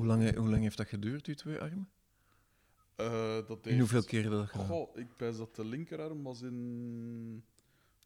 [0.00, 1.90] Hoe lang, hoe lang heeft dat geduurd, die twee armen?
[2.96, 4.66] Eh, dat In hoeveel keren dat gedaan?
[4.66, 7.44] Goh, ik pijs dat de linkerarm was in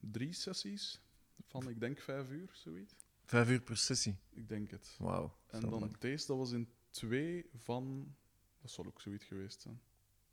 [0.00, 1.00] drie sessies
[1.46, 2.94] van, ik denk, vijf uur, zoiets.
[3.24, 4.16] Vijf uur per sessie.
[4.30, 4.96] Ik denk het.
[4.98, 5.36] Wauw.
[5.46, 5.98] En dan lang.
[5.98, 8.14] deze, dat was in twee van...
[8.60, 9.80] Dat zal ook zoiets geweest zijn.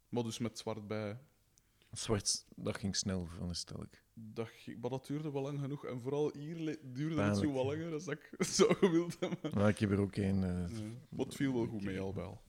[0.10, 1.20] Maar dus met zwart bij.
[1.92, 4.04] Zwart, dat ging snel, veronderstel ik.
[4.14, 4.50] Dat,
[4.82, 5.86] maar dat duurde wel lang genoeg.
[5.86, 9.52] En vooral hier duurde het zo wat langer dan ik zou gewild hebben.
[9.54, 10.44] Maar ik heb er ook één.
[10.44, 10.80] eh.
[11.10, 12.42] Maar het viel wel goed mee, al wel.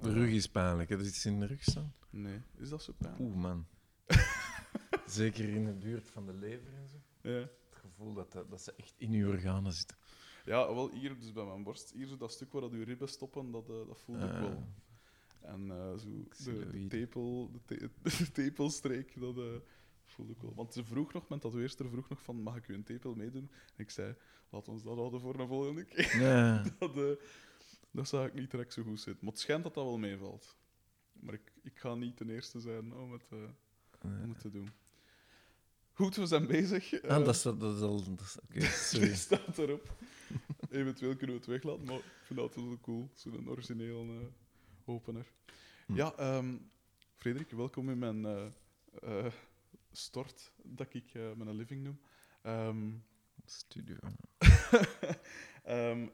[0.00, 0.88] De rug is pijnlijk.
[0.88, 1.94] Heb je iets in de rug staan?
[2.10, 3.22] Nee, is dat zo pijnlijk?
[3.24, 3.66] Oeh, man.
[5.06, 6.96] Zeker in de buurt van de lever en zo.
[7.28, 7.38] Ja.
[7.38, 9.96] Het gevoel dat, dat, dat ze echt in je organen zitten.
[10.44, 11.90] ja, wel hier, dus bij mijn borst.
[11.90, 14.40] Hier zo dat stuk waar dat je ribben stoppen, dat, eh, dat voelde ik Ah.
[14.40, 14.64] wel.
[15.40, 17.60] En eh, zo de, tepel, de,
[18.02, 19.44] te- tepelstreek, dat eh,
[20.04, 20.54] voelde ik wel.
[20.54, 23.50] Want ze vroeg nog, mijn tatoeëerster vroeg nog van, mag ik u een tepel meedoen?
[23.76, 24.14] En ik zei,
[24.50, 26.20] laat ons dat houden voor een volgende keer.
[26.20, 26.62] Ja.
[26.78, 27.10] dat, eh,
[27.90, 29.24] dat zag ik niet direct zo goed zitten.
[29.24, 30.56] Maar het schijnt dat dat wel meevalt.
[31.12, 33.28] Maar ik, ik ga niet de eerste zijn om het,
[34.02, 34.70] om het te doen.
[35.92, 37.02] Goed, we zijn bezig.
[37.02, 38.02] Ah, dat is, dat is al...
[38.14, 38.38] dat
[38.90, 39.14] sorry.
[39.14, 39.96] staat erop.
[40.70, 43.10] Eventueel kunnen we het weglaten, maar ik vind dat wel cool.
[43.14, 44.32] Zo'n origineel
[44.88, 45.32] opener.
[45.86, 45.94] Hm.
[45.94, 46.56] Ja, ehm,
[47.14, 48.46] Frederik, welkom in mijn eh,
[49.02, 49.32] eh,
[49.92, 52.00] stort, dat ik eh, mijn living noem.
[52.42, 52.90] Ehm,
[53.44, 53.96] Studio.
[55.62, 56.08] ehm,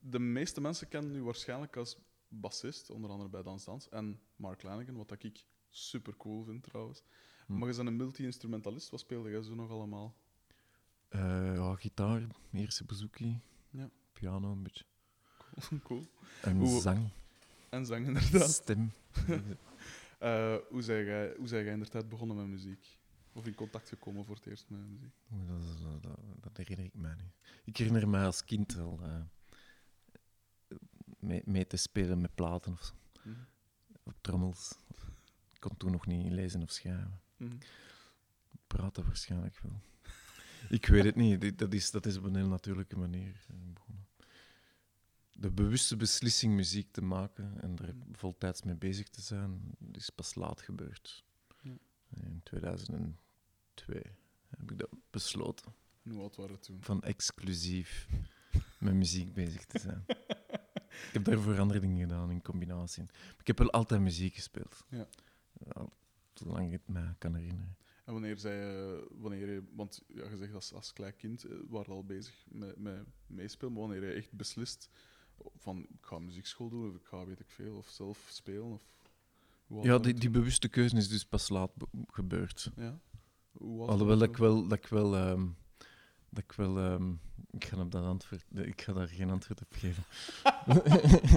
[0.00, 1.96] de meeste mensen kennen u waarschijnlijk als
[2.28, 6.62] bassist, onder andere bij Dans Dans, en Mark Lanigan, wat dat ik super cool vind
[6.62, 7.02] trouwens.
[7.46, 7.58] Hm.
[7.58, 10.16] Maar je bent een multi-instrumentalist, wat speelde jij zo nog allemaal?
[11.10, 13.40] Ja, gitaar, eerste bouzouki.
[13.70, 13.90] Ja.
[14.12, 14.84] Piano een beetje.
[15.84, 16.06] cool.
[16.42, 17.10] En Hoe- zang.
[17.70, 18.50] En zang inderdaad.
[18.50, 18.92] Stem.
[20.20, 22.98] Eh, hoe zijn jij, hoe zijn jij inderdaad begonnen met muziek?
[23.32, 25.14] Of in contact gekomen voor het eerst met muziek?
[25.28, 27.32] Dat, dat, dat, dat herinner ik mij niet.
[27.64, 29.20] Ik herinner mij als kind al eh,
[31.18, 32.92] mee, mee te spelen met platen of zo,
[33.22, 33.36] Mhm.
[34.02, 34.78] op trommels.
[35.52, 37.20] Ik kon toen nog niet lezen of schrijven.
[37.36, 37.56] Mhm.
[38.66, 39.80] Praten waarschijnlijk wel.
[40.68, 41.58] Ik weet het niet.
[41.58, 43.89] Dat is, dat is op een heel natuurlijke manier eh, begonnen.
[45.40, 49.60] De bewuste beslissing muziek te maken en er voltijds mee bezig te zijn,
[49.92, 51.24] is pas laat gebeurd.
[51.62, 51.76] Ja.
[52.08, 53.16] In 2002
[54.48, 55.74] heb ik dat besloten.
[56.02, 56.82] En Hoe oud waren we toen?
[56.82, 58.08] Van exclusief
[58.78, 60.04] met muziek bezig te zijn.
[61.08, 63.04] ik heb daarvoor andere dingen gedaan in combinatie.
[63.38, 64.84] Ik heb wel altijd muziek gespeeld.
[64.88, 65.08] Ja.
[65.72, 65.92] Al
[66.34, 67.76] zolang ik het mij kan herinneren.
[68.04, 71.56] En wanneer zei je, wanneer je want ja, je zegt als, als klein kind eh,
[71.68, 74.90] waren we al bezig met, met meespelen, maar wanneer je echt beslist
[75.56, 78.80] van ik ga muziekschool doen of ik ga weet ik veel, of zelf spelen?
[79.68, 82.70] Of, Ja, die, die bewuste keuze is dus pas laat be- gebeurd.
[82.76, 82.98] Ja?
[83.60, 84.66] Alhoewel dat ik we wel...
[84.68, 85.46] Dat ik wel, ehm,
[86.30, 87.12] dat ik, wel ehm,
[87.50, 90.04] ik, ga op dat antwoord, ik ga daar geen antwoord op geven.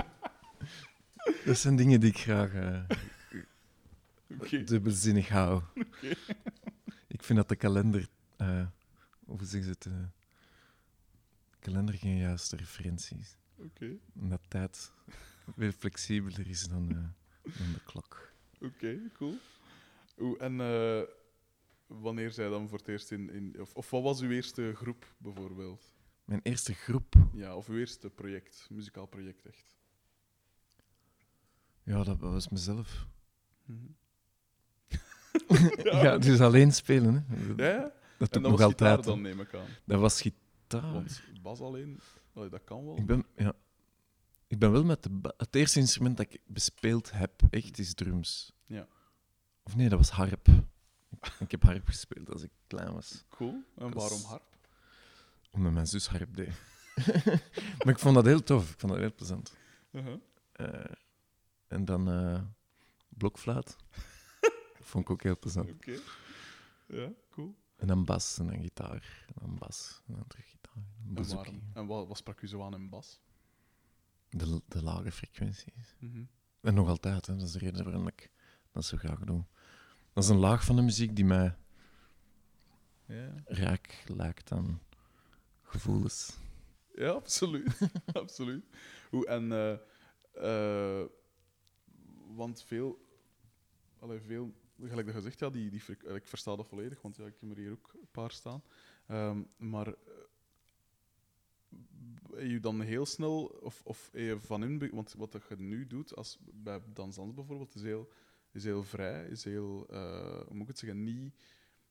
[1.46, 2.86] dat zijn dingen die ik graag?
[4.40, 4.64] Oké.
[4.64, 5.62] dubbelzinnig hou.
[7.08, 8.08] Ik vind dat de kalender...
[8.38, 8.66] eh,
[9.26, 9.86] hoe zeggen ze het?
[9.86, 9.94] eh,
[11.60, 13.38] kalender geen juiste referentie is.
[13.58, 14.92] Oké, Omdat tijd
[15.56, 18.32] veel flexibeler is dan, eh, dan de klok.
[18.62, 19.38] oké, cool.
[20.16, 21.02] Hoe, en eh,
[21.88, 25.16] wanneer zij dan voor het eerst in, in of, of wat was uw eerste groep
[25.18, 25.94] bijvoorbeeld?
[26.26, 27.16] Mijn eerste groep...
[27.34, 29.76] Ja, of uw eerste project, muzikaal project echt?
[31.84, 33.08] Ja, dat was mezelf.
[33.66, 33.78] Mhm.
[35.84, 37.26] Ja, dus alleen spelen.
[37.28, 37.64] Hè.
[37.64, 37.82] Ja, ja?
[37.82, 39.06] Dat doe dat ik nog was gitaar altijd.
[39.06, 39.66] dan, neem ik aan.
[39.86, 40.94] Dat was gitaar.
[40.94, 42.00] Want bas alleen,
[42.34, 42.98] allee, dat kan wel.
[42.98, 43.56] Ik ben, ja,
[44.48, 45.34] ik ben wel met de...
[45.38, 48.54] Het eerste instrument dat ik bespeeld heb, echt, is drums.
[48.66, 48.88] Ja.
[49.64, 50.48] Of nee, dat was harp.
[51.40, 53.26] Ik, heb harp gespeeld als ik klein was.
[53.30, 53.64] Cool.
[53.76, 54.58] En waarom harp?
[55.52, 56.54] Omdat mijn zus harp deed.
[57.84, 58.72] maar ik vond dat heel tof.
[58.72, 59.56] Ik vond dat heel plezant.
[59.92, 60.20] Uh-huh.
[60.52, 60.92] Eh,
[61.68, 62.42] en dan eh
[63.10, 63.76] blokfluit.
[64.92, 65.70] vond ik ook heel plezant.
[65.70, 66.00] Oké.
[66.88, 67.56] Ja, cool.
[67.76, 69.26] En dan bas, en dan gitaar.
[69.28, 70.46] En dan bas, en dan terug
[71.74, 73.20] En wat, wat sprak u zo aan in bas?
[74.30, 75.96] De, de lage frequenties.
[76.00, 76.24] Mhm.
[76.62, 77.36] En nog altijd, hè.
[77.36, 78.32] dat is de reden waarom ik
[78.72, 79.44] dat zo graag doe.
[80.14, 81.56] Dat is een laag van de muziek die mij
[83.06, 83.44] Ja.
[83.46, 84.82] rijk lijkt aan
[85.62, 86.38] gevoelens.
[86.96, 87.80] Ja, absoluut.
[88.14, 88.66] absoluut.
[89.10, 89.78] Hoe, en, eh,
[90.34, 91.08] eh,
[92.36, 93.06] want veel,
[94.00, 95.82] allee, veel, gelijk dat gezegd, ja, die, die,
[96.14, 98.64] ik versta dat volledig, want ja, ik heb er hier ook een paar staan.
[99.08, 99.94] Ehm, maar eh,
[102.38, 106.16] je dan heel snel, of, of heb je van in, want wat je nu doet,
[106.16, 108.10] als, bij Dansans bijvoorbeeld, is heel,
[108.52, 111.34] is heel vrij, is heel, eh, hoe moet ik het zeggen, niet,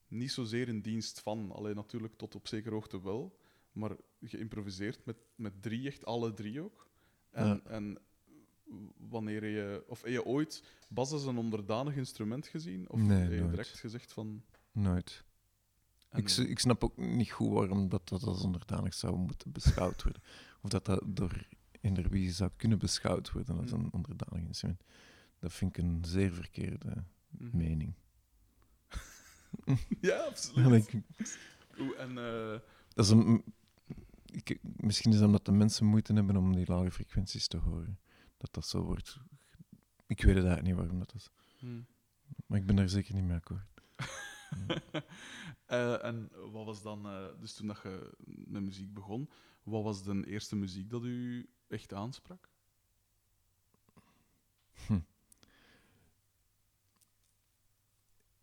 [0.08, 3.38] niet zozeer in dienst van, alleen natuurlijk tot op zekere hoogte wel,
[3.72, 6.90] maar geïmproviseerd met, met drie, echt alle drie ook.
[7.30, 7.60] En, Ja.
[7.64, 7.98] en
[8.96, 9.84] wanneer je...
[9.86, 12.90] Of heb je ooit bas als een onderdanig instrument gezien?
[12.90, 13.50] Of Nee, heb je nooit.
[13.50, 14.42] direct gezegd van...
[14.72, 15.24] Nooit.
[16.12, 20.22] Ik, ik snap ook niet goed waarom dat, dat als onderdanig zou moeten beschouwd worden.
[20.62, 21.46] Of dat dat door
[21.80, 23.78] eender wie zou kunnen beschouwd worden als Mm.
[23.80, 24.82] een onderdanig instrument.
[25.38, 27.56] Dat vind ik een zeer verkeerde Mhm.
[27.56, 27.94] mening.
[30.00, 30.66] Ja, absoluut.
[30.66, 31.02] En ik-
[31.78, 32.18] Oeh, en...
[32.18, 32.58] eh,
[32.94, 33.44] dat is een,
[34.26, 37.98] ik, misschien is dat omdat de mensen moeite hebben om die lage frequenties te horen.
[38.36, 39.18] Dat dat zo wordt.
[40.06, 41.30] Ik weet het eigenlijk niet waarom dat is.
[41.58, 41.80] hm.
[42.46, 43.66] Maar ik ben daar zeker niet mee akkoord.
[45.66, 47.06] Eh, en wat was dan...
[47.06, 49.30] eh, dus toen dat je met muziek begon,
[49.62, 52.48] wat was de eerste muziek dat u echt aansprak?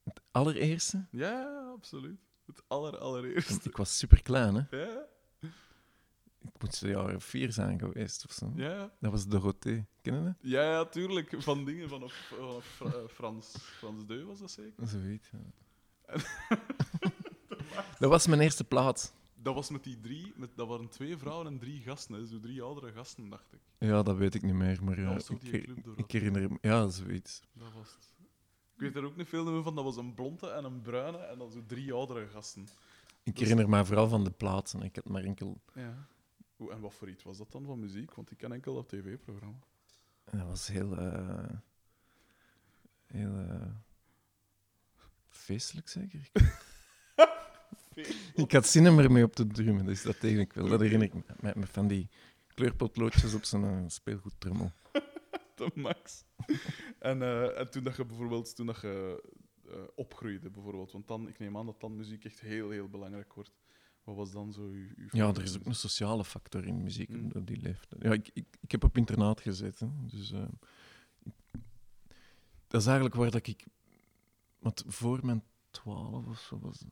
[0.03, 2.19] Het allereerste, Ja, absoluut.
[2.45, 3.69] Het aller, allereerste.
[3.69, 4.77] ik was super klein, hè.
[4.77, 5.05] Ja,
[6.41, 8.51] Ik moet jaar of vier zijn geweest of zo.
[8.55, 8.91] ja.
[8.99, 9.85] Dat was Dorothee.
[10.01, 10.33] Ken je dat?
[10.41, 11.35] Ja, ja, tuurlijk.
[11.37, 14.87] Van dingen vanaf, vanaf eh, Frans, Frans Deu was dat zeker?
[14.87, 15.39] Zoiets, ja.
[17.99, 19.13] dat was mijn eerste plaat.
[19.35, 22.15] Dat was met die drie, met, dat waren twee vrouwen en drie gasten.
[22.15, 22.25] Hè.
[22.25, 23.59] Zo drie oudere gasten, dacht ik.
[23.77, 26.57] Ja, dat weet ik niet meer, maar ja, ik, ik herinner me...
[26.61, 27.41] Ja, zoiets.
[27.53, 28.13] Dat was het.
[28.75, 29.75] Ik weet er ook niet veel meer van.
[29.75, 32.67] Dat was een blonde en een bruine en dan zo drie oudere gasten.
[33.23, 34.81] Ik is- herinner me vooral van de plaatsen.
[34.81, 35.61] Ik had maar enkel...
[35.73, 36.07] Ja.
[36.69, 38.13] En wat voor iets was dat dan van muziek?
[38.13, 39.57] Want ik ken enkel dat tv-programma.
[40.31, 40.97] Dat was heel...
[40.97, 41.49] eh,
[43.05, 43.35] heel...
[43.37, 43.67] eh,
[45.29, 46.29] feestelijk, zeker?
[48.43, 50.67] ik had zin om ermee op te drummen, dus dat deed ik wel.
[50.67, 51.21] Dat herinner ik me.
[51.39, 52.09] Met, met van die
[52.53, 54.71] kleurpotloodjes op zijn uh, speelgoedtrommel.
[55.55, 56.23] De max.
[56.99, 59.23] en, eh, en toen dat je bijvoorbeeld toen dat je,
[59.71, 60.91] eh, opgroeide, bijvoorbeeld.
[60.91, 63.51] Want dan, ik neem aan dat dan muziek echt heel, heel belangrijk wordt.
[64.03, 67.09] Wat was dan zo uw, uw Ja, er is ook een sociale factor in muziek
[67.09, 67.31] Mm.
[67.33, 68.03] op die leeftijd.
[68.03, 70.47] Ja, ik, ik, ik heb op internaat gezeten, dus eh,
[72.67, 73.65] dat is eigenlijk waar dat ik...
[74.59, 76.85] Want voor mijn twaalf of zo was,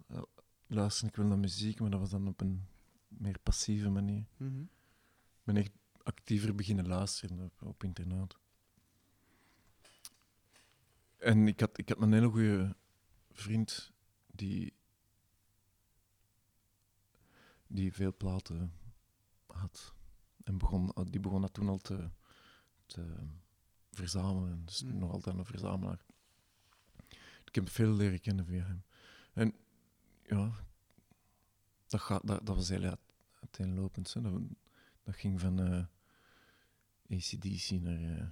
[0.67, 2.67] luisterde ik wel naar muziek, maar dat was dan op een
[3.07, 4.25] meer passieve manier.
[4.37, 4.61] Mhm.
[4.61, 5.71] Ik ben echt
[6.03, 8.37] actiever beginnen luisteren op, op internaat.
[11.17, 12.75] En ik had, ik had een hele goede
[13.31, 13.93] vriend
[14.27, 14.73] die,
[17.67, 18.73] die veel platen
[19.45, 19.93] had.
[20.43, 22.09] En begon, die begon dat toen al te,
[22.85, 23.27] te
[23.91, 24.65] verzamelen.
[24.65, 24.97] Dus Mm.
[24.97, 26.05] nog altijd een verzamelaar.
[27.57, 28.83] Ik heb veel leren kennen via hem.
[29.33, 29.53] En
[30.23, 30.51] ja,
[31.87, 34.13] dat, gaat, dat, dat was heel uit- uiteenlopend.
[34.13, 34.21] Hè.
[34.21, 34.41] Dat,
[35.03, 35.85] dat ging van eh
[37.17, 38.27] ACDC naar eh,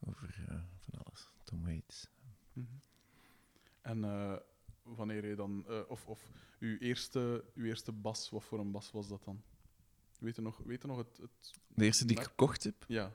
[0.00, 1.28] over eh, van alles.
[1.44, 2.08] Tom Waits.
[2.52, 2.66] Mhm.
[3.80, 4.00] En
[4.82, 9.08] wanneer je dan, of, of uw, eerste, uw eerste bas, wat voor een bas was
[9.08, 9.42] dat dan?
[10.18, 11.54] Weet je nog, weet je nog het, het.
[11.68, 12.84] De eerste die ik gekocht heb.
[12.88, 13.12] Ja,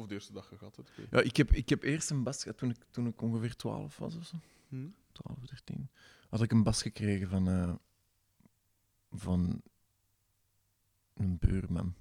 [0.00, 2.58] of de eerste dag gehad ik Ja, ik heb, ik heb eerst een bas gehad
[2.58, 4.36] toen ik, toen ik ongeveer 12 was of zo.
[4.68, 4.82] niet.
[4.82, 4.88] Hm?
[5.12, 5.90] 12, 13.
[6.28, 7.74] Had ik een bas gekregen van, eh,
[9.10, 9.62] van
[11.14, 11.94] een buurman.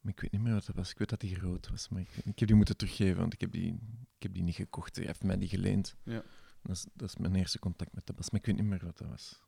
[0.00, 0.90] Maar ik weet niet meer wat dat was.
[0.90, 3.40] Ik weet dat die groot was, maar ik, ik heb die moeten teruggeven, want ik
[3.40, 3.72] heb die,
[4.16, 4.96] ik heb die niet gekocht.
[4.96, 5.96] Hij heeft mij die geleend.
[6.02, 6.22] Ja.
[6.62, 8.84] Dat is, dat is mijn eerste contact met de bas, maar ik weet niet meer
[8.84, 9.40] wat dat was.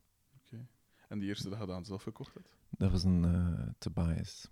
[1.07, 2.55] En die eerste dag je dan zelf gekocht hebt?
[2.69, 4.47] Dat was een eh Tobias,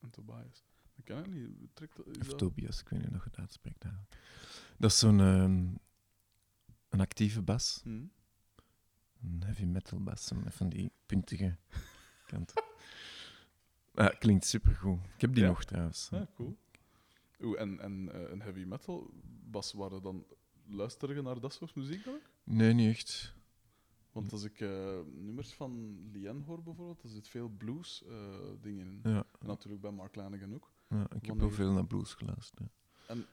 [0.00, 0.64] En Tobias.
[0.96, 1.50] Ik het niet.
[1.74, 4.16] Trekt, dat- of dat- Tobias, ik weet niet of je het uitspreekt eigenlijk.
[4.78, 5.74] Dat is zo'n ehm,
[6.88, 7.88] een actieve bas, Hm?
[9.22, 11.56] een heavy metal bas, van die puntige
[12.26, 12.52] kant.
[13.94, 14.98] Ja, klinkt supergoed.
[15.14, 15.48] Ik heb die Ja?
[15.48, 16.08] nog trouwens.
[16.10, 16.56] Ja, cool.
[17.40, 19.10] Oeh, en en eh, een heavy metal
[19.50, 20.26] bas, waren dan
[20.66, 22.30] luister je naar dat soort muziek dan ook?
[22.44, 23.34] Nee, niet echt.
[24.12, 28.86] Want als ik eh, nummers van Lien hoor bijvoorbeeld, er zit veel blues eh, dingen
[28.86, 29.00] in.
[29.02, 30.72] Ja, En natuurlijk bij Mark Lanigan ook.
[30.94, 32.60] Ja ik heb Wanneer- veel naar blues geluisterd.
[32.60, 32.68] ja.
[33.06, 33.26] En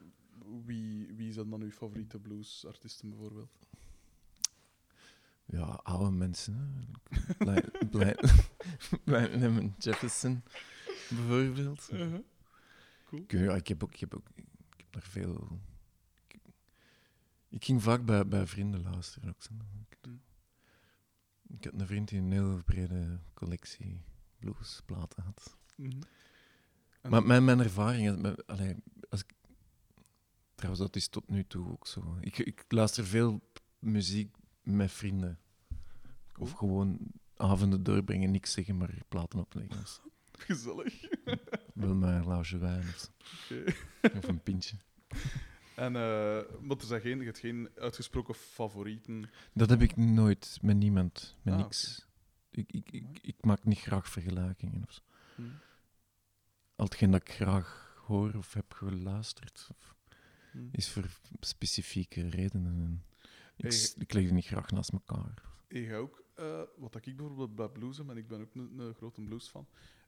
[0.66, 3.58] wie, wie zijn dan uw favoriete bluesartiesten bijvoorbeeld?
[5.46, 6.86] Ja, oude mensen.
[9.06, 10.44] Lemon Jefferson,
[11.10, 11.90] bijvoorbeeld.
[13.12, 14.28] Ik, ja, ik heb ook, ik heb ook
[14.78, 15.60] ik heb veel.
[16.28, 16.40] Ik,
[17.50, 19.42] ik ging vaak bij, bij vrienden luisteren ook.
[19.44, 19.54] zo.
[19.90, 19.98] Ik,
[21.58, 24.02] ik had een vriend die een heel brede collectie
[24.40, 25.58] bluesplaten had.
[25.76, 25.90] Mhm.
[25.92, 26.02] En-
[27.12, 28.76] Maar mijn, mijn ervaring, is met- allee,
[29.10, 29.34] als ik,
[30.56, 32.18] trouwens, dat is tot nu toe ook zo.
[32.22, 33.42] Ik, ik luister veel
[33.80, 35.40] muziek met vrienden.
[36.38, 36.98] Of gewoon
[37.36, 39.84] avonden doorbrengen, niks zeggen, maar platen opleggen.
[40.48, 41.08] Gezellig.
[41.74, 42.88] wel maar een glaasje wijn
[44.16, 44.76] of, een pintje.
[45.76, 49.30] En, eh maar er zijn geen, je hebt geen uitgesproken favorieten.
[49.54, 52.08] Dat heb ik nooit met niemand, met Ah, niks.
[52.52, 54.84] Ik, ik, ik, ik maak niet graag vergelijkingen.
[54.88, 55.02] Of zo.
[55.36, 55.44] Hm.
[56.82, 59.96] Al hetgeen dat ik graag hoor of heb geluisterd, of
[60.52, 60.58] Hm.
[60.72, 61.06] is voor
[61.40, 62.74] specifieke redenen.
[62.82, 63.04] En
[63.56, 63.90] ik, Hey.
[63.98, 65.42] ik leg die niet graag naast elkaar.
[65.68, 68.94] Ik ook, eh, wat ik bijvoorbeeld bij blues heb, en ik ben ook een, een
[68.94, 69.68] grote blues fan,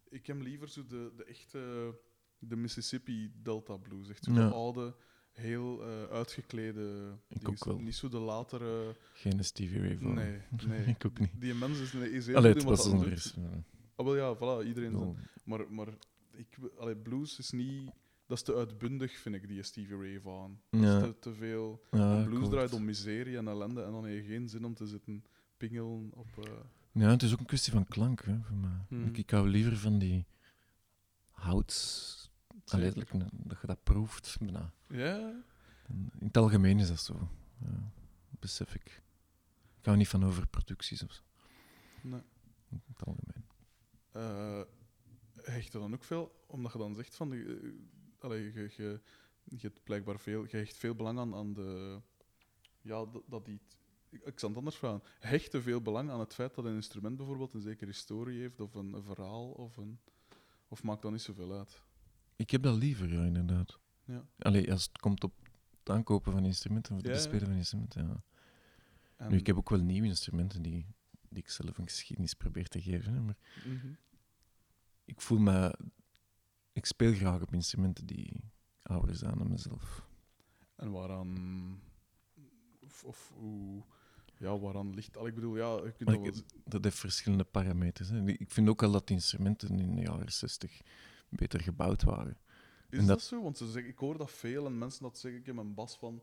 [0.10, 1.94] ik heb liever zo de, de echte
[2.38, 4.10] de Mississippi Delta blues.
[4.10, 4.48] Echt zo Ja.
[4.48, 4.96] de oude,
[5.32, 7.18] heel eh, uitgeklede.
[7.28, 7.80] Ik ook wel.
[7.80, 8.96] Niet zo de latere.
[9.14, 10.14] Geen Stevie Ray Vaughan.
[10.16, 10.86] Nee, nee.
[10.86, 11.32] ik ook niet.
[11.42, 13.64] Die mens is, is heel Allee, het was ja.
[13.96, 14.92] Ah, wel ja, voilà, iedereen.
[14.98, 15.88] zijn- Maar, maar
[16.36, 17.92] ik, allee, blues is niet.
[18.28, 20.60] Dat is te uitbundig, vind ik, die Stevie Ray Vaughan.
[20.70, 20.98] Dat Ja.
[20.98, 21.84] is te, te veel.
[21.92, 24.74] ja, En blues draait om miserie en ellende en dan heb je geen zin om
[24.74, 25.26] te zitten
[25.58, 26.28] pingelen op.
[26.38, 26.52] eh,
[26.92, 28.86] Ja, het is ook een kwestie van klank, hè, voor mij.
[28.88, 29.14] Hmm.
[29.14, 30.26] Ik, hou liever van die
[31.32, 32.12] houts...
[32.66, 34.38] Allee, like, dat je dat proeft.
[34.40, 34.74] bijna.
[34.88, 35.18] Ja,
[35.88, 37.30] En In het algemeen is dat zo.
[37.60, 37.92] Ja,
[38.40, 39.02] besef ik.
[39.80, 41.22] Ik hou niet van overproducties of zo.
[42.02, 42.22] nee.
[42.70, 43.46] In het algemeen.
[44.12, 44.62] Eh,
[45.44, 47.34] hecht er dan ook veel, omdat je dan zegt van.
[47.34, 47.40] Eh,
[48.20, 49.02] allee, je, je,
[49.44, 50.44] je hebt blijkbaar veel.
[50.44, 52.02] Je hecht veel belang aan, aan de.
[52.82, 53.60] Ja, dat, dat die.
[54.10, 55.02] Ik, zal het anders vragen.
[55.20, 58.60] Hecht er veel belang aan het feit dat een instrument bijvoorbeeld een zekere historie heeft,
[58.60, 60.00] of een, een verhaal, of een.
[60.68, 61.82] Of maakt dat niet zoveel uit?
[62.36, 63.80] Ik heb dat liever, ja, inderdaad.
[64.06, 64.26] Ja.
[64.40, 65.34] Allee, als het komt op
[65.80, 68.24] het aankopen van instrumenten, of het Ja, bespelen van instrumenten, ja.
[69.16, 70.86] En, Nu, ik heb ook wel nieuwe instrumenten die,
[71.30, 73.88] die ik zelf een geschiedenis probeer te geven, hè, maar Mhm.
[75.06, 75.76] Ik voel me...
[76.74, 80.08] Ik speel graag op instrumenten die ouder zijn dan mezelf.
[80.76, 81.80] En waaraan.
[82.82, 83.84] Of, of hoe.
[84.38, 85.18] Ja, waaraan ligt.
[85.18, 88.10] Al, ik bedoel, ja, je kunt dat wel ik- Dat heeft verschillende parameters.
[88.10, 88.28] Hè.
[88.28, 90.82] Ik vind ook al dat instrumenten in de jaren 60
[91.30, 92.38] beter gebouwd waren.
[92.90, 93.44] Is dat, dat- zo?
[93.44, 95.40] Want ze zeggen, ik hoor dat veel en mensen dat zeggen.
[95.40, 96.16] Ik heb een bas van,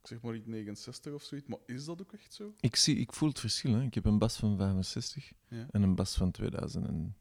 [0.00, 1.48] ik zeg maar iets 69 of zoiets.
[1.48, 2.54] Maar is dat ook echt zo?
[2.60, 3.72] Ik, zie, ik voel het verschil.
[3.74, 3.82] Hè.
[3.82, 5.66] Ik heb een bas van 65 Ja.
[5.70, 7.16] en een bas van 2000 en...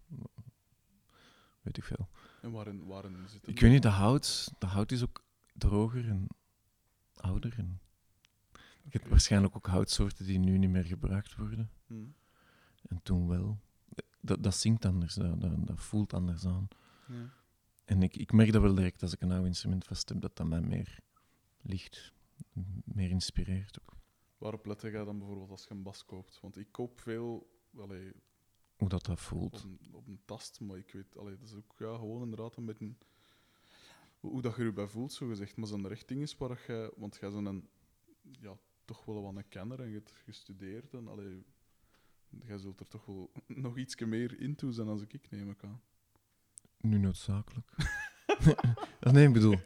[1.69, 2.09] Weet ik veel.
[2.41, 3.49] En waarin, waarin zit het?
[3.49, 5.23] Ik weet niet, de hout, de hout is ook
[5.53, 6.27] droger en
[7.15, 7.53] ouder.
[7.57, 7.79] En
[8.83, 11.71] je hebt waarschijnlijk ook houtsoorten die nu niet meer gebruikt worden.
[11.87, 12.05] Hm.
[12.81, 13.59] En toen wel.
[14.21, 16.67] Dat, dat zingt anders, dat, dat, dat voelt anders aan.
[17.07, 17.33] Ja.
[17.85, 20.35] En ik, ik merk dat wel direct als ik een oud instrument vast heb, dat
[20.35, 20.99] dat mij meer
[21.61, 22.13] ligt.
[22.83, 23.95] Meer inspireert ook.
[24.37, 26.39] Waarop let jij dan bijvoorbeeld als je een bas koopt?
[26.41, 28.13] Want ik koop veel allee,
[28.79, 29.63] Hoe dat dat op, voelt.
[29.63, 32.65] een, op een tast, maar ik weet, allee, dat is ook ja, gewoon inderdaad een
[32.65, 32.93] beetje
[34.19, 35.57] hoe, hoe dat je erbij voelt, zo gezegd.
[35.57, 37.69] Maar zijn er echt dingen waar je, want jij bent een,
[38.21, 41.45] ja, toch wel wat een kenner en je hebt gestudeerd en allee,
[42.29, 43.31] jij zult er toch wel
[43.65, 45.81] nog iets meer in toe zijn als ik, ik neem ik aan.
[46.77, 47.71] Nu noodzakelijk.
[48.99, 49.59] Nee, ik bedoel...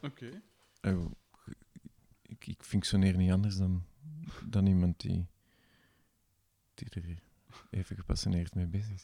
[0.00, 0.42] Oké.
[2.22, 3.84] ik, ik functioneer niet anders dan,
[4.48, 5.26] dan iemand die,
[6.88, 7.22] die er
[7.70, 9.02] even gepassioneerd mee bezig is.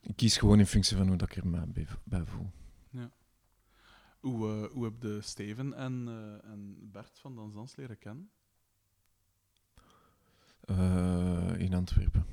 [0.00, 2.50] ik kies gewoon in functie van hoe dat ik er mij bij, voel.
[4.20, 8.30] Hoe, eh, hoe heb je Steven en, eh, en Bert van Dansans leren kennen?
[10.60, 12.26] Eh, in Antwerpen.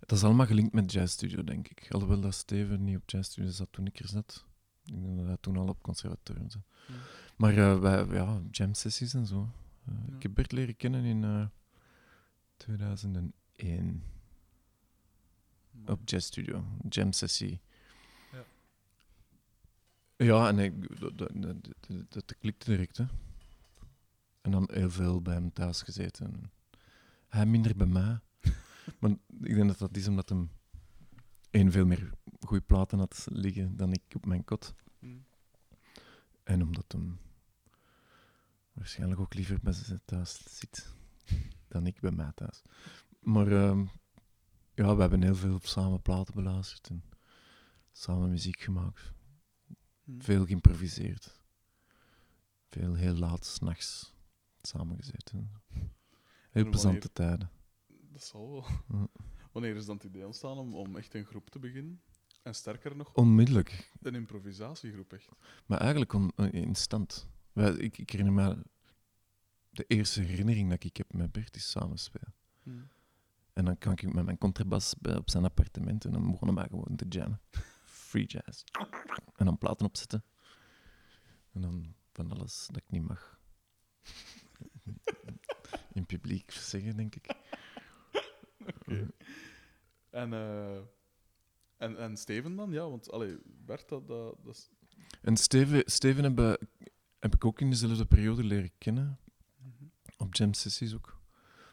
[0.00, 1.86] Dat is allemaal gelinkt met Jazz Studio, denk ik.
[1.90, 4.46] Alhoewel dat Steven niet op Jazz Studio zat toen ik er zat.
[4.84, 6.62] Ik denk dat hij toen al op conservatorium zat.
[6.88, 6.94] Ja.
[7.36, 9.48] Maar wij, ja, jam sessies en zo.
[9.86, 10.14] Ja.
[10.16, 11.50] Ik heb Bert leren kennen in
[12.62, 14.02] eh 2001
[15.86, 16.64] op Jazz Studio.
[16.88, 17.60] Jam sessie.
[18.32, 18.44] Ja.
[20.16, 21.32] Ja, en ik, dat, dat,
[22.08, 23.04] dat, klikte direct, hè.
[24.40, 26.50] En dan heel veel bij hem thuis gezeten.
[27.28, 28.18] Hij minder bij mij.
[29.00, 30.50] maar ik denk dat dat is omdat hem
[31.50, 34.74] één veel meer goede platen had liggen dan ik op mijn kot.
[34.98, 35.06] Hm.
[36.42, 37.18] En omdat hem
[38.72, 40.92] waarschijnlijk ook liever bij ze thuis zit
[41.72, 42.62] dan ik bij mij thuis.
[43.20, 43.86] Maar ehm,
[44.74, 47.04] ja, we hebben heel veel samen platen beluisterd en
[47.92, 49.12] samen muziek gemaakt.
[50.04, 50.20] Hm.
[50.20, 51.40] Veel geïmproviseerd.
[52.68, 54.14] Veel heel laat, s'nachts
[54.60, 55.50] samengezeten.
[56.50, 57.50] Heel plezante tijden.
[57.86, 58.66] Dat zal wel.
[58.88, 59.08] Ja.
[59.52, 62.02] Wanneer is dan het idee ontstaan om, om echt een groep te beginnen?
[62.42, 63.92] En sterker nog, Onmiddellijk.
[64.00, 65.28] een improvisatiegroep echt.
[65.66, 67.28] Maar eigenlijk on, eh, instant.
[67.52, 68.62] Wij, ik, ik herinner me...
[69.72, 72.34] De eerste herinnering dat ik heb met Bert is samenspelen.
[72.62, 72.70] Hm.
[73.52, 76.96] En dan kan ik met mijn contrabas op zijn appartement en dan begonnen wij gewoon
[76.96, 77.40] te jammen.
[77.84, 78.64] Free jazz.
[79.36, 80.24] En dan platen opzetten.
[81.52, 83.40] En dan van alles dat ik niet mag.
[85.92, 87.34] In publiek zeggen, denk ik.
[88.66, 89.10] Oké.
[90.10, 90.76] En, eh,
[91.76, 92.72] en, en Steven dan?
[92.72, 94.70] Ja, want allee, Bert, dat, dat, dat is...
[95.22, 96.60] En Steven, Steven heb,
[97.18, 99.18] heb ik ook in dezelfde periode leren kennen.
[100.22, 101.20] Op jam sessies ook.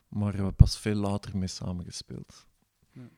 [0.08, 2.48] Maar we hebben pas veel later mee samengespeeld.
[2.92, 3.10] Ja.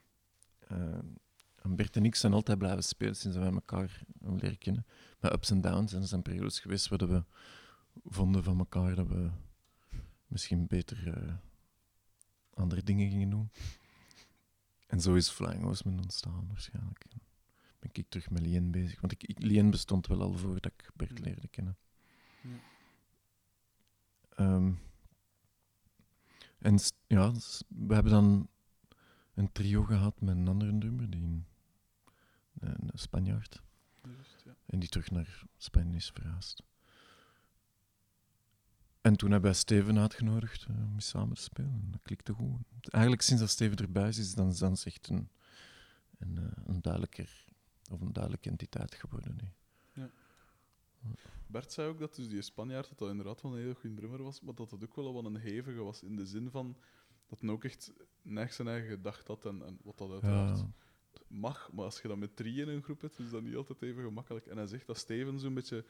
[1.55, 4.85] En Bert en ik zijn altijd blijven spelen sinds wij elkaar leren kennen.
[5.19, 5.93] Met ups en downs.
[5.93, 7.23] En er zijn periodes geweest waar we
[8.03, 9.29] vonden van elkaar dat we
[10.27, 11.33] misschien beter eh,
[12.53, 13.51] andere dingen gingen doen.
[14.88, 17.05] En zo is Flying Horseman ontstaan waarschijnlijk.
[17.09, 17.21] En
[17.79, 19.01] ben ik terug met Lien bezig.
[19.01, 21.23] Want ik, ik, Lien bestond wel al voordat ik Bert Ja.
[21.23, 21.77] leerde kennen.
[22.41, 22.59] Ja.
[24.29, 24.73] Ehm,
[26.62, 27.32] en ja,
[27.68, 28.50] we hebben dan
[29.34, 31.46] een trio gehad met een andere drummer, die een,
[32.94, 33.62] Spanjaard,
[34.44, 34.56] ja.
[34.65, 36.63] en die terug naar Spanje is verhuisd.
[39.01, 41.72] En toen hebben wij Steven uitgenodigd eh, om samen te spelen.
[41.72, 42.62] En dat klikte goed.
[42.82, 45.30] Eigenlijk sinds dat Steven erbij is, is dan Zans echt een,
[46.18, 47.46] een, eh, een duidelijker
[47.91, 49.36] of een duidelijke entiteit geworden.
[49.41, 49.48] nu.
[51.51, 54.24] Bert zei ook dat dus die Spanjaard dat dat inderdaad wel een hele goede drummer
[54.24, 56.77] was, maar dat dat ook wel wat een hevige was in de zin van
[57.27, 60.74] dat hij ook echt neig zijn eigen gedacht had en, en wat dat uiteraard Ja,
[61.27, 63.81] mag, maar als je dat met drie in een groep hebt, is dat niet altijd
[63.81, 64.46] even gemakkelijk.
[64.46, 65.86] En hij zegt dat Steven zo'n beetje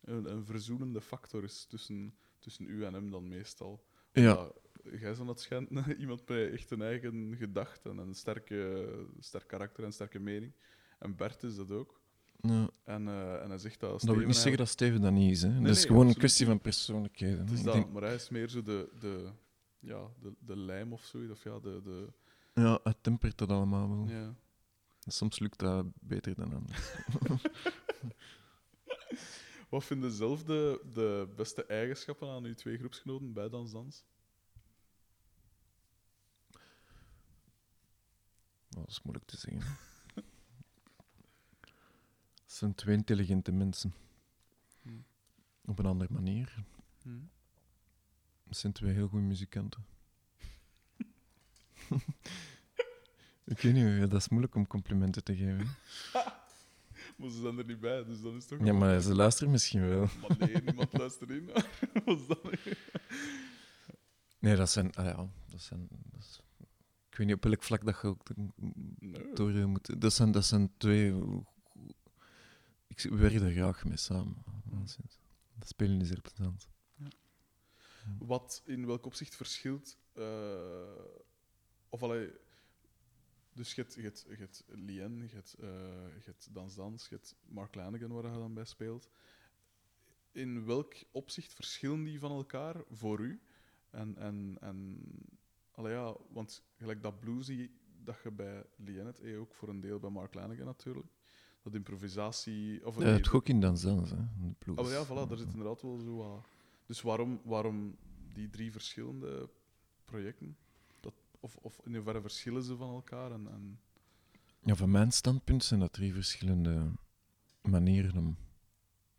[0.00, 3.84] een, een verzoenende factor is tussen, tussen u en hem dan meestal.
[4.12, 4.52] ja.
[4.82, 9.84] Jij bent dat schijnt iemand met echt een eigen gedachte en een sterke, sterk karakter
[9.84, 10.52] en sterke mening.
[10.98, 12.02] En Bert is dat ook.
[12.48, 12.68] Ja.
[12.84, 15.30] En, eh, en hij zegt dat Dat Steven wil niet zeggen dat Steven dat niet
[15.30, 15.42] is.
[15.42, 15.52] Hè.
[15.52, 17.38] dat nee, is gewoon een kwestie van persoonlijkheden.
[17.38, 19.30] Het is dat, denk- maar hij is meer zo de, de,
[19.78, 21.32] ja, de, de lijm of zoiets.
[21.32, 22.12] Of ja, de, de,
[22.54, 24.08] ja, het tempert dat allemaal wel.
[24.08, 24.34] ja.
[25.06, 26.92] Soms lukt dat beter dan anders.
[29.68, 34.04] Wat vinden zelf de, de beste eigenschappen aan uw twee groepsgenoten bij Dans Dans?
[38.68, 39.76] Dat is moeilijk te zeggen.
[42.54, 43.94] Het zijn twee intelligente mensen.
[44.82, 45.04] Hmm.
[45.64, 46.64] Op een andere manier.
[47.02, 47.08] Hm?
[48.48, 49.84] Het zijn twee heel goede muzikanten.
[53.44, 55.66] Ik weet niet, ja, dat is moeilijk om complimenten te geven.
[57.16, 58.64] Maar ze zijn er niet bij, dus dan is toch...
[58.64, 60.06] Ja, maar ze luisteren misschien wel.
[60.20, 61.50] Maar nee, niemand luistert in.
[62.04, 62.58] Wat dat?
[64.38, 64.94] Nee, dat zijn...
[64.94, 65.88] Ah ja, dat zijn...
[65.90, 66.40] Dat is,
[67.10, 68.26] ik weet niet op welk vlak dat je ook
[69.34, 70.00] door eh, moet...
[70.00, 71.14] Dat zijn, dat zijn twee...
[72.94, 74.44] Ik we werk er graag mee samen.
[75.58, 76.68] Dat spelen is heel plezant.
[78.18, 79.98] Wat in welk opzicht verschilt...
[80.12, 81.04] eh,
[81.88, 82.32] of allee...
[83.52, 85.68] Dus je hebt, je hebt, je hebt Lien, je hebt, eh,
[86.14, 89.08] je hebt Dans Dans, je hebt Mark Lanigan waar je dan bij speelt.
[90.32, 93.40] In welk opzicht verschillen die van elkaar voor u?
[93.90, 95.00] En, en, en
[95.70, 97.70] allee, ja, want gelijk dat bluesy
[98.04, 101.06] dat je bij Lien hebt, eh, ook voor een deel bij Mark Lanigan natuurlijk.
[101.64, 102.86] Dat improvisatie...
[102.86, 104.16] Of Ja, nee, het ook in Danzans, hè.
[104.16, 104.78] in De blues.
[104.78, 106.46] Oh ja, voilà, daar zit inderdaad wel zo wat.
[106.86, 107.96] Dus waarom, waarom
[108.32, 109.48] die drie verschillende
[110.04, 110.56] projecten?
[111.00, 113.32] Dat, of, of in hoeverre verschillen ze van elkaar?
[113.32, 113.78] En, en...
[114.60, 116.92] Ja, van mijn standpunt zijn dat drie verschillende
[117.62, 118.36] manieren om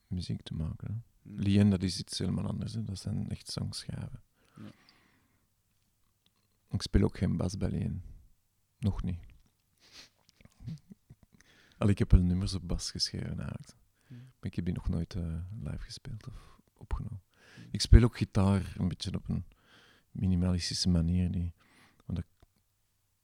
[0.07, 0.87] muziek te maken.
[0.87, 1.31] Hè.
[1.31, 1.39] hm.
[1.41, 2.73] Lien, dat is iets helemaal anders.
[2.73, 2.83] Hè.
[2.83, 4.21] Dat zijn echt songschijven.
[4.55, 4.71] Ja.
[6.69, 8.03] Ik speel ook geen bas bij Lien.
[8.79, 9.19] Nog niet.
[11.77, 13.75] Al, ik heb wel nummers op bas geschreven eigenlijk.
[14.07, 14.13] Hm.
[14.13, 17.21] Maar ik heb die nog nooit eh, live gespeeld of opgenomen.
[17.71, 19.45] Ik speel ook gitaar een beetje op een
[20.11, 21.53] minimalistische manier, die,
[22.05, 22.25] want ik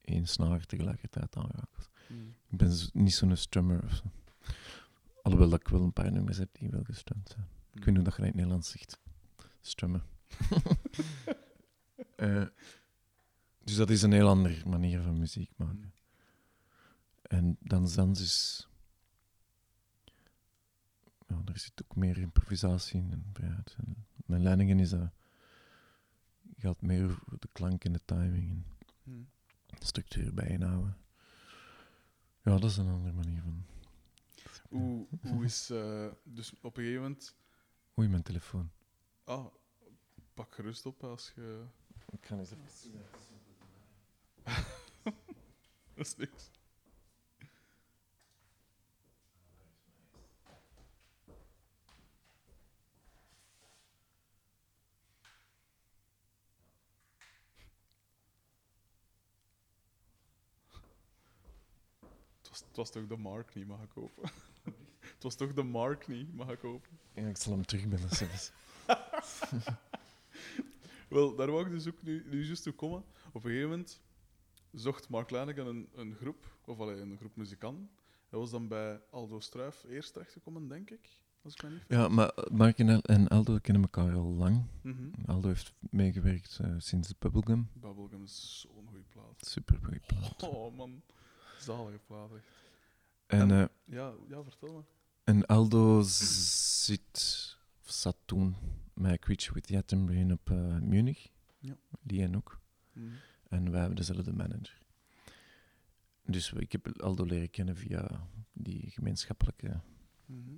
[0.02, 1.90] één snaar tegelijkertijd aanraak.
[2.08, 2.14] Hm.
[2.48, 4.04] Ik ben niet zo'n strummer of zo.
[5.22, 7.48] Alhoewel dat ik wel een paar nummers heb die wel gestemd zijn.
[7.74, 9.00] Ik weet niet hoe dat je in het Nederlands zegt.
[9.62, 10.04] Strummen.
[12.16, 12.46] Eh,
[13.64, 15.94] dus dat is een heel andere manier van muziek maken.
[17.32, 18.68] En dan Zans is...
[21.28, 23.76] Ja, er zit ook meer improvisatie in en vrijheid.
[23.78, 25.10] En mijn leidingen is dat...
[26.58, 28.66] gaat meer over de klank en de timing en
[29.04, 29.24] Hm.
[29.80, 30.98] de structuur bijhouden.
[32.44, 33.66] Ja, dat is een andere manier van...
[34.70, 35.70] Hoe, hoe is.
[35.70, 37.36] eh, dus op een gegeven moment.
[38.00, 38.72] Oei, mijn telefoon.
[39.24, 39.46] Ah,
[40.34, 41.66] pak gerust op als je.
[42.12, 43.02] Ik ga eens even...
[45.96, 46.50] Dat is niks.
[62.72, 64.30] Het was, toch de Mark niet, mag ik kopen?
[65.14, 66.90] Het was toch de Mark niet, mag ik kopen?
[67.14, 68.52] Ja, ik zal hem terugbellen zelfs.
[71.10, 73.04] Wel, daar wou ik dus ook nu, nu juist toe komen.
[73.28, 74.00] Op een gegeven moment
[74.72, 77.90] zocht Mark Leineken een, een groep, of allee, een groep muzikanten.
[78.30, 81.10] Hij was dan bij Aldo Struif eerst terechtgekomen, denk ik.
[81.44, 84.64] Als ik me niet Ja, maar Mark en, Al- en Aldo kennen elkaar al lang.
[84.82, 85.10] Mhm.
[85.26, 87.70] Aldo heeft meegewerkt eh, sinds Bubblegum.
[87.74, 89.36] Bubblegum is zo'n goede plaat.
[89.48, 90.44] Super goede plaat.
[90.44, 91.02] Oh man,
[91.60, 92.30] zalige plaat.
[92.36, 92.60] echt.
[93.32, 93.66] En, En- eh,
[93.96, 94.84] Ja, ja, vertel me.
[95.24, 98.56] en Aldo zit, of zat toen
[98.94, 101.28] met Creature with the Atom Brain op eh, Munich.
[101.60, 101.76] Ja.
[102.02, 102.60] Die en ook.
[102.94, 103.06] Mhm.
[103.50, 104.80] En wij hebben dezelfde manager.
[106.26, 109.80] Dus ik heb Aldo leren kennen via die gemeenschappelijke
[110.26, 110.56] Mhm.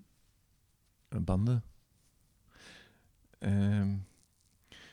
[1.24, 1.64] banden.
[3.40, 3.98] Ehm,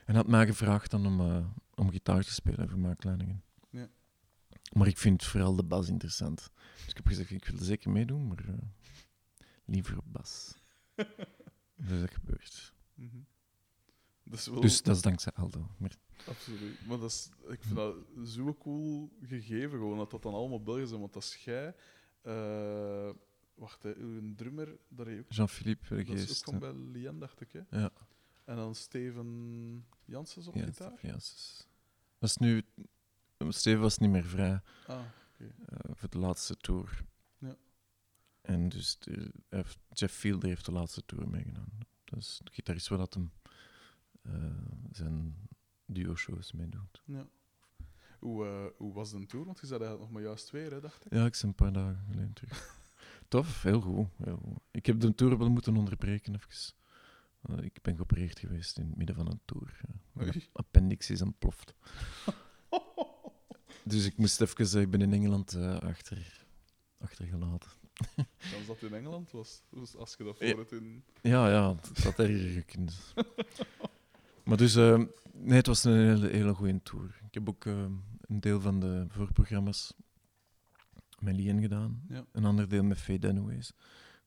[0.07, 3.43] en had mij gevraagd dan om, eh, om gitaar te spelen voor Mark Leiningen.
[4.73, 6.51] Maar ik vind vooral de bas interessant.
[6.77, 8.55] Dus ik heb gezegd, ik wil zeker meedoen, maar eh,
[9.65, 10.55] liever bas.
[11.89, 12.75] dus dat gebeurt.
[12.95, 13.17] Mhm.
[14.25, 15.71] Dat is wel Dus dat is dankzij Aldo.
[15.79, 16.87] Maar absoluut.
[16.87, 20.89] Maar dat is, ik vind dat zo cool gegeven, gewoon dat dat dan allemaal Belgen
[20.89, 21.01] zijn.
[21.01, 21.75] Want als jij.
[22.23, 23.11] eh,
[23.55, 25.33] wacht, hè, een drummer, daar heb je ook.
[25.33, 27.53] Jean-Philippe Dat is ook van bij Lien, dacht ik.
[27.53, 27.79] Hè?
[27.81, 27.91] Ja,
[28.45, 30.99] En dan Steven Janssens op ja, gitaar.
[31.03, 31.67] ja, s-
[32.19, 32.63] dat is nu...
[33.49, 34.61] Steven was niet meer vrij.
[34.87, 35.01] Ah,
[35.39, 35.47] eh,
[35.93, 37.05] voor de laatste tour.
[37.39, 37.57] Ja.
[38.41, 39.11] En dus de,
[39.49, 41.69] hij heeft- Jeff Fielder heeft de laatste tour meegedaan.
[42.05, 43.33] Dus de gitarist waar dat hem
[44.23, 44.33] eh,
[44.93, 45.49] zijn
[45.87, 47.03] duo-shows meedoet.
[47.05, 47.27] ja.
[48.19, 49.45] Hoe, eh, hoe was de tour?
[49.45, 51.13] Want je zei eigenlijk nog maar juist weer, hè, dacht ik.
[51.13, 52.79] Ja, ik ben een paar dagen geleden terug.
[53.29, 54.59] Tof, heel goed, heel goed.
[54.71, 56.75] Ik heb de tour wel moeten onderbreken even.
[57.65, 59.81] Ik ben geopereerd geweest in het midden van een tour.
[59.87, 59.95] Ja.
[60.13, 61.75] Mijn appendix is ontploft.
[63.91, 64.77] Dus ik moest even...
[64.77, 66.45] eh, ik ben in Engeland eh, achter,
[66.99, 67.71] achtergelaten.
[68.27, 69.63] Als dat in Engeland was.
[69.71, 71.05] Dus als je dat voor het in.
[71.23, 73.15] Ja, ja, het had erger gekund.
[74.45, 77.21] maar dus, eh, nee, het was een hele, hele goede tour.
[77.27, 79.95] Ik heb ook een deel van de voorprogramma's
[81.21, 82.03] met Lien gedaan.
[82.09, 82.25] Ja.
[82.33, 83.73] Een ander deel met Faye Dunaway's.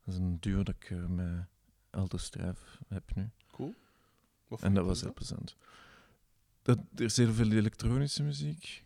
[0.04, 1.46] Dat is een duo dat ik eh, met
[1.90, 3.30] Alto Strijf heb nu.
[3.52, 3.74] Cool.
[4.60, 5.58] En dat was heel plezant.
[6.62, 8.84] Dat, er is heel veel elektronische muziek.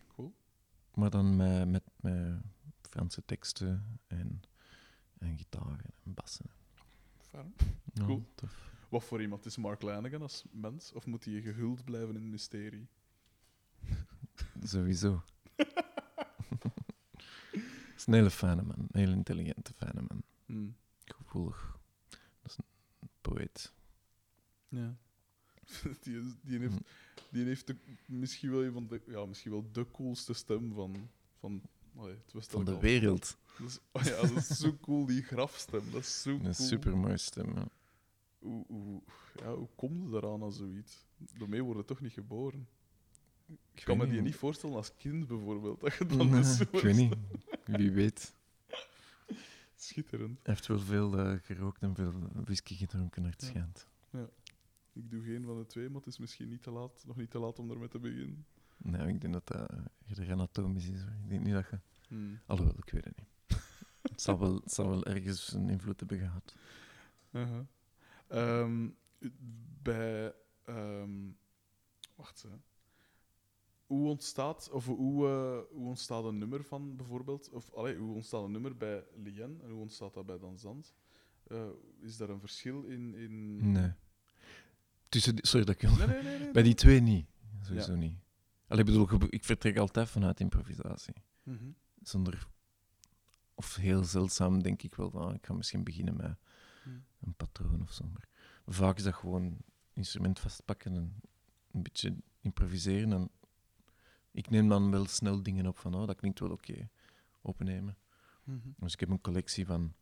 [0.97, 2.41] Maar dan met, met, met
[2.81, 4.41] Franse teksten en,
[5.17, 6.45] en gitaren en bassen.
[7.17, 7.53] Fijn.
[7.93, 8.25] Ja, Cool.
[8.35, 8.71] tof.
[8.89, 10.93] Wat voor iemand is Mark Lanigan als mens?
[10.93, 12.87] Of moet hij gehuld blijven in het mysterie?
[14.63, 15.23] Sowieso.
[17.51, 18.75] Het is een hele fijne man.
[18.79, 20.23] Een hele intelligente, fijne man.
[20.45, 20.69] Hm.
[21.05, 21.79] Gevoelig.
[22.41, 22.57] Dat is
[22.99, 23.73] een poëet.
[24.67, 24.97] Ja.
[26.03, 26.77] die, is- die heeft,
[27.29, 27.75] die heeft de-
[28.05, 31.61] misschien wel een van de, ja, misschien wel de coolste stem van, van,
[31.95, 33.37] allee, het was Van de al- wereld.
[33.59, 35.81] Dat is, oh ja, dat is zo cool, die grafstem.
[35.91, 36.53] Dat is zo Een cool.
[36.53, 37.55] super mooie stem.
[37.55, 37.67] Ja.
[38.39, 39.01] Hoe, hoe,
[39.35, 41.05] ja, hoe kom je eraan aan zoiets?
[41.37, 42.67] Daarmee worden toch niet geboren?
[43.73, 44.23] Ik kan me die niet.
[44.23, 45.79] niet voorstellen als kind bijvoorbeeld.
[45.81, 47.15] Dat je dan Nee, dus zo ik weet niet.
[47.65, 48.33] Wie weet.
[49.75, 50.39] Schitterend.
[50.43, 52.13] Hij heeft wel veel eh, gerookt en veel
[52.45, 53.47] whisky gedronken naar het Ja.
[53.47, 53.87] schijnt.
[54.97, 57.29] Ik doe geen van de twee, maar het is misschien niet te laat, nog niet
[57.29, 58.45] te laat om ermee te beginnen.
[58.77, 61.01] Nee, ik denk dat dat uh, anatomisch is.
[61.01, 61.11] hoor.
[61.23, 61.79] Ik denk niet dat je...
[62.07, 62.39] Hmm.
[62.45, 63.27] Alhoewel, ik weet het niet.
[64.11, 66.55] het, zal wel, het zal wel ergens een invloed hebben gehad.
[68.27, 68.89] Ehm,
[69.81, 70.33] bij.
[70.65, 71.31] ehm,
[72.15, 72.49] wacht hè.
[73.85, 77.49] Hoe ontstaat, of hoe, eh, hoe ontstaat een nummer van bijvoorbeeld?
[77.49, 80.95] Of allee, hoe ontstaat een nummer bij Lien en hoe ontstaat dat bij Danzant?
[81.43, 83.15] Eh is daar een verschil in?
[83.15, 83.71] in...
[83.71, 83.91] Nee.
[85.09, 85.81] Tussen die- sorry dat ik...
[85.81, 86.39] Nee, nee, nee.
[86.39, 87.27] nee, Bij die twee niet.
[87.61, 87.97] Sowieso Ja.
[87.97, 88.19] niet.
[88.67, 91.13] Allee, ik bedoel, ik vertrek altijd vanuit improvisatie.
[91.43, 91.65] Mhm.
[92.03, 92.47] Zonder...
[93.55, 96.35] Of heel zeldzaam denk ik wel van, ah, ik ga misschien beginnen met
[96.83, 97.03] Hmm.
[97.19, 98.05] een patroon of zo.
[98.13, 98.27] Maar
[98.65, 99.57] vaak is dat gewoon
[99.93, 101.21] instrument vastpakken en
[101.71, 103.11] een beetje improviseren.
[103.11, 103.29] En
[104.31, 106.89] ik neem dan wel snel dingen op van, oh, dat klinkt wel oké.
[107.41, 107.97] Opnemen.
[108.43, 108.57] Mhm.
[108.77, 109.93] Dus ik heb een collectie van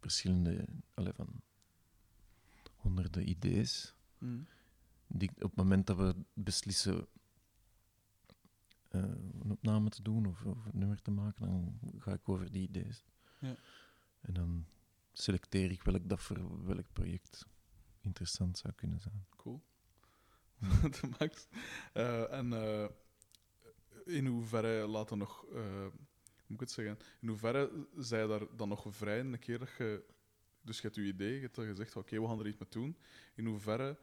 [0.00, 0.64] verschillende,
[0.94, 1.28] allee, van
[2.76, 3.66] honderden ideeën.
[5.06, 7.06] Die, op het moment dat we beslissen
[8.88, 9.02] eh,
[9.40, 12.68] een opname te doen of, of een nummer te maken, dan ga ik over die
[12.68, 12.94] ideeën.
[13.40, 13.56] Ja.
[14.20, 14.66] En dan
[15.12, 17.46] selecteer ik welk dat voor welk project
[18.00, 19.26] interessant zou kunnen zijn.
[19.36, 19.62] Cool.
[21.00, 21.48] de max.
[21.92, 22.88] Eh, en eh,
[24.04, 25.92] in hoeverre laten nog, hoe
[26.46, 26.98] moet ik het zeggen?
[27.20, 30.04] In hoeverre zij je daar dan nog vrij in een keer dat je,
[30.60, 32.96] dus je hebt je idee, je hebt gezegd, oké, we gaan er iets mee doen.
[33.34, 33.98] In hoeverre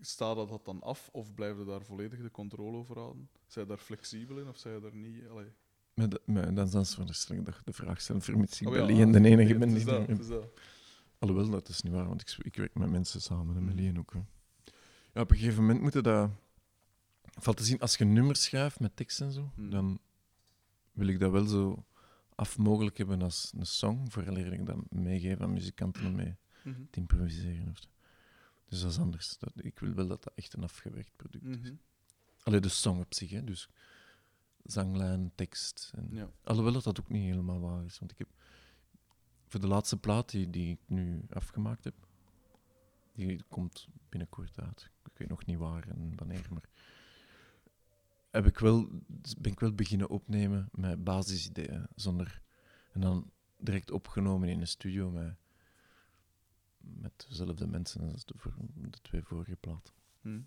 [0.00, 3.28] staat dat, dat dan af of blijf je daar volledig de controle over houden?
[3.46, 5.28] Zijn je daar flexibel in of zijn je daar niet?
[5.28, 5.52] Allee.
[5.94, 8.74] Maar, dat- maar dan is veronderstel ik dat je de vraag stelt, vermits ik Oh
[8.74, 9.84] ja, de enige ben die...
[9.84, 10.46] dat, is dat.
[11.18, 13.74] Alhoewel, dat is niet waar, want ik, ik werk met mensen samen en met.
[13.74, 14.12] Lien ook.
[14.12, 14.20] Hè.
[15.12, 16.30] Ja, op een gegeven moment moet je dat...
[17.40, 19.70] Valt te zien, als je nummers schrijft met tekst en zo, Mm.
[19.70, 19.98] dan
[20.92, 21.84] wil ik dat wel zo
[22.34, 26.80] af mogelijk hebben als een song, voor ik dat meegeef aan muzikanten om mee Mhm.
[26.90, 27.68] te improviseren.
[27.68, 27.88] Of zo.
[28.72, 29.38] Dus dat is anders.
[29.38, 31.58] Dat, ik wil wel dat dat echt een afgewerkt product is.
[31.58, 31.74] Mhm.
[32.42, 33.44] Alleen de song op zich, hè.
[33.44, 33.68] dus
[34.62, 35.92] zanglijn, tekst.
[35.94, 36.08] En...
[36.10, 36.30] Ja.
[36.44, 38.28] Alhoewel dat dat ook niet helemaal waar is, want ik heb
[39.46, 41.94] voor de laatste plaat die, die ik nu afgemaakt heb,
[43.12, 44.90] die komt binnenkort uit.
[45.04, 46.68] Ik weet nog niet waar en wanneer, maar
[48.30, 48.88] heb ik wel,
[49.38, 52.42] ben ik wel beginnen opnemen met basisideeën, zonder,
[52.92, 55.36] en dan direct opgenomen in een studio met,
[56.82, 58.34] met dezelfde mensen als de,
[58.74, 59.94] de twee vorige platen.
[60.20, 60.40] Hm.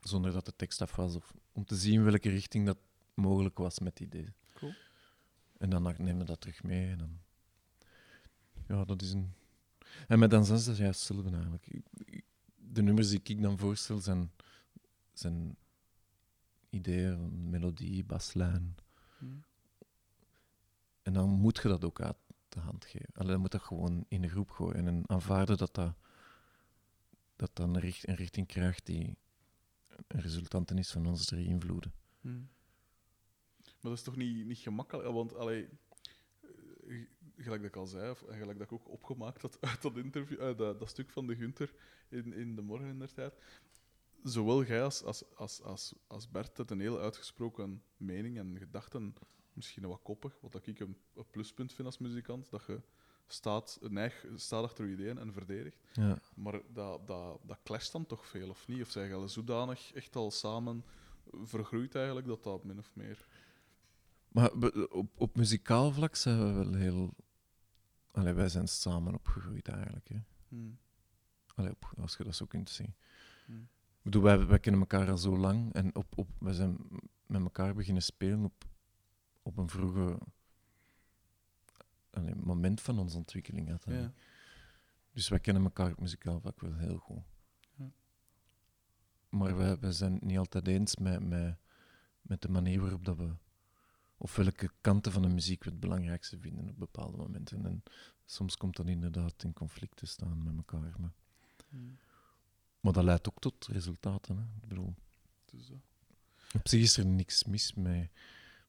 [0.00, 2.78] Zonder dat de tekst af was, of, om te zien welke richting dat
[3.14, 4.32] mogelijk was met idee.
[4.54, 4.72] Cool.
[5.58, 6.90] En dan nemen we dat terug mee.
[6.90, 7.20] En dan...
[8.68, 9.32] Ja, dat is een...
[10.08, 11.80] En met Danzas is dat juist hetzelfde eigenlijk.
[12.56, 14.30] De nummers die ik dan voorstel zijn,
[15.12, 15.56] zijn
[16.70, 18.74] ideeën, melodie, baslijn.
[19.18, 19.24] Hm.
[21.02, 22.16] En dan moet je dat ook uit
[22.52, 23.14] de hand geven.
[23.14, 25.94] Alleen dan moet dat gewoon in de groep gooien en aanvaarden dat dat,
[27.36, 29.16] dat dan een, richt- een richting krijgt die
[30.06, 31.92] een resultante is van onze drie invloeden.
[32.20, 32.40] Hm.
[33.64, 35.08] Maar dat is toch niet, niet gemakkelijk?
[35.08, 35.68] Want, allee,
[36.86, 39.96] eh, gelijk dat ik al zei, of, gelijk dat ik ook opgemaakt had uit dat
[39.96, 41.74] interview, uit dat, dat stuk van de Gunther
[42.08, 43.34] in, in de morgen in der tijd.
[44.22, 49.14] Zowel jij als, als, als, als, als Bert een heel uitgesproken mening en gedachten,
[49.52, 52.80] misschien wat koppig, wat ik een, een pluspunt vind als muzikant, dat je
[53.26, 55.82] staat, een eigen, staat achter je ideeën en verdedigt.
[55.92, 56.18] Ja.
[56.34, 58.82] Maar dat, dat, dat clasht dan toch veel, of niet?
[58.82, 60.84] Of zijn jullie zodanig echt al samen
[61.42, 63.26] vergroeid eigenlijk, dat dat min of meer...
[64.28, 64.50] Maar
[64.90, 67.14] op, op muzikaal vlak zijn we wel heel.
[68.10, 70.08] Allee, wij zijn samen opgegroeid eigenlijk.
[70.08, 70.16] Hè.
[70.48, 70.78] Hmm.
[71.54, 72.94] Allee, op, als je dat zo kunt zien.
[73.46, 73.68] Hmm.
[73.96, 76.78] Ik bedoel, wij, wij kennen elkaar al zo lang en op, op, wij zijn
[77.26, 78.64] met elkaar beginnen spelen op,
[79.50, 80.18] op een vroege
[82.10, 83.78] allee, moment van onze ontwikkeling.
[83.84, 84.12] Ja.
[85.12, 87.22] Dus wij kennen elkaar op muzikaal vlak wel heel goed.
[87.76, 87.90] Ja.
[89.28, 91.56] Maar wij, wij zijn het niet altijd eens met, met,
[92.22, 93.34] met de manier waarop dat we.
[94.16, 97.66] Of welke kanten van de muziek we het belangrijkste vinden op bepaalde momenten.
[97.66, 97.82] En
[98.24, 100.94] soms komt dat inderdaad in conflict te staan met elkaar.
[101.00, 101.12] Maar,
[101.68, 101.98] Hmm.
[102.80, 104.36] maar dat leidt ook tot resultaten.
[104.36, 104.42] Hè.
[104.42, 104.94] Ik bedoel,
[105.44, 105.70] Dus
[106.54, 108.10] op zich is er niks mis met,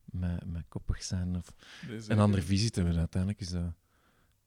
[0.06, 1.56] met, met koppig zijn of
[2.08, 3.00] een andere visie te hebben.
[3.00, 3.74] Uiteindelijk is dat,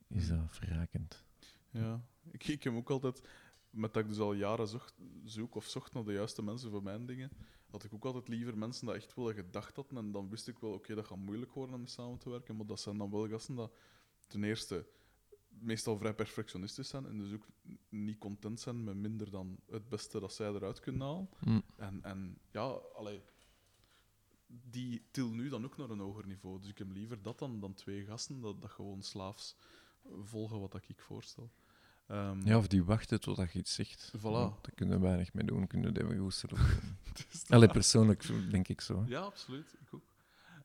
[0.08, 1.24] is dat verrijkend.
[1.70, 3.28] Ja, ik, ik heb ook altijd,
[3.70, 6.82] met dat ik dus al jaren zocht, zoek of zocht naar de juiste mensen voor
[6.82, 7.30] mijn dingen,
[7.70, 9.98] had ik ook altijd liever mensen dat echt wel gedacht hadden.
[9.98, 12.56] En dan wist ik wel, oké, dat gaat moeilijk worden om samen te werken.
[12.56, 13.72] Maar dat zijn dan wel gasten dat
[14.26, 14.86] ten eerste
[15.48, 17.46] meestal vrij perfectionistisch zijn en dus ook
[17.88, 21.28] niet content zijn met minder dan het beste dat zij eruit kunnen halen.
[21.40, 21.62] Mm.
[21.76, 23.22] En, en ja, allee,
[24.70, 26.60] die til nu dan ook naar een hoger niveau.
[26.60, 29.56] Dus ik heb liever dat dan, dan twee gasten, dat, dat gewoon slaafs
[30.22, 31.50] volgen wat dat ik voorstel.
[32.06, 34.12] Ehm, Ja, of die wachten totdat je iets zegt.
[34.18, 34.20] Voilà.
[34.20, 35.66] Ja, Daar kunnen we weinig mee doen.
[35.66, 36.44] Kunnen we even dus
[37.48, 39.04] Allee, persoonlijk denk ik zo.
[39.06, 39.74] Ja, absoluut.
[39.80, 40.12] Ik ook.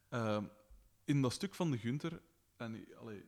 [0.09, 0.43] Ehm,
[1.03, 2.21] in dat stuk van de Gunther,
[2.57, 3.23] en allee,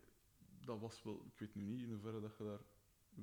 [0.66, 2.62] dat was wel, ik weet nu niet in hoeverre dat je daar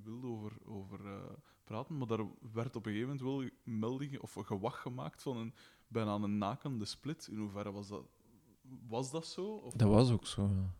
[0.03, 1.33] wilde over, over eh,
[1.65, 5.55] praten, maar daar werd op een gegeven moment wel melding of gewacht gemaakt van een
[5.89, 7.29] bijna een nakende split.
[7.31, 8.05] In hoeverre was dat,
[8.89, 9.47] was dat zo?
[9.55, 10.51] Of, Dat was ook zo.
[10.55, 10.75] ja.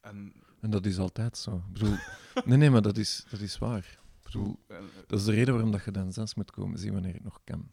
[0.00, 1.56] en, En dat is altijd zo.
[1.56, 1.96] Ik bedoel,
[2.44, 3.98] nee, nee, maar dat is, dat is waar.
[4.18, 6.92] Ik bedoel, en- dat is de reden waarom dat je dan zelfs moet komen zien
[6.92, 7.70] wanneer het nog kan.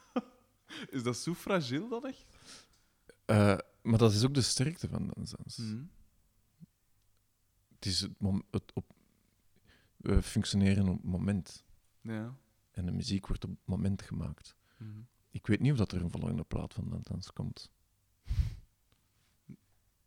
[0.90, 2.26] is dat zo fragiel dan echt?
[3.24, 5.56] Eh, maar dat is ook de sterkte van dansans.
[5.56, 5.82] Mhm.
[7.74, 8.00] Het is
[8.50, 8.92] het op,
[9.96, 11.64] we functioneren op het moment.
[12.00, 12.34] Ja.
[12.70, 14.56] En de muziek wordt op het moment gemaakt.
[14.76, 15.00] Mhm.
[15.38, 17.70] Ik weet niet of dat er een volgende plaat van dansans komt.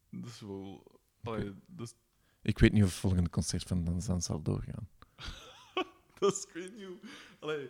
[0.10, 1.00] Dat is wel...
[1.24, 1.94] allee, dat is
[2.42, 4.90] Ik weet niet of het volgende concert van dansans zal doorgaan.
[6.20, 6.98] Dat is, ik weet niet hoe...
[7.40, 7.70] Allee,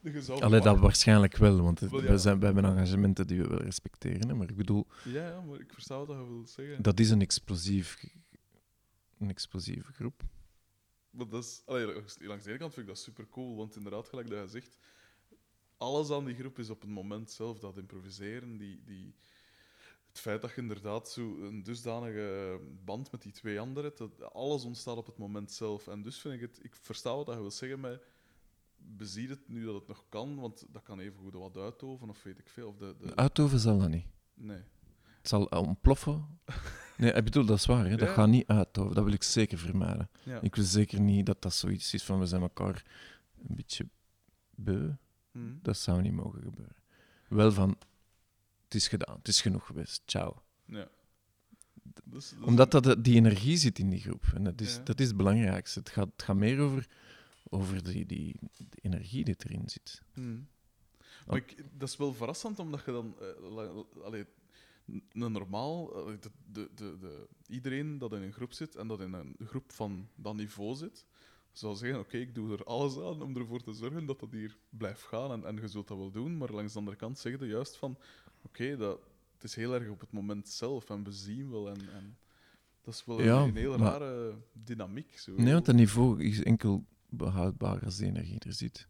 [0.00, 2.10] je zou Allee, dat waarschijnlijk wel, want het- Wel, ja.
[2.10, 4.28] we, zijn, we hebben engagementen die we wel respecteren.
[4.28, 6.82] hè, Maar ik bedoel, Ja, ja, maar ik versta wat je wil zeggen.
[6.82, 8.04] dat is een, explosief,
[9.18, 10.22] een explosieve groep.
[11.10, 13.76] Maar dat is, allee, langs langs de ene kant vind ik dat super cool, want
[13.76, 14.76] inderdaad, gelijk dat je zegt,
[15.80, 17.58] alles aan die groep is op het moment zelf.
[17.58, 19.14] Dat improviseren, die, die,
[20.08, 24.32] het feit dat je inderdaad zo een dusdanige band met die twee anderen hebt, dat
[24.32, 25.88] alles ontstaat op het moment zelf.
[25.88, 28.02] En dus vind ik het, ik versta wat je wil zeggen met
[28.76, 32.22] beziet het nu dat het nog kan, want dat kan even goed wat uitoven of
[32.22, 32.68] weet ik veel.
[32.68, 34.06] Of de, de, Uitoven zal dat niet.
[34.34, 34.62] nee.
[35.18, 36.38] Het zal ontploffen.
[36.96, 37.84] Nee, ik bedoel, dat is waar.
[37.88, 37.96] Hè?
[37.96, 38.14] Dat Ja.
[38.14, 38.94] gaat niet uitoven.
[38.94, 40.10] Dat wil ik zeker vermijden.
[40.24, 40.40] Ja.
[40.40, 42.84] Ik wil zeker niet dat dat zoiets is van we zijn elkaar
[43.48, 43.88] een beetje
[44.50, 44.90] beu.
[45.32, 45.38] Hm.
[45.62, 46.76] Dat zou niet mogen gebeuren.
[47.28, 47.76] Wel van,
[48.64, 50.42] het is gedaan, het is genoeg geweest, ciao.
[50.64, 50.88] Ja.
[52.04, 54.24] Dus, dus- Omdat dat, die energie zit in die groep.
[54.34, 54.82] En dat is, Ja.
[54.82, 55.78] dat is het belangrijkste.
[55.78, 56.88] Het gaat, het gaat meer over,
[57.48, 58.34] over die, die,
[58.74, 60.02] energie die erin zit.
[60.12, 60.48] Hmm.
[61.26, 63.16] Maar ik, dat is wel verrassend, omdat je dan...
[63.40, 64.24] la- allee,
[65.12, 65.86] normaal...
[66.20, 70.08] de, de, de, iedereen dat in een groep zit en dat in een groep van
[70.14, 71.06] dat niveau zit,
[71.52, 74.56] zou zeggen, oké, ik doe er alles aan om ervoor te zorgen dat dat hier
[74.68, 77.38] blijft gaan en, en je zult dat wel doen, maar langs de andere kant zeg
[77.38, 77.98] je juist van,
[78.42, 79.00] oké, dat
[79.34, 81.80] het is heel erg op het moment zelf en we zien wel en...
[81.94, 82.16] en
[82.82, 85.18] dat is wel Ja, een, maar- rare dynamiek.
[85.18, 85.32] Zo.
[85.36, 88.88] Nee, want dat niveau is enkel behoudbaar als de energie er zit.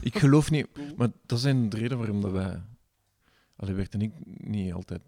[0.00, 0.94] Ik geloof niet, Cool.
[0.96, 2.62] maar dat zijn de reden waarom dat wij.
[3.56, 5.02] Allee, Bert en ik niet altijd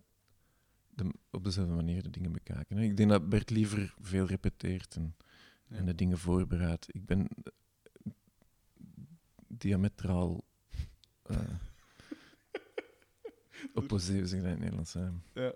[0.95, 2.77] de- op dezelfde manier de dingen bekijken.
[2.77, 2.83] Hè.
[2.83, 5.17] Ik denk dat Bert liever veel repeteert en,
[5.69, 5.77] Ja.
[5.77, 6.95] en de dingen voorbereidt.
[6.95, 7.53] Ik ben eh,
[9.49, 10.45] diametraal
[11.23, 11.39] eh
[13.75, 14.93] opposé, hoe zeg dat in het Nederlands?
[14.93, 15.09] hè?
[15.33, 15.53] Ja.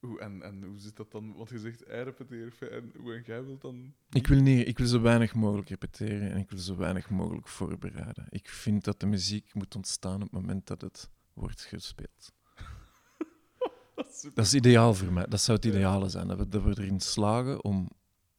[0.00, 1.34] Hoe, en, en hoe zit dat dan?
[1.34, 3.94] Want je zegt, hij repeteert en hoe en jij wilt dan...
[4.10, 7.48] Ik wil, niet, ik wil zo weinig mogelijk repeteren en ik wil zo weinig mogelijk
[7.48, 8.26] voorbereiden.
[8.28, 12.32] Ik vind dat de muziek moet ontstaan op het moment dat het wordt gespeeld.
[13.94, 14.20] Dat is.
[14.34, 15.26] Dat is ideaal voor mij.
[15.26, 16.28] Dat zou het ideale zijn.
[16.28, 17.90] Dat we, dat we erin slagen om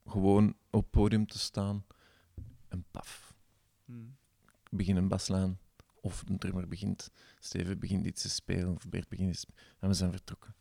[0.07, 1.85] gewoon op het podium te staan
[2.67, 3.35] en paf.
[3.85, 4.17] Hmm.
[4.63, 5.59] Ik begin een baslijn
[6.01, 9.45] of een drummer begint, Steven begint iets te spelen of Bert begint iets
[9.79, 10.55] en we zijn vertrokken.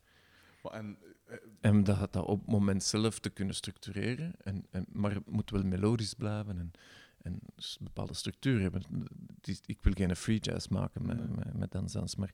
[0.63, 4.35] Maar en, eh, En dat, dat op het moment zelf te kunnen structureren.
[4.41, 6.71] En, en, maar het moet wel melodisch blijven en,
[7.23, 8.83] en een bepaalde structuur hebben.
[9.41, 11.53] Is- Ik wil geen free jazz maken met, Nee.
[11.55, 12.33] met, maar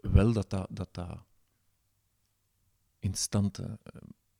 [0.00, 1.18] wel dat dat, dat, dat
[2.98, 3.72] instant eh,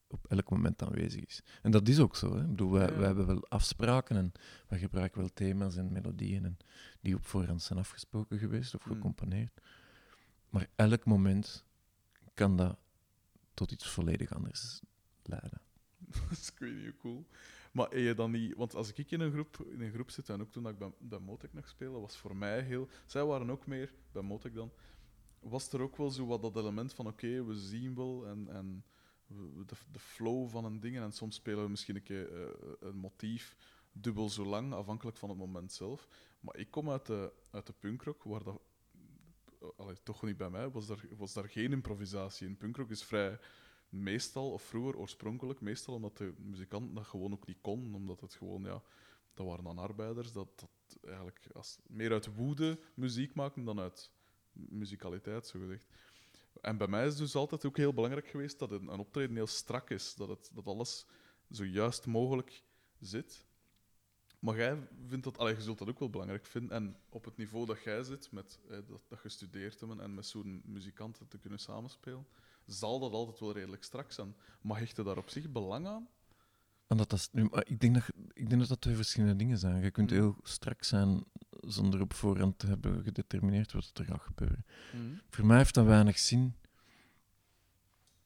[0.08, 1.42] op elk moment aanwezig is.
[1.62, 2.34] En dat is ook zo.
[2.36, 2.40] Hè?
[2.42, 2.96] Ik bedoel, wij, Ja.
[2.96, 4.32] wij hebben wel afspraken en
[4.68, 6.56] wij gebruiken wel thema's en melodieën en
[7.00, 8.92] die op voorhand zijn afgesproken geweest of Mm.
[8.92, 9.60] gecomponeerd.
[10.50, 11.64] Maar elk moment
[12.34, 12.78] kan dat
[13.54, 14.80] tot iets volledig anders
[15.22, 15.60] leiden.
[16.28, 17.26] dat is hoe cool.
[17.72, 18.54] Maar je dan niet...
[18.56, 20.92] Want als ik in een groep, in een groep zit, en ook toen ik bij,
[20.98, 22.88] bij Motec nog speelde, was voor mij heel...
[23.06, 24.72] Zij waren ook meer, bij Motec dan,
[25.40, 28.66] was er ook wel zo wat dat element van oké, we zien wel en, en
[28.66, 28.97] we- we-
[29.66, 30.96] de, de flow van een ding.
[30.96, 32.48] En soms spelen we misschien een eh,
[32.80, 33.56] een motief
[33.92, 36.08] dubbel zo lang, afhankelijk van het moment zelf.
[36.40, 38.60] Maar ik kom uit de, uit de punkrock, waar dat...
[40.02, 42.56] Toch niet bij mij, was daar, was daar geen improvisatie in.
[42.56, 43.38] Punkrock is vrij
[43.88, 48.34] meestal, of vroeger oorspronkelijk, meestal omdat de muzikant dat gewoon ook niet kon, omdat het
[48.34, 48.82] gewoon, ja,
[49.34, 54.10] dat waren dan arbeiders, dat, dat eigenlijk als, meer uit woede muziek maken dan uit
[54.52, 55.86] muzikaliteit, zo gezegd.
[56.60, 59.46] En bij mij is dus altijd ook heel belangrijk geweest dat een, een optreden heel
[59.46, 61.06] strak is, dat, het, dat alles
[61.50, 62.62] zo juist mogelijk
[63.00, 63.46] zit.
[64.38, 66.70] Maar jij vindt dat, allee, je zult dat ook wel belangrijk vinden.
[66.70, 70.26] En op het niveau dat jij zit, met, eh, dat, dat je studeert en met
[70.26, 72.26] zo'n muzikanten te kunnen samenspelen,
[72.66, 74.36] zal dat altijd wel redelijk strak zijn.
[74.60, 76.08] Maar hecht je daar op zich belang aan?
[76.88, 77.30] En dat, dat,
[77.62, 79.82] ik, denk dat, ik denk dat dat twee verschillende dingen zijn.
[79.82, 80.16] Je kunt Mm.
[80.16, 84.64] heel strak zijn zonder op voorhand te hebben gedetermineerd wat er gaat gebeuren.
[85.30, 86.54] Voor mij heeft dat weinig zin.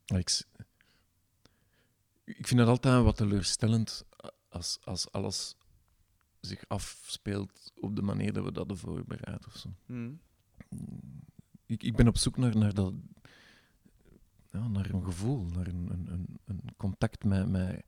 [0.04, 0.42] Ik,
[2.24, 4.04] ik vind het altijd wat teleurstellend
[4.48, 5.56] als, als alles
[6.40, 9.68] zich afspeelt op de manier dat we dat hebben voorbereid of zo.
[9.86, 10.20] Hmm.
[11.66, 12.94] Ik, ik ben op zoek naar, naar, dat,
[14.50, 17.84] ja, naar een gevoel, naar een, een, een, een contact met, met, met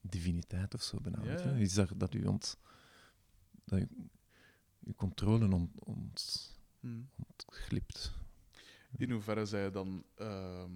[0.00, 0.98] diviniteit of zo.
[1.02, 1.58] Ja, weet je?
[1.60, 2.58] Iets dat, dat u ont,
[3.64, 3.88] dat u,
[4.84, 6.48] uw controle ont, ont,
[6.80, 7.08] Hmm.
[7.26, 8.12] ontglipt.
[8.96, 10.04] In hoeverre zij dan.
[10.14, 10.70] ehm,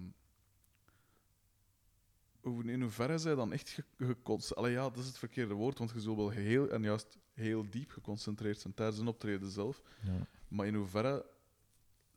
[2.63, 4.73] in hoeverre zij dan echt geconcentreerd.
[4.73, 7.91] Ja, dat is het verkeerde woord, want je zult wel heel en juist heel diep
[7.91, 9.81] geconcentreerd zijn tijdens een optreden zelf.
[10.03, 10.27] Ja.
[10.47, 11.25] Maar in hoeverre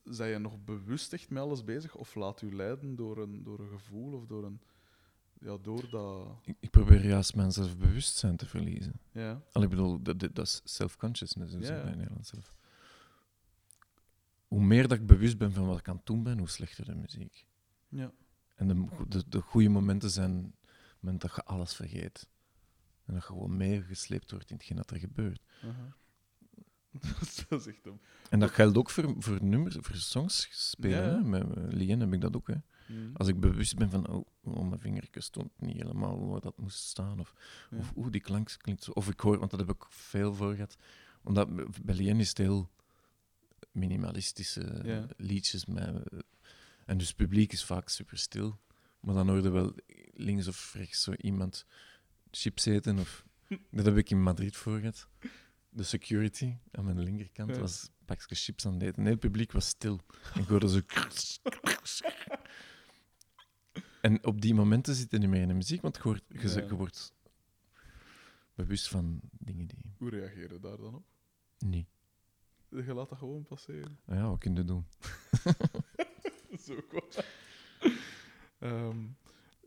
[0.04, 1.94] zijn je nog bewust echt met alles bezig?
[1.94, 4.60] Of laat u leiden door een, door een gevoel of door een.
[5.40, 6.38] Ja, door dat.
[6.42, 9.00] Ik, ik probeer juist mijn zelfbewustzijn te verliezen.
[9.12, 9.42] Ja.
[9.52, 11.86] Al ik bedoel, dat, dat is self-consciousness dus Ja, in ja.
[11.86, 12.56] het Nederlands zelf.
[14.46, 16.84] Hoe meer dat ik bewust ben van wat ik aan het doen ben, hoe slechter
[16.84, 17.46] de muziek.
[17.88, 18.12] Ja.
[18.54, 22.28] En de, de, de goede momenten zijn het moment dat je alles vergeet.
[23.04, 25.42] En dat je gewoon meegesleept wordt in hetgeen dat er gebeurt.
[27.48, 28.00] dat is echt dom.
[28.30, 31.12] En dat geldt ook voor, voor nummers, voor songs spelen.
[31.12, 31.18] Ja?
[31.18, 32.46] Met met Lien heb ik dat ook.
[32.46, 32.56] Hè?
[32.88, 33.10] Hmm.
[33.16, 36.78] Als ik bewust ben van, oh, oh, mijn vingertje stond niet helemaal waar dat moest
[36.78, 37.20] staan.
[37.20, 37.34] Of,
[37.70, 37.76] Ja.
[37.78, 38.90] of oeh, die klank klinkt zo.
[38.90, 40.76] Of ik hoor, want dat heb ik veel voor gehad.
[41.22, 42.70] Omdat b- bij Lien is het heel
[43.72, 45.06] minimalistische Ja.
[45.16, 45.66] liedjes.
[45.66, 46.02] Met,
[46.86, 48.58] en dus het publiek is vaak super stil.
[49.00, 49.74] Maar dan hoorde wel
[50.14, 51.66] links of rechts zo iemand
[52.30, 52.98] chips eten.
[52.98, 53.24] Of,
[53.70, 55.08] dat heb ik in Madrid voor gehad.
[55.70, 57.58] De security aan mijn linkerkant Ja.
[57.60, 59.02] was een pakje chips aan het eten.
[59.02, 60.00] Nee, het publiek was stil.
[60.34, 60.80] Ik hoorde zo...
[64.00, 66.48] En op die momenten zit je niet meer in de muziek, want je, hoort, je,
[66.48, 66.54] Ja.
[66.66, 67.14] je wordt
[68.54, 71.04] bewust van dingen die Hoe reageer je daar dan op?
[71.58, 71.88] niet.
[72.68, 73.98] Je laat dat gewoon passeren.
[74.04, 74.86] Nou ja, wat kun je doen?
[76.50, 76.92] Dat is ook.
[78.58, 79.06] Ehm,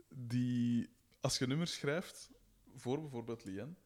[0.10, 0.90] die,
[1.22, 2.32] als je nummers schrijft
[2.76, 3.78] voor bijvoorbeeld Lien,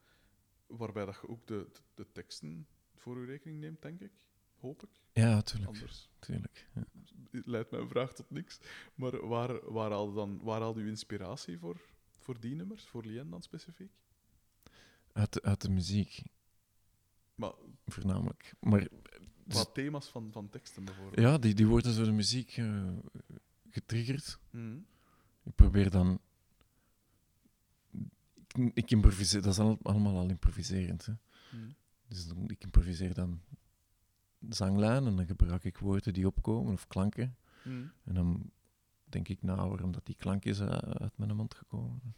[0.67, 4.11] waarbij dat je ook de, de, de teksten voor je rekening neemt, denk ik.
[4.60, 4.89] Hoop ik.
[5.12, 5.68] Ja, natuurlijk.
[5.72, 6.68] Anders tuurlijk.
[6.74, 6.84] Ja.
[7.32, 8.60] leidt mijn vraag tot niks.
[8.95, 11.82] Maar waar, waar haalde dan, waar haalde u inspiratie voor,
[12.20, 13.91] voor die nummers, voor Lien dan specifiek?
[15.14, 16.22] Uit, de, uit de muziek,
[17.36, 17.51] Maar
[17.86, 18.53] voornamelijk.
[18.60, 18.97] Maar qua
[19.43, 21.20] Dus- thema's van, van teksten bijvoorbeeld.
[21.20, 22.91] ja, die, die worden door de muziek eh,
[23.70, 24.39] getriggerd.
[24.49, 24.78] Mhm.
[25.43, 26.20] Ik probeer dan.
[27.91, 31.06] Ik, ik improviseer, dat is al- allemaal al improviserend.
[31.06, 31.14] Hè.
[31.51, 31.70] Mhm.
[32.08, 33.41] Dus dan, ik improviseer dan
[34.49, 37.35] zanglijnen en dan gebruik ik woorden die opkomen of klanken.
[37.63, 37.83] Mhm.
[38.03, 38.51] En dan
[39.05, 42.01] denk ik na waarom dat die klank is eh, uit mijn mond gekomen.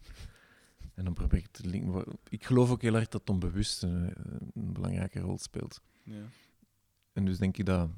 [0.94, 2.06] En dan probeer ik te linken.
[2.30, 4.14] Ik geloof ook heel erg dat het onbewust een,
[4.54, 5.82] een belangrijke rol speelt.
[6.04, 6.24] Ja.
[7.14, 7.90] En dus denk ik dat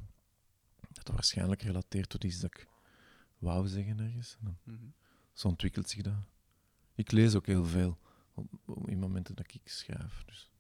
[0.80, 2.68] dat, dat waarschijnlijk relateert tot iets dat ik
[3.38, 4.36] wou zeggen ergens.
[4.40, 4.86] En dan, Mhm.
[5.34, 6.14] zo ontwikkelt zich dat.
[6.96, 7.98] Ik lees ook heel veel
[8.34, 10.24] op, op- in momenten dat ik schrijf.
[10.26, 10.52] Dus.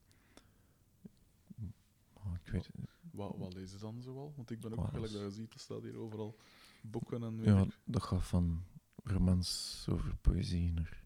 [2.13, 2.75] Oh, ik weet het.
[3.11, 4.33] Wat, wat lees je dan zoal?
[4.35, 6.37] Want ik ben ook, gelijk dat je ziet, er staat hier overal
[6.81, 8.63] boeken en Ja, ik- dat gaat van
[9.03, 11.03] romans over poëzie naar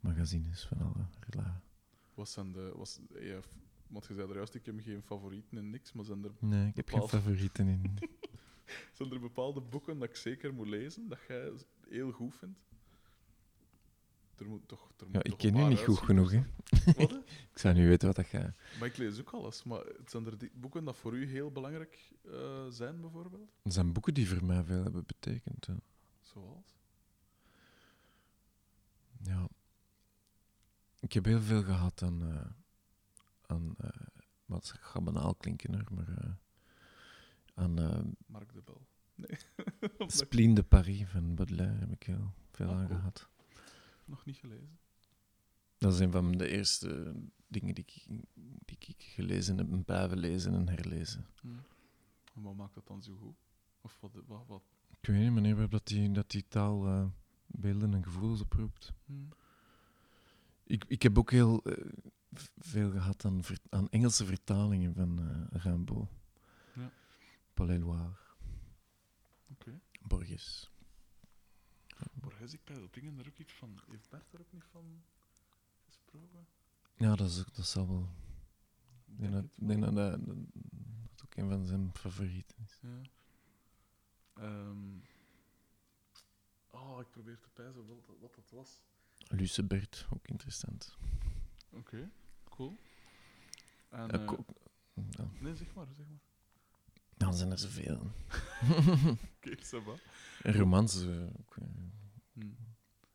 [0.00, 1.60] magazines van alle rela-
[2.14, 2.72] Wat zijn de...
[2.76, 3.40] Was, ja,
[3.88, 6.68] want je zei er juist, ik heb geen favorieten en niks, maar zijn er, Nee,
[6.68, 7.98] ik heb geen favorieten in.
[8.96, 11.52] zijn er bepaalde boeken dat ik zeker moet lezen, dat jij
[11.88, 12.58] heel goed vindt?
[14.40, 16.42] Er moet toch, er Ja, moet ik ken u niet goed genoeg, hè.
[16.96, 17.12] Wat?
[17.52, 18.54] Ik zou niet weten wat dat gaat.
[18.78, 19.62] Maar ik lees ook alles.
[19.62, 23.50] Maar het zijn er die boeken dat voor u heel belangrijk eh, zijn, bijvoorbeeld?
[23.62, 25.68] Er zijn boeken die voor mij veel hebben betekend.
[26.20, 26.78] Zoals?
[29.22, 29.48] Ja.
[31.00, 32.22] Ik heb heel veel gehad aan...
[32.22, 32.46] eh
[33.46, 33.88] aan eh,
[34.46, 36.38] wat gaat banaal klinken, hoor, maar...
[37.54, 37.74] aan
[38.26, 38.86] Mark de Bel.
[39.14, 39.38] Nee.
[40.20, 42.98] Spleen de Paris van Baudelaire heb ik heel veel Ah, aan cool.
[42.98, 43.28] gehad.
[44.10, 44.78] Nog niet gelezen.
[45.78, 47.14] Dat is een van de eerste
[47.48, 48.06] dingen die ik,
[48.64, 51.26] die ik gelezen heb, en blijven lezen en herlezen.
[51.40, 51.48] Hm.
[52.34, 53.36] En wat maakt dat dan zo goed?
[53.80, 54.12] Of wat...
[54.26, 54.62] wat, wat?
[55.00, 57.06] Ik weet niet wanneer dat die, dat die taal eh,
[57.46, 58.92] beelden en gevoelens oproept.
[59.06, 59.12] Hm.
[60.64, 61.84] Ik, ik heb ook heel eh,
[62.58, 66.08] veel gehad aan, aan Engelse vertalingen van eh Rimbaud.
[66.74, 66.90] Ja.
[69.50, 69.80] Oké.
[70.00, 70.70] Borges.
[72.12, 73.80] Borges, ik bij dat dingen daar ook iets van...
[73.90, 75.02] Heeft Bert daar ook niet van
[75.86, 76.46] gesproken?
[76.96, 78.08] Ja, dat, is, ook- dat zal wel.
[79.06, 80.36] Ik denk dat, denk dat, dat, dat
[81.14, 82.78] dat ook een van zijn favorieten is.
[82.82, 83.00] Ja.
[84.34, 84.98] Ehm.
[86.70, 88.80] Oh, ik probeer te pijzen wat, dat- wat dat was.
[89.28, 90.96] Lucebert, ook interessant.
[91.70, 92.10] Oké,
[92.44, 92.78] cool.
[93.88, 94.32] En, eh,
[95.10, 96.20] ja, nee, zeg maar, zeg maar.
[97.20, 98.00] Dan zijn er zoveel.
[99.36, 99.94] Oké, va.
[100.42, 101.04] En romans.
[102.32, 102.42] Hm.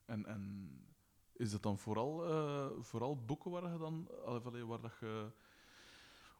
[0.05, 0.69] En, en
[1.33, 5.31] is dat dan vooral, eh, vooral boeken waar je dan, allee, waar dat je,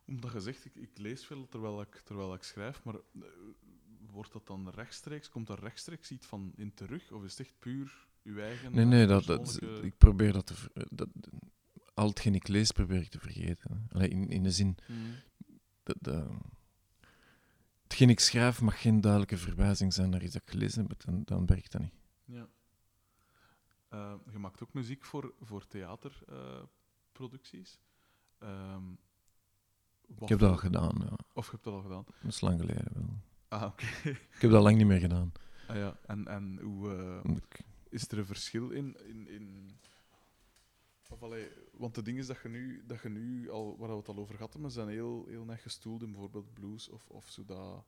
[0.05, 2.95] omdat je zegt, ik, ik lees veel terwijl ik, terwijl ik schrijf, maar
[4.11, 7.59] wordt dat dan rechtstreeks, komt daar rechtstreeks iets van in terug, of is het echt
[7.59, 10.85] puur uw eigen Nee, nee, dat, dat, ik probeer dat te.
[10.89, 11.09] Dat,
[11.93, 13.87] al hetgeen ik lees, probeer ik te vergeten.
[13.91, 14.77] Allee, in, in de zin.
[14.85, 14.93] Hm.
[15.83, 16.27] Dat, dat,
[17.87, 21.21] hetgeen ik schrijf mag geen duidelijke verwijzing zijn naar iets dat ik gelezen heb, dan,
[21.25, 21.93] dan werkt dat niet.
[22.25, 22.47] Ja.
[23.89, 27.79] Eh, je maakt ook muziek voor, voor theaterproducties.
[28.39, 28.91] Ehm,
[30.19, 31.15] Ik heb dat al gedaan, ja.
[31.33, 32.03] Of je hebt dat al gedaan?
[32.21, 33.19] Dat is lang geleden wel.
[33.47, 33.85] Ah, oké.
[34.09, 35.31] Ik heb dat lang niet meer gedaan.
[35.67, 35.97] ah, ja.
[36.05, 37.31] En, en hoe, eh,
[37.89, 38.97] is er een verschil in...
[39.07, 39.77] in, in
[41.09, 43.95] of, allee, want de ding is dat je nu, dat je nu al, waar we
[43.95, 47.29] het al over gehad hebben, zijn heel, heel net gestoeld in bijvoorbeeld blues of, of
[47.29, 47.85] zo dat,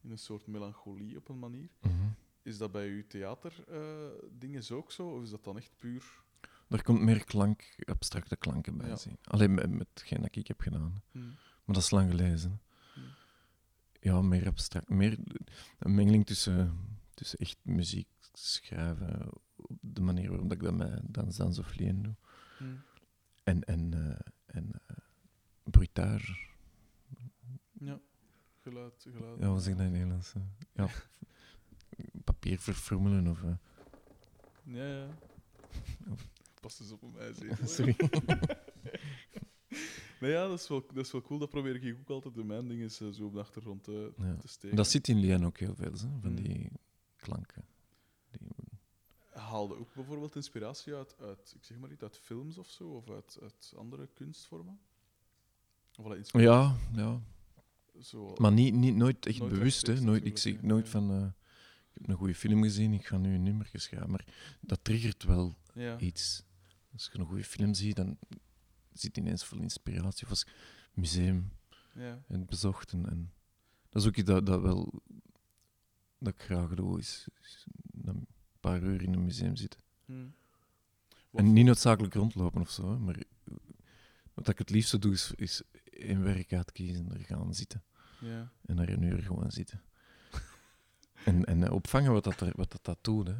[0.00, 1.68] in een soort melancholie op een manier.
[1.80, 2.08] Mhm.
[2.42, 5.08] Is dat bij uw theaterdingen ook zo?
[5.08, 6.20] Of is dat dan echt puur...
[6.68, 8.88] Daar komt meer klank, abstracte klanken bij.
[8.88, 8.96] Ja.
[8.96, 9.18] zien.
[9.24, 11.02] Alleen met, met hetgeen dat ik heb gedaan.
[11.10, 11.18] Hm.
[11.64, 12.60] Maar dat is lang gelezen.
[12.94, 13.04] Hmm.
[14.00, 14.88] Ja, meer abstract.
[14.88, 15.18] Meer
[15.78, 16.78] een mengeling tussen,
[17.14, 19.30] tussen echt muziek schrijven,
[19.80, 22.14] de manier waarop ik dat met Dans Dans of Lien doe,
[22.58, 22.64] Hm.
[23.44, 24.70] en, en, eh, en
[25.64, 26.32] bruitage.
[27.72, 28.00] Ja,
[28.60, 29.40] geluid, geluid.
[29.40, 30.32] Ja, wat zeg ik dat in het Nederlands?
[30.72, 30.88] Ja,
[32.24, 33.42] papier verfrommelen of...
[33.42, 33.54] eh,
[34.64, 35.06] Ja, ja.
[36.60, 37.32] Pas eens op mij
[37.66, 37.96] sorry.
[40.20, 41.38] Nee, ja, dat is, wel, dat is wel cool.
[41.38, 44.36] Dat probeer ik ook altijd in mijn dingen zo op de achtergrond te, Ja.
[44.36, 44.76] te steken.
[44.76, 46.34] Dat zit in Lien ook heel veel, hè, van Hmm.
[46.34, 46.70] die
[47.16, 47.64] klanken.
[49.32, 53.10] Haalde ook bijvoorbeeld inspiratie uit, uit, ik zeg maar niet, uit films of zo, of
[53.10, 54.80] uit, uit andere kunstvormen?
[55.96, 57.20] Of ja, ja.
[58.00, 60.00] zo, Maar niet, niet, nooit echt Nooit bewust, hè.
[60.00, 60.66] Nooit, ik hè.
[60.66, 61.10] nooit van...
[61.10, 61.26] eh,
[61.92, 64.10] ik heb een goede film gezien, ik ga nu een nummer schrijven.
[64.10, 64.26] Maar
[64.60, 65.98] dat triggert wel Ja.
[65.98, 66.42] iets.
[66.92, 68.18] Als je een goede film ziet, dan
[68.92, 70.24] zit ineens veel inspiratie.
[70.24, 70.46] Of als
[70.92, 71.52] museum
[71.94, 72.22] ja.
[72.28, 72.92] en bezocht.
[72.92, 73.32] En, en
[73.88, 75.02] dat is ook iets dat, dat wel
[76.18, 77.26] dat ik graag doe, is,
[78.62, 79.80] paar uur in een museum zitten.
[80.04, 80.26] Hm.
[81.30, 83.16] Wat En niet noodzakelijk rondlopen of zo, maar
[84.34, 87.82] wat ik het liefste doe, is, is één werk uitkiezen, er gaan zitten.
[88.20, 88.52] Ja.
[88.66, 89.82] En er een uur gewoon zitten.
[91.24, 93.26] en, en opvangen wat dat, er, wat dat, dat doet.
[93.26, 93.34] Hè.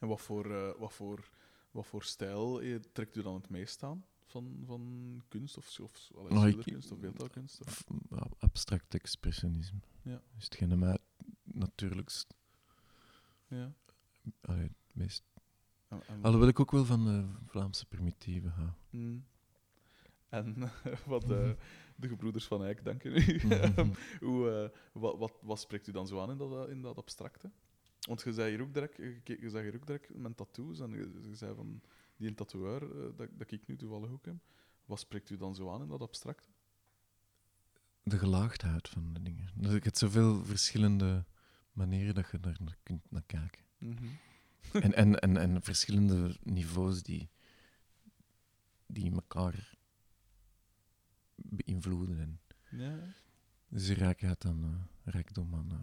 [0.00, 1.30] En wat voor, eh, wat voor,
[1.70, 4.04] wat voor stijl eh, trekt u dan het meest aan?
[4.26, 7.60] Van, van kunst of, of Nou, schilderkunst of beeldhouwkunst?
[7.66, 7.84] Of?
[8.38, 9.78] Abstract expressionisme.
[10.02, 10.22] Ja.
[10.36, 10.98] Is hetgeen dat mij
[11.42, 12.34] natuurlijkst,
[13.48, 13.72] Ja.
[14.40, 15.24] Allee, het meest...
[15.88, 18.68] En, en, Alhoewel ik ook wel van de Vlaamse primitieven hou.
[18.90, 19.18] Hm.
[20.28, 20.70] En
[21.06, 21.50] wat eh,
[21.96, 23.40] de gebroeders van Eyck danken u.
[23.46, 23.92] Mhm.
[24.26, 27.50] Hoe, eh, wat, wat, wat spreekt u dan zo aan in dat, in dat abstracte?
[28.00, 31.20] Want je zei hier ook direct, je, zag hier ook direct mijn tattoos en je,
[31.28, 31.80] je zei van
[32.16, 34.36] die tatoeëur eh, dat, dat ik nu toevallig ook heb.
[34.84, 36.48] Wat spreekt u dan zo aan in dat abstracte?
[38.02, 39.50] De gelaagdheid van de dingen.
[39.54, 41.24] Dus ik heb zoveel verschillende
[41.72, 43.64] manieren dat je daar naar kunt naar kijken.
[44.72, 47.28] En, en, en, en verschillende niveaus die,
[48.86, 49.74] die elkaar
[51.36, 52.18] beïnvloeden.
[52.18, 52.40] En
[52.78, 52.98] Ja.
[53.68, 55.78] dus die rijkheid aan eh, rijkdom aan, eh,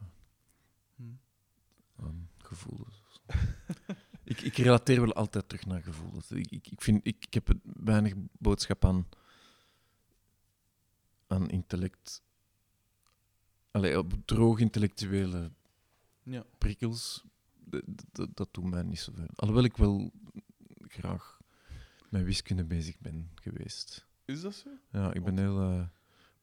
[0.96, 2.04] Hm.
[2.06, 3.22] aan gevoelens.
[4.24, 6.32] ik, ik relateer wel altijd terug naar gevoelens.
[6.32, 9.08] Ik, ik, ik, vind, ik, ik heb weinig boodschap aan,
[11.28, 12.24] aan intellect.
[13.72, 15.52] Allee, op droog intellectuele
[16.24, 16.44] Ja.
[16.58, 17.24] prikkels,
[18.34, 19.28] dat doet mij niet zoveel.
[19.36, 20.12] Alhoewel ik wel
[20.88, 21.40] graag
[22.10, 24.08] met wiskunde bezig ben geweest.
[24.26, 24.70] Is dat zo?
[24.92, 25.84] Ja, ik ben heel eh,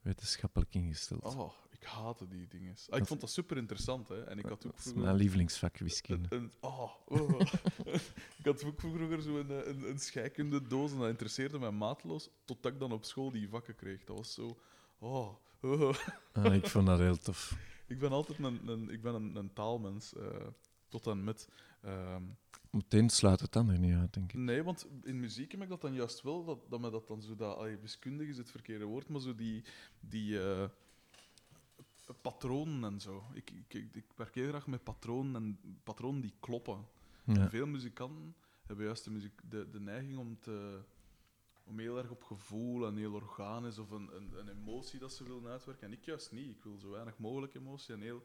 [0.00, 1.24] wetenschappelijk ingesteld.
[1.24, 2.70] Oh, ik haatte die dingen.
[2.72, 4.08] Ah, ik Dat- vond dat super interessant.
[4.08, 4.24] Hè.
[4.24, 6.28] En ik had ook dat is mijn lievelingsvak, wiskunde.
[6.34, 7.40] Een, een- oh, oh.
[8.38, 12.30] ik had ook vroeger zo een, een, een scheikunde doos en dat interesseerde mij maatloos,
[12.44, 14.04] totdat ik dan op school die vakken kreeg.
[14.04, 14.58] Dat was zo...
[14.98, 15.94] Oh, oh.
[16.32, 17.56] Ah, ik vond dat heel tof.
[17.86, 20.46] Ik ben altijd een, een, ik ben een, een taalmens, eh,
[20.88, 21.48] tot en met.
[21.80, 22.22] Ehm,
[22.70, 24.38] Meteen sluit het dan er niet uit, denk ik.
[24.38, 27.22] nee, want in muziek heb ik dat dan juist wel, dat, dat me dat dan
[27.22, 27.34] zo...
[27.34, 29.64] Dat, allee, wiskundig is het verkeerde woord, maar zo die...
[30.00, 30.64] die eh,
[32.22, 33.24] patronen en zo.
[33.32, 36.86] Ik, ik, ik, werk heel graag met patronen en patronen die kloppen.
[37.24, 37.48] Ja.
[37.48, 38.34] Veel muzikanten
[38.66, 40.80] hebben juist de, muziek, de, de neiging om, te,
[41.64, 45.24] om heel erg op gevoel en heel organisch of een, een, een emotie dat ze
[45.24, 45.86] willen uitwerken.
[45.86, 46.56] En ik juist niet.
[46.56, 48.22] Ik wil zo weinig mogelijk emotie en heel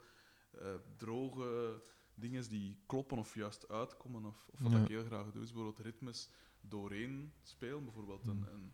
[0.52, 1.82] eh, droge
[2.16, 4.26] dingen die kloppen of juist uitkomen.
[4.26, 4.82] Of, of wat Ja.
[4.82, 6.30] ik heel graag doe, is bijvoorbeeld ritmes
[6.62, 7.84] doorheen spelen.
[7.84, 8.74] Bijvoorbeeld een, een,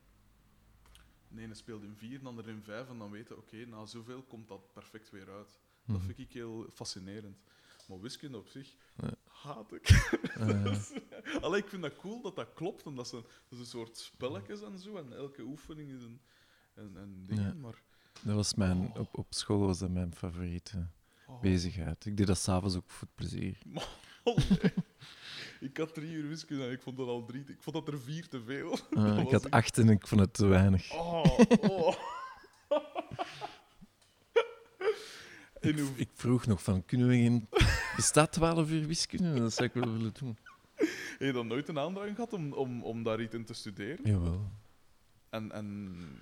[1.27, 2.89] de ene speelt in vier, de ander in vijf.
[2.89, 5.59] En dan weten, oké, na zoveel komt dat perfect weer uit.
[5.85, 6.05] Dat Mhm.
[6.05, 7.37] vind ik heel fascinerend.
[7.87, 9.13] Maar wiskunde op zich Ja.
[9.27, 10.09] haat ik.
[11.41, 13.97] Allee, ik vind dat cool dat dat klopt en dat ze, dat is een soort
[13.97, 14.95] spelletjes en zo.
[14.97, 16.21] En elke oefening is een,
[16.73, 17.61] een, een ding.
[17.61, 17.81] Maar
[18.23, 20.87] dat was mijn, op, op school was dat mijn favoriete
[21.29, 22.05] oh, bezigheid.
[22.05, 23.57] Ik deed dat s'avonds ook voor het plezier.
[24.23, 24.73] oh, nee.
[25.69, 27.43] ik had drie uur wiskunde en ik vond dat al drie.
[27.47, 28.77] Ik vond dat er vier te veel.
[28.89, 30.93] Ah, ik had acht en ik vond het te weinig.
[30.93, 31.95] Oh, oh.
[35.95, 37.47] Ik vroeg nog van, kunnen we geen...
[37.95, 39.39] Bestaat 12 uur wiskunde?
[39.39, 40.37] Dat zou ik wel willen doen.
[40.75, 43.99] heb je dan nooit een aandrang gehad om, om, om daar iets in te studeren?
[44.03, 44.51] Jawel.
[45.29, 45.65] En, en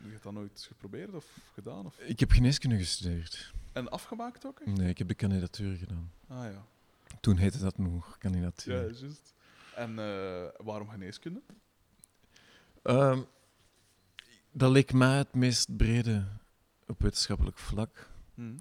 [0.03, 1.85] je hebt dat nooit geprobeerd of gedaan?
[1.85, 1.99] Of...
[1.99, 3.53] Ik heb geneeskunde gestudeerd.
[3.73, 4.65] En afgemaakt ook?
[4.65, 6.11] Nee, ik heb de kandidatuur gedaan.
[6.27, 6.65] Ah ja.
[7.19, 8.73] Toen heette dat nog kandidatuur.
[8.73, 9.33] Ja, juist.
[9.75, 11.41] En eh, waarom geneeskunde?
[12.83, 13.21] Ehm,
[14.51, 16.27] dat leek mij het meest brede
[16.87, 18.09] op wetenschappelijk vlak.
[18.33, 18.57] Hm.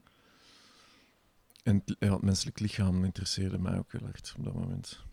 [1.63, 5.05] En het, ja, het menselijk lichaam interesseerde mij ook heel erg op dat moment.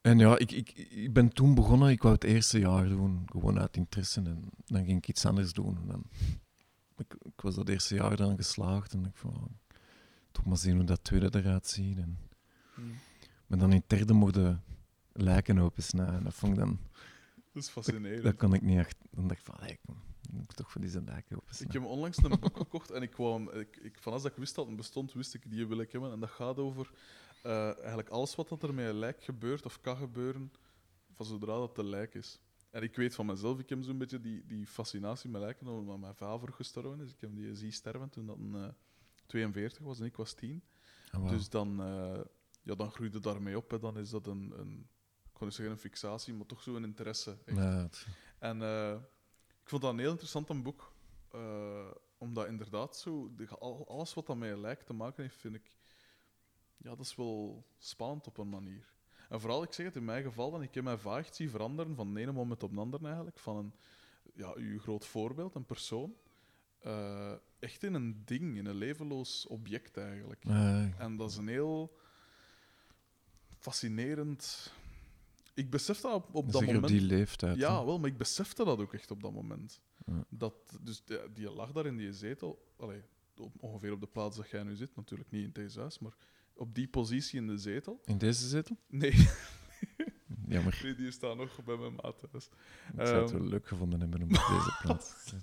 [0.00, 3.58] En ja, ik, ik, ik ben toen begonnen, ik wou het eerste jaar doen, gewoon
[3.58, 4.20] uit interesse.
[4.22, 5.76] En dan ging ik iets anders doen.
[5.76, 6.04] En dan,
[6.96, 9.48] ik, ik was dat eerste jaar dan geslaagd en ik van,
[10.32, 11.98] toch maar zien hoe dat tweede eruit ziet.
[11.98, 12.18] En,
[12.74, 12.82] Hm.
[13.46, 14.62] maar dan in het derde mochten
[15.12, 16.14] lijken opensnijden.
[16.14, 16.78] En dat vond ik dan,
[17.52, 18.22] Dat is fascinerend.
[18.22, 18.96] dat kon ik niet echt.
[19.10, 19.80] Dan dacht ik van, ik
[20.30, 21.80] moet toch voor deze lijken Ik opensnijden.
[21.82, 24.54] heb onlangs een boek gekocht en ik kwam, ik, ik, van als dat ik wist
[24.54, 26.12] dat het bestond, wist ik die wil ik hebben.
[26.12, 26.90] En dat gaat over
[27.42, 30.52] eh, eigenlijk alles wat dat er met een lijk gebeurt of kan gebeuren,
[31.12, 32.40] van zodra dat te lijk is.
[32.70, 35.98] En ik weet van mezelf, ik heb zo'n beetje die, die fascinatie met lijken, omdat
[35.98, 37.12] mijn vader gestorven is.
[37.12, 38.68] Ik heb die zien sterven toen dat een, eh,
[39.26, 40.62] 42 was en ik was 10.
[41.12, 41.28] Ah.
[41.28, 42.20] Dus dan, eh,
[42.62, 43.70] ja, dan groeide daarmee op.
[43.70, 43.78] Hè.
[43.78, 44.88] Dan is dat een, een,
[45.24, 47.38] ik kon niet zeggen een fixatie, maar toch zo'n interesse.
[47.44, 47.56] echt.
[47.56, 48.06] Ja, het-
[48.38, 48.96] En eh,
[49.62, 50.92] ik vond dat een heel interessant een boek.
[51.30, 55.54] eh, omdat inderdaad zo, de, al- alles wat dat met lijkt te maken heeft, vind
[55.54, 55.70] ik
[56.78, 58.92] ja, dat is wel spannend op een manier.
[59.28, 61.94] En vooral, ik zeg het in mijn geval, dan, ik heb mij vaak zien veranderen
[61.94, 63.38] van de ene moment op de andere eigenlijk.
[63.38, 63.72] Van een,
[64.34, 66.14] ja, uw groot voorbeeld, een persoon.
[66.78, 70.44] eh, echt in een ding, in een levenloos object eigenlijk.
[70.98, 71.96] En dat is een heel
[73.58, 74.72] fascinerend.
[75.54, 76.82] Ik besef dat op, op dat moment.
[76.82, 77.56] op die leeftijd.
[77.56, 77.84] Ja, hè.
[77.84, 79.80] wel, maar ik besefte dat ook echt op dat moment.
[80.06, 80.24] Ja.
[80.28, 83.02] Dat, dus die, die lag daar in die zetel, allee,
[83.60, 86.16] ongeveer op de plaats dat jij nu zit, natuurlijk niet in deze huis, maar
[86.58, 88.00] op die positie in de zetel.
[88.04, 88.76] In deze zetel?
[88.88, 89.12] Nee,
[90.48, 90.80] Jammer.
[90.82, 92.48] nee, die staat nog bij mijn maat thuis.
[92.98, 93.38] Ik zou het Ehm.
[93.40, 95.34] wel leuk gevonden hebben om op deze plaats.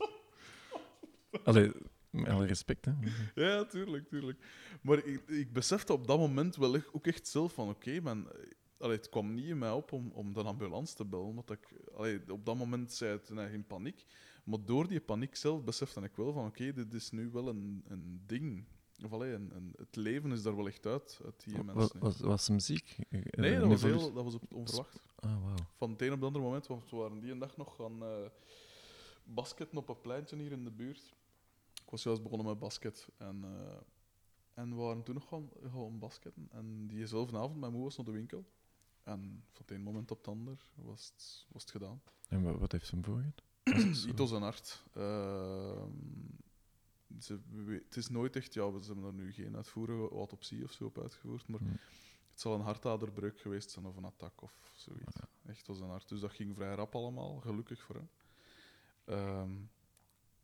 [1.43, 1.71] Allee,
[2.09, 2.91] met alle respect, hè.
[3.35, 4.45] Ja, tuurlijk, tuurlijk.
[4.81, 8.27] Maar ik, ik besefte op dat moment wel echt- ook echt zelf van, oké, man,
[8.77, 11.73] allee, het kwam niet in mij op om, om de ambulance te bellen, want ik,
[11.95, 14.05] allee, op dat moment zei het geen paniek.
[14.43, 17.83] Maar door die paniek zelf besefte ik wel van, oké, dit is nu wel een,
[17.87, 18.65] een ding.
[19.03, 19.37] Of allee,
[19.77, 21.99] het leven is daar wel echt uit, uit die Was, mensen.
[21.99, 22.97] was, was hem ziek?
[23.09, 23.23] nee,
[23.53, 24.99] Eh, dat was, heel, dat was op- onverwacht.
[25.15, 25.55] Ah, wauw.
[25.75, 28.03] Van het een op het andere moment, want we waren die een dag nog gaan
[28.03, 28.29] eh,
[29.23, 31.13] basketten op een pleintje hier in de buurt.
[31.83, 33.07] Ik was juist begonnen met basket.
[33.17, 33.77] En, eh,
[34.53, 36.47] en we waren toen nog gaan, gaan basketten.
[36.51, 38.45] En diezelfde avond, mijn moeder was naar de winkel.
[39.03, 42.01] En van het een moment op het ander was het, was het gedaan.
[42.27, 43.01] En wa- wat heeft hem?
[43.01, 44.07] Was het zo?
[44.07, 44.83] Iets was een hart.
[44.93, 45.89] Ehm,
[47.21, 47.39] ze,
[47.85, 50.85] het is nooit echt, ja, we ze hebben er nu geen uitvoerige autopsie of zo
[50.85, 51.77] op uitgevoerd, maar Hmm.
[52.31, 55.15] het zal een hartaderbreuk geweest zijn of een attack of zoiets.
[55.45, 56.09] Echt was een hart.
[56.09, 58.09] Dus dat ging vrij rap allemaal, gelukkig voor hem.
[59.05, 59.51] Ehm,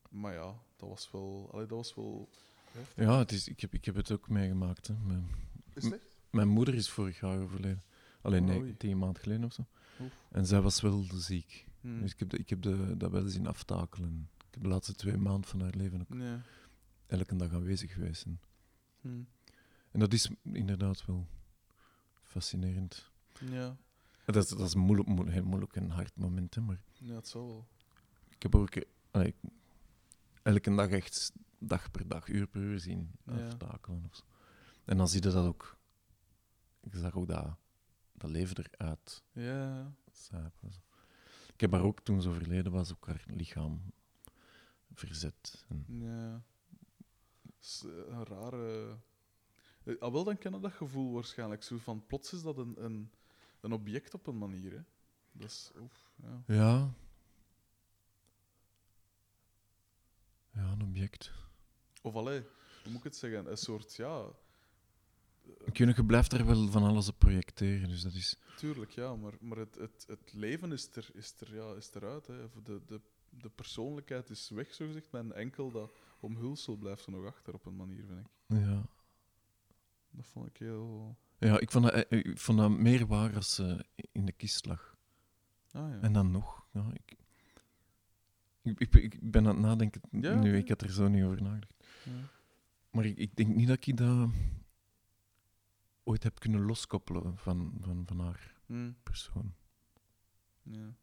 [0.09, 1.49] maar ja, dat was wel.
[1.51, 2.29] Allee, dat was wel.
[2.71, 3.03] heftig.
[3.05, 4.87] Ja, het is, ik, heb, ik heb het ook meegemaakt.
[4.87, 4.93] Hè.
[4.93, 5.27] Mijn,
[5.73, 6.17] Is het echt?
[6.29, 7.81] mijn moeder is vorig jaar overleden.
[8.21, 8.77] Alleen nee, Oei.
[8.77, 9.65] tien maand geleden of zo.
[10.01, 10.11] Oef.
[10.31, 11.65] En zij was wel ziek.
[11.81, 12.01] Hmm.
[12.01, 14.29] Dus ik heb, de, ik heb de, dat wel zien aftakelen.
[14.47, 16.37] Ik heb de laatste twee maanden van haar leven ook Nee.
[17.11, 18.25] Elke dag aanwezig geweest.
[18.25, 18.39] En,
[19.01, 19.27] Hmm.
[19.91, 21.27] en dat is inderdaad wel
[22.21, 23.11] fascinerend.
[23.49, 23.77] Ja.
[24.25, 27.27] Dat is, dat is moeilijk, moeilijk, heel moeilijk en hard moment, hè, maar ja, het
[27.27, 27.67] zal wel.
[28.29, 28.69] ik heb ook
[29.11, 29.35] allee,
[30.41, 33.45] elke dag echt dag per dag, uur per uur zien Ja.
[33.47, 34.05] aftakelen.
[34.09, 34.23] Of zo.
[34.85, 35.77] En dan zie je dat ook.
[36.79, 37.55] Ik zag ook dat,
[38.13, 39.93] dat leven eruit Ja.
[41.53, 43.81] Ik heb haar ook, toen ze overleden was, ook haar lichaam
[44.93, 45.65] verzet.
[45.69, 46.43] En, Ja.
[47.61, 48.87] Is eh, een rare.
[48.87, 48.93] Eh,
[49.99, 51.63] Ah, wel, dan ken je dat gevoel waarschijnlijk.
[51.63, 53.11] Zo van plots is dat een, een,
[53.61, 54.71] een object op een manier.
[54.71, 54.81] Hè.
[55.31, 55.71] Dat is.
[55.79, 56.43] Oef, ja.
[56.45, 56.93] ja.
[60.53, 61.31] Ja, een object.
[62.01, 62.39] Of allee,
[62.83, 63.51] hoe moet ik het zeggen?
[63.51, 64.25] Een soort, ja,
[65.43, 68.37] weet nog, je blijft er wel van alles op projecteren, dus dat is...
[68.55, 72.27] tuurlijk, ja, maar, maar het, het, het leven is, er, is, er, ja, is eruit.
[72.27, 72.49] Hè.
[72.63, 75.91] De, de, de persoonlijkheid is weg, zo gezegd, maar enkel dat
[76.23, 78.57] omhulsel blijft er nog achter op een manier, vind ik.
[78.57, 78.85] Ja.
[80.11, 81.17] Dat vond ik heel.
[81.37, 84.65] Ja, ik vond dat, eh, ik vond dat meer waar als ze in de kist
[84.65, 84.97] lag.
[85.71, 85.99] Ah ja.
[86.01, 86.65] En dan nog.
[86.71, 87.17] Ja, ik,
[88.61, 91.73] ik, ik, ben aan het nadenken Ja, nu, ik had er zo niet over nagedacht.
[92.03, 92.11] Ja.
[92.91, 94.29] Maar ik, ik denk niet dat ik dat
[96.03, 99.53] ooit heb kunnen loskoppelen van, van, van haar Hm, persoon.
[100.63, 100.93] ja.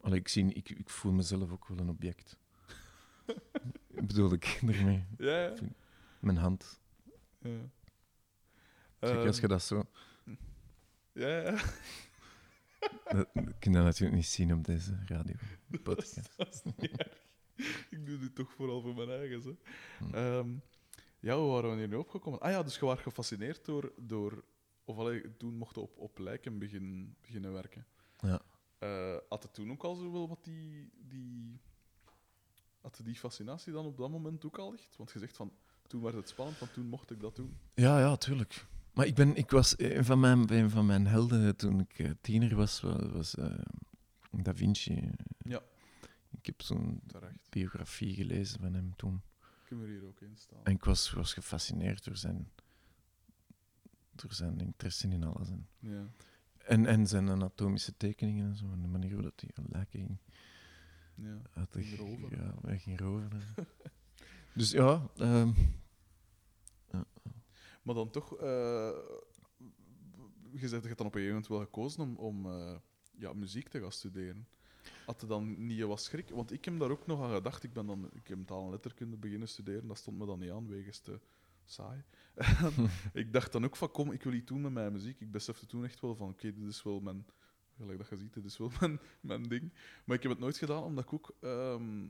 [0.00, 2.38] Allee, ik, zie, ik, ik voel mezelf ook wel een object.
[4.02, 5.04] Bedoel ik ermee?
[5.18, 5.54] Ja, ja.
[6.20, 6.80] Mijn hand.
[7.38, 7.70] ja.
[8.98, 9.84] Kijk, als je Ehm, dat zo...
[11.12, 11.58] Ja, ja.
[13.04, 15.34] Dat, dat kun je natuurlijk niet zien op deze radio.
[15.82, 16.36] Podcast.
[16.36, 17.24] Dat is niet erg.
[17.90, 19.42] Ik doe dit toch vooral voor mijn eigen.
[19.42, 19.56] Hè.
[19.98, 20.14] Hm.
[20.14, 20.48] Ehm,
[21.20, 22.40] ja, hoe waren we hier nu opgekomen?
[22.40, 23.92] Ah ja, dus je was gefascineerd door...
[23.96, 24.44] door
[24.84, 27.86] of allee, toen mocht je op, op lijken begin, beginnen werken.
[28.18, 28.42] Ja.
[28.78, 30.90] Eh, had het toen ook al zo wel wat die...
[30.96, 31.60] die
[32.86, 34.96] had die fascinatie dan op dat moment ook al echt?
[34.96, 35.52] Want je zegt van,
[35.86, 37.56] toen werd het spannend, want toen mocht ik dat doen.
[37.74, 38.66] Ja, ja, tuurlijk.
[38.92, 42.10] Maar ik, ben, ik was een van mijn, een van mijn helden toen ik eh,
[42.20, 43.58] tiener was, wa- was eh,
[44.30, 45.10] Da Vinci.
[45.38, 45.62] Ja.
[46.30, 47.02] Ik heb zo'n
[47.50, 49.22] biografie gelezen van hem toen.
[49.64, 50.64] Kunnen we er hier ook in staan.
[50.64, 52.50] En ik was, was gefascineerd door zijn,
[54.10, 55.48] door zijn interesse in alles.
[55.48, 56.06] En, Ja.
[56.58, 58.72] en, en zijn anatomische tekeningen en zo.
[58.72, 60.18] En de manier dat hij lijken ging,
[61.16, 61.66] ja.
[61.70, 62.28] Ging roven.
[62.30, 63.30] Ja, hij ging roven.
[64.54, 65.50] dus ja, ehm,
[67.86, 68.90] Maar dan toch, eh,
[70.52, 72.76] je zegt, je hebt dan op een gegeven moment wel gekozen om, om eh,
[73.18, 74.48] ja, muziek te gaan studeren.
[75.04, 76.30] Had je dan niet wat schrik?
[76.30, 77.62] Want ik heb daar ook nog aan gedacht.
[77.62, 79.86] Ik, ben dan, ik heb taal en letterkunde beginnen studeren.
[79.86, 81.20] Dat stond me dan niet aan, wegens te
[81.64, 82.02] saai.
[83.12, 85.20] ik dacht dan ook van, kom, ik wil iets doen met mijn muziek.
[85.20, 87.26] Ik besefte toen echt wel van, oké, dit is wel mijn...
[87.76, 89.72] Gelijk dat je ziet, dit is wel mijn, mijn ding.
[90.04, 91.34] Maar ik heb het nooit gedaan, omdat ik ook...
[91.40, 92.06] ehm,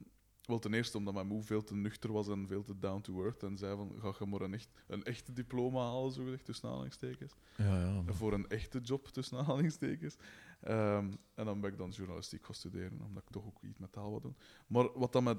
[0.46, 3.22] Wel, ten eerste omdat mijn moe veel te nuchter was en veel te down to
[3.22, 3.42] earth.
[3.42, 7.34] En zei van, ga je maar een, echt, een echte diploma halen, zogezegd, tussen aanhalingstekens.
[7.56, 8.02] Ja, ja.
[8.02, 10.16] maar- Voor een echte job, tussen aanhalingstekens.
[10.60, 13.92] Ehm, en dan ben ik dan journalistiek gaan studeren, omdat ik toch ook iets met
[13.92, 14.36] taal wil doen.
[14.66, 15.38] Maar wat dat, met,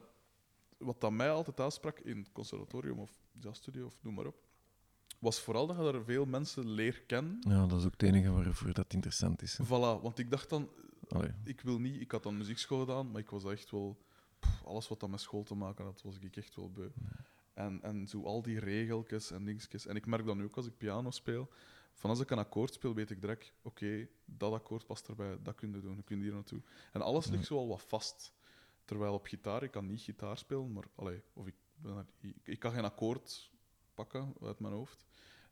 [0.77, 4.46] wat dat mij altijd aansprak in het conservatorium of jazzstudio of noem maar op,
[5.19, 7.39] was vooral dat je daar veel mensen leert kennen.
[7.47, 9.57] ja, dat is ook het enige waarvoor dat interessant is.
[9.57, 9.65] hè.
[9.65, 10.69] Voilà, want ik dacht dan,
[11.09, 11.31] Allee.
[11.43, 13.97] ik wil niet, ik had dan muziekschool gedaan, maar ik was echt wel,
[14.39, 16.89] pff, alles wat dat met school te maken had, was ik echt wel beu.
[17.53, 19.85] En, en zo al die regeltjes en dingetjes.
[19.85, 21.49] En ik merk dan nu ook als ik piano speel,
[21.93, 25.55] van als ik een akkoord speel, weet ik direct, oké, dat akkoord past erbij, dat
[25.55, 26.61] kun je doen, je kunt hier naartoe.
[26.91, 28.33] En alles ligt zo al wat vast.
[28.85, 32.35] Terwijl op gitaar, ik kan niet gitaar spelen, maar, allee, of ik, ben er- ik,
[32.43, 33.51] ik kan geen akkoord
[33.93, 35.06] pakken uit mijn hoofd.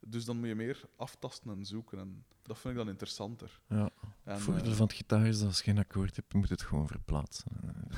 [0.08, 2.00] Dus dan moet je meer aftasten en zoeken.
[2.00, 3.60] En dat vind ik dan interessanter.
[3.68, 3.90] Ja.
[4.24, 6.38] En, Het voordeel eh, van het gitaar is dat als je geen akkoord hebt, je
[6.38, 7.52] moet het gewoon verplaatsen.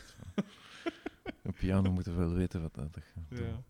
[1.25, 3.39] Is Op piano moet wel weten wat dat gaat doen.
[3.47, 3.63] Ja.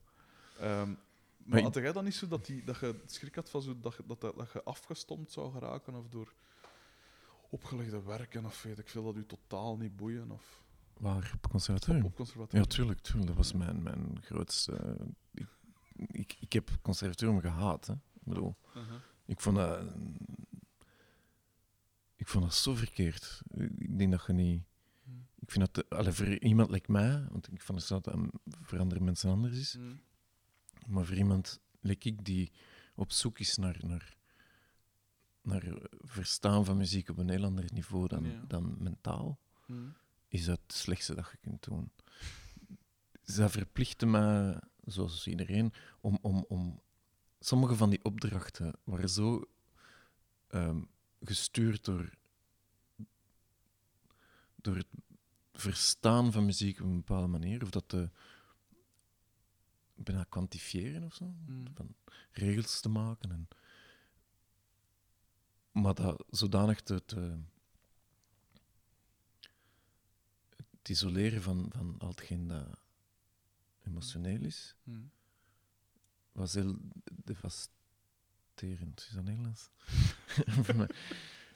[0.59, 0.93] Ehm,
[1.37, 3.95] Maar had jij dan niet zo dat, die, dat je schrik had van zo dat,
[3.95, 6.33] je- dat, dat, dat je afgestompt zou geraken of door
[7.49, 10.61] opgelegde werken of weet ik veel, dat u totaal niet boeien of
[10.99, 11.31] Waar?
[11.35, 12.05] Op conservatorium?
[12.05, 12.63] op conservatorium?
[12.69, 13.27] Ja, tuurlijk, tuurlijk.
[13.27, 14.97] Dat was mijn, mijn grootste...
[15.31, 15.47] ik,
[16.11, 17.87] ik, ik heb conservatorium gehaat.
[17.87, 17.93] Hè.
[18.27, 18.99] Ik bedoel, Uh-huh.
[19.25, 19.93] ik vond dat...
[22.15, 23.41] Ik vond dat zo verkeerd.
[23.77, 24.63] Ik denk dat je niet...
[25.03, 25.27] Hmm.
[25.39, 25.89] Ik vind dat...
[25.89, 28.29] Allee, voor iemand like mij, want ik vond dat dat aan-
[28.61, 29.99] voor andere mensen anders is, Mm.
[30.87, 32.51] maar voor iemand like ik die
[32.95, 34.15] op zoek is naar, naar,
[35.41, 38.43] naar verstaan van muziek op een heel ander niveau dan, Ja.
[38.47, 39.93] dan mentaal, Mm.
[40.27, 41.91] is dat het slechtste dat je kunt doen.
[43.23, 46.81] Zij verplichten mij, zoals iedereen, om, om, om
[47.39, 49.49] sommige van die opdrachten waren zo
[50.47, 50.81] ehm,
[51.21, 52.09] gestuurd door,
[54.55, 54.87] door het
[55.53, 58.09] verstaan van muziek op een bepaalde manier, of dat te
[59.95, 61.65] bijna kwantifiëren of zo, Mm.
[61.73, 61.95] van
[62.31, 63.31] regels te maken.
[63.31, 63.47] En,
[65.71, 67.39] maar dat zodanig te, te
[70.55, 72.79] het isoleren van, van al hetgeen dat
[73.83, 75.11] emotioneel is, Mm.
[76.37, 76.77] Was heel
[77.23, 78.99] devasterend.
[79.09, 79.69] Is dat Nederlands?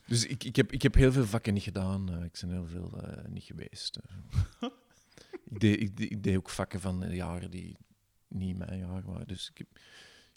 [0.06, 2.10] Dus ik, ik, heb, ik heb heel veel vakken niet gedaan.
[2.14, 3.96] eh, ik ben heel veel eh, niet geweest.
[3.98, 4.70] eh.
[5.44, 7.78] ik, deed, ik, deed- ik deed ook vakken van jaren die
[8.28, 9.28] niet mijn jaar waren.
[9.28, 9.68] Dus ik heb,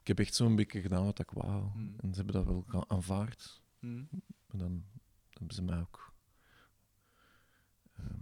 [0.01, 1.71] ik heb echt zo'n beetje gedaan wat ik wou.
[1.71, 1.95] Hmm.
[1.97, 3.63] En ze hebben dat wel aanvaard.
[3.81, 4.09] Mm.
[4.49, 4.85] En dan
[5.31, 6.13] hebben ze mij ook...
[7.97, 8.19] ehm,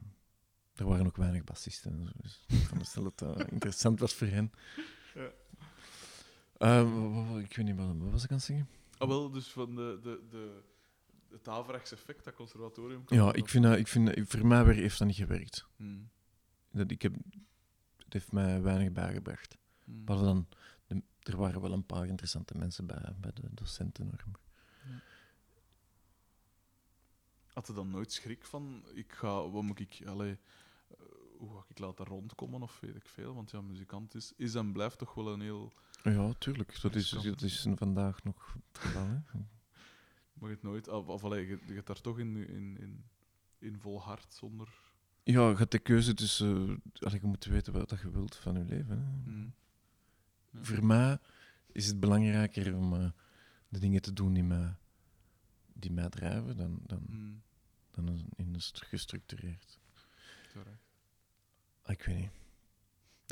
[0.75, 2.11] er waren ook weinig bassisten.
[2.17, 4.53] Dus ik vond het dat het interessant was voor hen.
[5.15, 5.31] Ja.
[6.63, 8.69] Eh, ik weet niet, wat, wat was ik aan het zeggen?
[8.99, 10.63] Ah, wel, dus van de, de, de,
[11.31, 14.75] het averechts effect dat conservatorium kan Ja, ik vind dat, ik vind voor mij weer-
[14.75, 15.67] heeft dat niet gewerkt.
[15.77, 16.09] Mm.
[16.71, 17.15] Dat, ik heb,
[17.97, 19.57] het heeft mij weinig bijgebracht.
[19.85, 20.05] Mm.
[20.05, 20.47] Behalve dan,
[20.87, 24.11] de- er waren wel een paar interessante mensen bij, bij de docenten.
[27.47, 30.39] Had je dan nooit schrik van, ik ga, wat moet ik, allee,
[30.89, 30.97] eh,
[31.39, 33.35] hoe ga ik laten rondkomen of weet ik veel?
[33.35, 35.73] Want ja, muzikant is, is en blijft toch wel een heel,
[36.03, 36.81] Ja, tuurlijk.
[36.81, 39.07] Dat is, dat is vandaag nog het geval.
[39.07, 39.19] Hè?
[40.33, 43.05] mag het nooit, of, of allee, je, je gaat daar toch in, in, in,
[43.59, 44.69] in vol hart zonder.
[45.25, 46.83] Ja, je hebt de keuze tussen...
[46.95, 48.99] eh, allee, je moet weten wat je wilt van je leven.
[48.99, 49.31] Hè?
[49.31, 49.55] Mm.
[50.51, 50.59] Ja.
[50.65, 51.19] Voor mij
[51.73, 53.11] is het belangrijker om eh,
[53.69, 54.75] de dingen te doen die mij,
[55.73, 57.43] die mij drijven dan, dan, Mm.
[57.91, 59.79] dan in een stru- gestructureerd.
[60.53, 60.83] Terecht.
[61.83, 62.31] Ah, ik weet niet.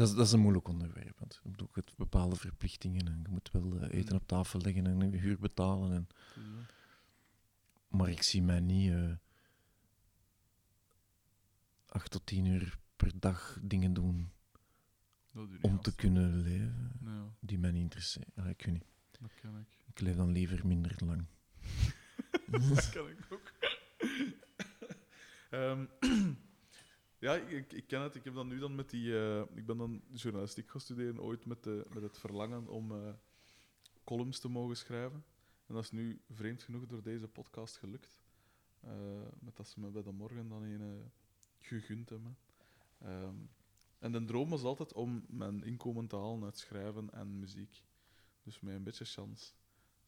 [0.01, 1.19] Dat is, dat is een moeilijk onderwerp.
[1.19, 4.21] Want je hebt bepaalde verplichtingen en je moet wel eh, eten Mm.
[4.21, 5.93] op tafel leggen en een huur betalen.
[5.93, 6.09] En,
[7.89, 9.13] maar ik zie mij niet eh,
[11.87, 14.31] acht tot tien uur per dag dingen doen
[15.61, 18.33] om te kunnen leven Ja, die mij niet interesseren.
[18.37, 18.87] Ah, ik weet niet.
[19.21, 19.85] dat ken ik.
[19.87, 21.25] Ik leef dan liever minder lang.
[22.75, 23.53] dat ken ik ook.
[25.51, 25.85] Ehm,
[27.21, 28.15] ja, ik, ik ken het.
[28.15, 29.19] Ik heb dan nu dan met die.
[29.19, 33.13] eh, ik ben dan journalistiek gaan studeren, ooit met, de, met het verlangen om eh,
[34.05, 35.25] columns te mogen schrijven.
[35.67, 38.21] En dat is nu vreemd genoeg door deze podcast gelukt.
[38.81, 38.91] Eh,
[39.39, 41.07] met dat ze me bij de morgen dan een eh,
[41.59, 42.39] gegund hebben.
[42.99, 43.37] Ehm,
[43.99, 47.85] en de droom was altijd om mijn inkomen te halen uit schrijven en muziek.
[48.43, 49.53] Dus met een beetje chance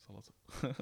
[0.02, 0.30] zal het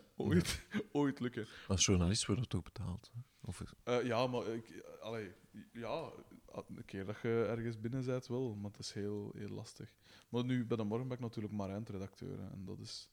[0.16, 1.46] ooit, ooit lukken.
[1.68, 3.10] Als journalist wordt dat ook betaald.
[3.14, 3.20] hè?
[3.40, 5.32] Of Eh, ja, maar ik, allee,
[5.72, 6.10] ja,
[6.52, 9.94] een keer dat je ergens binnen bent wel, maar het is heel, heel lastig.
[10.28, 12.38] Maar nu, bij de morgen ben ik natuurlijk maar eindredacteur.
[12.38, 13.10] hè, En dat is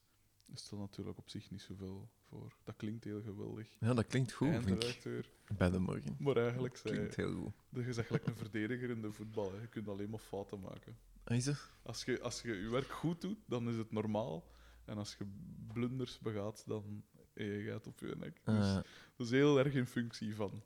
[0.54, 2.56] is er natuurlijk op zich niet zoveel voor.
[2.64, 3.76] Dat klinkt heel geweldig.
[3.80, 4.70] Ja, dat klinkt goed, vind ik.
[4.70, 5.30] Eindredacteur.
[5.58, 6.16] Bij de morgen.
[6.20, 7.34] Maar eigenlijk zei Klinkt heel
[7.72, 7.86] goed.
[7.86, 9.52] je gelijk een verdediger in de voetbal.
[9.52, 9.62] Hè.
[9.62, 10.98] Je kunt alleen maar fouten maken.
[11.24, 11.70] Ah, Is het?
[11.84, 14.48] Als je, als je je werk goed doet, dan is het normaal.
[14.88, 15.26] En als je
[15.74, 18.42] blunders begaat, dan heb je het op je nek.
[18.46, 18.74] Dus Eh,
[19.16, 20.62] dat is heel erg in functie van.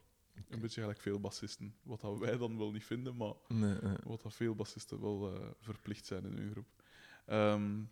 [0.49, 1.75] Een beetje gelijk veel bassisten.
[1.83, 5.33] Wat dat wij dan wel niet vinden, maar nee, eh, wat dat veel bassisten wel
[5.35, 6.67] eh, verplicht zijn in hun groep.
[7.25, 7.83] Ehm,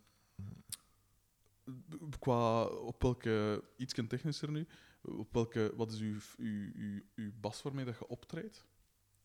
[2.18, 4.66] qua op welke, iets technischer nu,
[5.02, 8.64] op welke, wat is uw, uw, uw, uw bas waarmee dat je optreedt?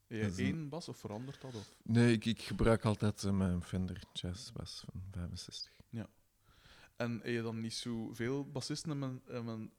[0.08, 1.56] Heb je een- één bas of verandert dat?
[1.56, 1.76] Of?
[1.84, 5.74] nee ik, ik gebruik altijd eh, mijn Fender Jazz Bass van 65.
[6.96, 9.72] En heb je dan niet zoveel bassisten hebben, hebben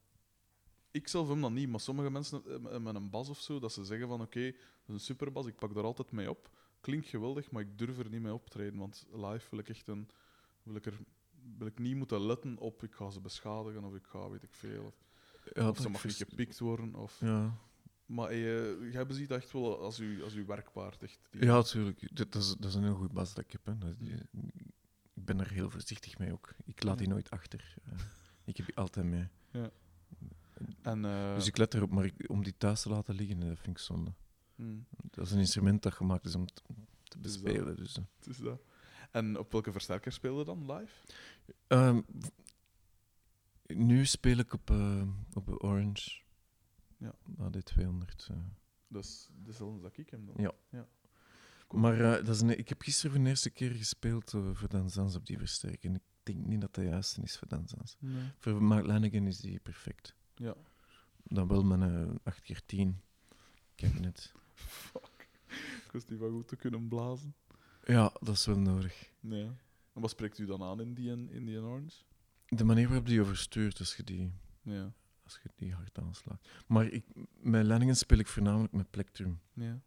[0.91, 3.85] ik zelf hem dan niet, maar sommige mensen hebben een bas of zo, dat ze
[3.85, 4.55] zeggen van oké, dat
[4.87, 6.51] is een superbas, ik pak daar altijd mee op.
[6.81, 10.09] Klinkt geweldig, maar ik durf er niet mee optreden, want live wil ik echt een...
[10.63, 10.99] Wil ik, er,
[11.59, 14.55] wil ik niet moeten letten op ik ga ze beschadigen of ik ga weet ik
[14.55, 14.85] veel.
[14.85, 14.95] Of,
[15.55, 16.95] Ja, of ze mag niet gepikt worden.
[16.95, 17.59] Of, Ja,
[18.07, 21.03] Maar je, jij beziet dat echt wel als uw, als uw werkpaard.
[21.03, 22.17] Echt, die- ja natuurlijk.
[22.17, 23.67] Dat, is, dat is een heel goed bas dat ik heb.
[23.67, 23.97] Hè.
[23.97, 24.75] Die- ik
[25.27, 26.55] ben er heel voorzichtig mee ook.
[26.65, 27.13] Ik laat die Ja.
[27.13, 27.75] nooit achter.
[27.85, 27.99] Eh,
[28.45, 29.29] ik heb die altijd mee.
[30.83, 33.59] En, eh, Dus ik let erop, maar ik- om die thuis te laten liggen, dat
[33.59, 34.13] vind ik zonde.
[34.55, 37.77] hmm, Dat is een instrument dat gemaakt is om te, Dus dat- bespelen.
[37.77, 38.05] Dus, eh.
[38.31, 38.61] is dat.
[39.11, 40.93] En op welke versterker speelde dan live?
[41.67, 42.01] Ehm,
[43.67, 45.03] nu speel ik op, eh,
[45.35, 46.21] op Orange.
[46.99, 47.15] Ja.
[47.39, 48.27] AD200.
[48.31, 48.37] eh.
[48.89, 50.35] Dat is dezelfde dat ik hem dan.
[50.71, 50.87] Ja.
[51.71, 54.69] Maar eh, dat is een, ik heb gisteren voor de eerste keer gespeeld eh, voor
[54.69, 55.91] Danzans op die versterker.
[55.91, 57.97] En ik denk niet dat dat juist is voor Danzans.
[57.99, 58.23] Nee.
[58.39, 60.15] Voor Mark Lanigan is die perfect.
[60.35, 60.55] Ja.
[61.25, 62.89] Dan wel mijn eh 8x10
[63.77, 64.33] cabinet.
[64.55, 65.29] Fuck.
[65.85, 67.35] Ik was die wel goed te kunnen blazen.
[67.85, 69.13] Ja, dat is wel nodig.
[69.21, 69.45] Nee.
[69.93, 72.03] En wat spreekt u dan aan in die, in die Orange?
[72.49, 74.93] De manier waarop die overstuurt, als je die, Ja.
[75.25, 76.49] als je die hard aanslaat.
[76.67, 77.05] Maar ik,
[77.41, 79.41] met Lanigan speel ik voornamelijk met plectrum.
[79.53, 79.81] Ja.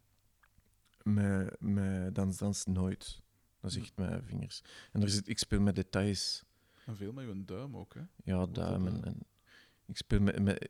[1.02, 3.22] Met, met Dans Dans nooit.
[3.60, 4.62] Dat is echt mijn vingers.
[4.92, 6.44] En er zit, ik speel met details.
[6.86, 8.02] En veel met uw duim ook, hè?
[8.24, 9.02] Ja, duimen.
[9.02, 9.08] eh?
[9.08, 9.18] En
[9.86, 10.68] ik speel met, met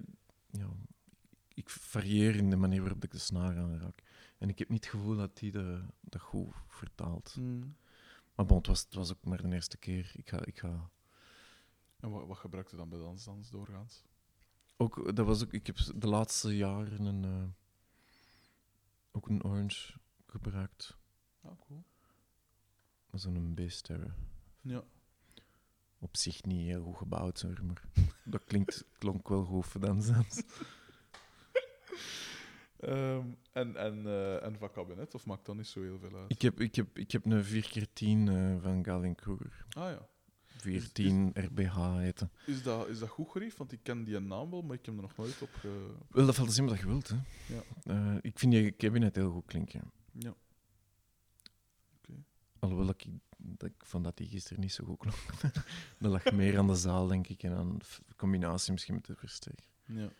[0.51, 0.69] ja,
[1.55, 4.03] ik varieer in de manier waarop ik de snaar aanraak.
[4.39, 7.33] En ik heb niet het gevoel dat die de, dat goed vertaalt.
[7.35, 7.77] Hmm.
[8.35, 10.13] Maar bon, het was, het was ook maar de eerste keer.
[10.15, 10.91] Ik ga, ik ga
[12.01, 14.05] En wat, wat gebruikt u dan bij dansdans doorgaans?
[14.77, 17.49] ook, dat was ook, ik heb de laatste jaren een, eh,
[19.11, 19.99] ook een orange
[20.31, 20.97] gebruikt.
[21.43, 21.85] Ah, cool.
[23.13, 24.15] Zo'n Bass Terror.
[24.61, 24.85] Ja.
[25.99, 27.83] Op zich niet heel goed gebouwd, hoor, maar
[28.25, 30.43] dat klinkt, klonk wel goed voor dansdans.
[32.81, 36.31] Ehm, en, en, eh, en van kabinet, of maakt dat niet zo heel veel uit?
[36.31, 39.65] Ik heb, ik heb, ik heb een 4x10 eh, van Galen Kruger.
[39.69, 40.09] Ah ja.
[40.61, 42.29] 410 RBH heette.
[42.47, 43.57] Is dat, is dat goed gerief?
[43.57, 45.95] Want ik ken die naam wel, maar ik heb er nog nooit op ge...
[46.11, 47.09] Wel, dat valt te zien wat je wilt.
[47.09, 47.17] Hè.
[47.55, 47.63] Ja.
[47.85, 49.93] Eh, ik vind die cabinet heel goed klinken.
[50.13, 50.35] Ja.
[52.59, 55.17] Alhoewel dat ik, dat ik vond dat die gisteren niet zo goed klonk.
[56.01, 59.17] dat lag meer aan de zaal, denk ik, en aan f- combinatie misschien met de
[59.17, 59.67] versterker.
[59.85, 60.13] Ja.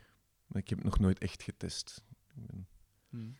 [0.47, 2.03] Maar ik heb het nog nooit echt getest.
[2.35, 2.69] Ik ben-
[3.09, 3.37] Hmm.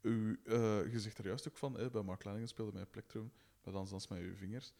[0.00, 3.32] U, eh, je zegt er juist ook van, hè, bij Mark Leiningen speelde met plektrum,
[3.62, 4.72] bij dansdans met uw vingers.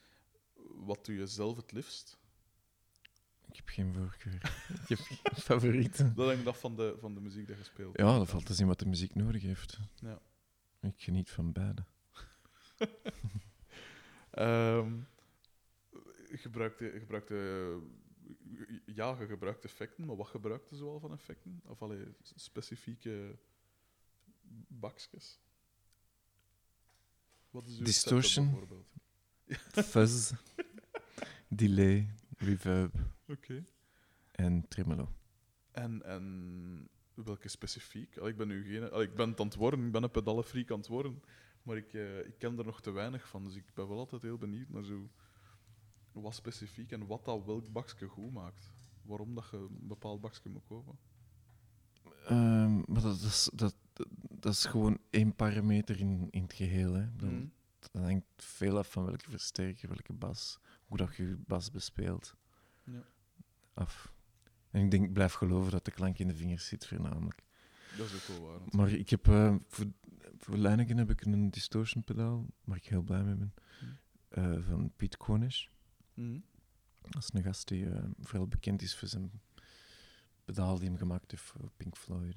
[0.74, 2.18] Wat doe je zelf het liefst?
[3.48, 4.34] Ik heb geen voorkeur.
[4.82, 5.18] ik heb geen
[5.50, 6.14] favorieten.
[6.14, 7.98] Dat hangt af van de, van de muziek die je speelt.
[7.98, 9.78] Ja, dat valt te zien wat de muziek nodig heeft.
[9.94, 10.20] Ja.
[10.80, 11.84] Ik geniet van beide.
[14.30, 14.92] Ehm,
[16.30, 17.78] gebruikte, gebruikte,
[18.86, 21.60] ja, je gebruikt effecten, maar wat gebruikte zoal van effecten?
[21.66, 23.38] Of allee, specifieke
[24.68, 25.38] bakjes?
[27.50, 28.68] Wat is Distortion.
[29.92, 30.32] Fuzz,
[31.48, 32.94] delay, reverb
[33.28, 33.64] Oké.
[34.30, 35.08] en tremolo.
[35.70, 38.18] En, en welke specifiek?
[38.18, 38.90] Allee, ik ben nu geen...
[38.90, 41.22] allee, ik ben het aan het worden, ik ben een pedallenfreak aan het worden,
[41.62, 44.22] maar ik, eh, ik ken er nog te weinig van, dus ik ben wel altijd
[44.22, 45.10] heel benieuwd naar zo
[46.12, 48.72] wat specifiek en wat dat welk bakje goed maakt.
[49.02, 50.98] Waarom dat je een bepaald bakje moet kopen.
[52.26, 53.76] Ehm, maar dat, is, dat,
[54.30, 56.92] dat is gewoon één parameter in, in het geheel.
[56.92, 57.16] Hè.
[57.16, 57.46] Dat, Mhm.
[57.78, 62.36] dat hangt veel af van welke versterker, welke bas, hoe dat je bas bespeelt.
[62.84, 63.04] Ja.
[63.74, 64.12] Af.
[64.70, 67.42] En ik denk, ik blijf geloven dat de klank in de vingers zit, voornamelijk.
[67.96, 68.60] Dat is ook wel waar.
[68.60, 68.74] natuurlijk.
[68.74, 69.86] Maar ik heb, eh, voor,
[70.38, 73.98] voor Leineken heb ik een distortion pedaal, waar ik heel blij mee ben, Hmm.
[74.28, 75.70] eh, van Piet Konisch.
[76.14, 76.38] Mhm.
[77.00, 79.40] Dat is een gast die eh, vooral bekend is voor zijn
[80.44, 82.36] pedaal die hem gemaakt heeft voor Pink Floyd.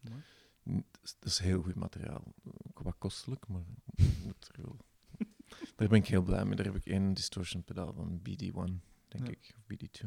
[0.00, 2.34] Dat is, dat heel goed materiaal.
[2.44, 3.62] Ook wat kostelijk, maar
[4.24, 4.76] moet er wel.
[5.80, 6.56] Daar ben ik heel blij mee.
[6.56, 8.80] Daar heb ik één distortion pedaal van BD1.
[9.08, 9.30] denk Ja.
[9.30, 9.54] ik.
[9.56, 10.06] Of BD2.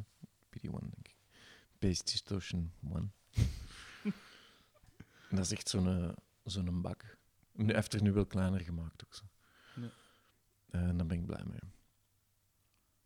[0.49, 1.15] BD1, denk ik.
[1.79, 3.13] Bass Distortion 1.
[4.03, 4.13] En
[5.35, 6.13] dat is echt zo'n eh,
[6.43, 7.17] zo'n bak.
[7.51, 9.23] Nu, heeft er nu wel kleiner gemaakt ook zo.
[9.75, 9.89] Ja.
[10.69, 11.59] Eh, en daar ben ik blij mee.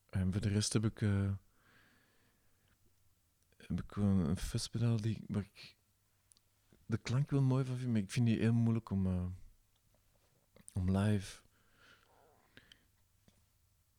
[0.09, 1.31] En voor de rest heb ik, eh,
[3.57, 5.75] heb ik wel een festpedaal die, waar ik
[6.85, 9.35] de klank wel mooi van vind, maar ik vind die heel moeilijk om,
[10.73, 11.45] om live.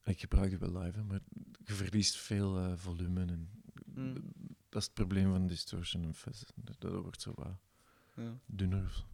[0.09, 1.21] Ik gebruik die wel live, hè, maar
[1.65, 3.21] je verliest veel eh, volume.
[3.25, 3.51] En
[3.95, 4.15] Mm.
[4.69, 6.43] Dat is het probleem van distortion en fuzz.
[6.55, 7.57] Dat, dat wordt zo wat
[8.15, 8.39] Ja.
[8.47, 9.05] dunner.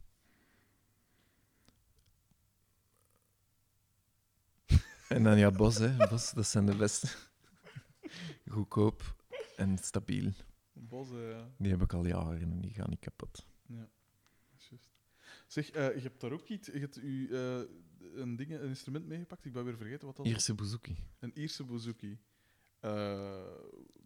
[5.09, 5.97] en dan ja, Bos, hè.
[6.09, 7.09] Bos, dat zijn de beste.
[8.49, 9.15] Goedkoop
[9.57, 10.33] en stabiel.
[10.73, 11.49] Bos, ja.
[11.59, 13.47] Die heb ik al jaren en die gaan niet kapot.
[13.67, 13.89] Ja.
[15.47, 17.61] Zeg, eh, je hebt daar ook iets, je hebt u, eh,
[18.15, 19.45] een, ding, een instrument meegepakt.
[19.45, 20.35] Ik ben weer vergeten wat dat was.
[20.35, 20.97] Ierse bouzouki.
[21.19, 22.19] Een Ierse bouzouki.
[22.81, 23.47] Eh,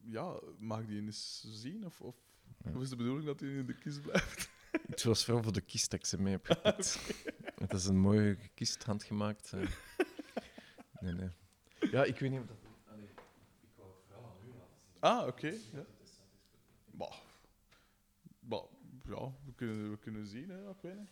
[0.04, 1.86] ja, mag die eens zien?
[1.86, 2.16] Of, of,
[2.64, 2.72] Ja.
[2.74, 4.50] of is de bedoeling dat hij in de kist blijft?
[4.88, 6.98] Het was vooral voor de kist dat ik ze mee heb gepakt.
[7.64, 9.52] Het is een mooie kist, handgemaakt.
[11.00, 11.28] Nee, nee.
[11.90, 12.56] Ja, ik weet niet of dat...
[14.98, 15.46] Ah, oké.
[15.46, 15.84] Ja.
[16.90, 17.14] Bah.
[18.40, 18.64] Bah,
[19.04, 21.08] ja, we kunnen, we kunnen zien, hè, ik weet niet.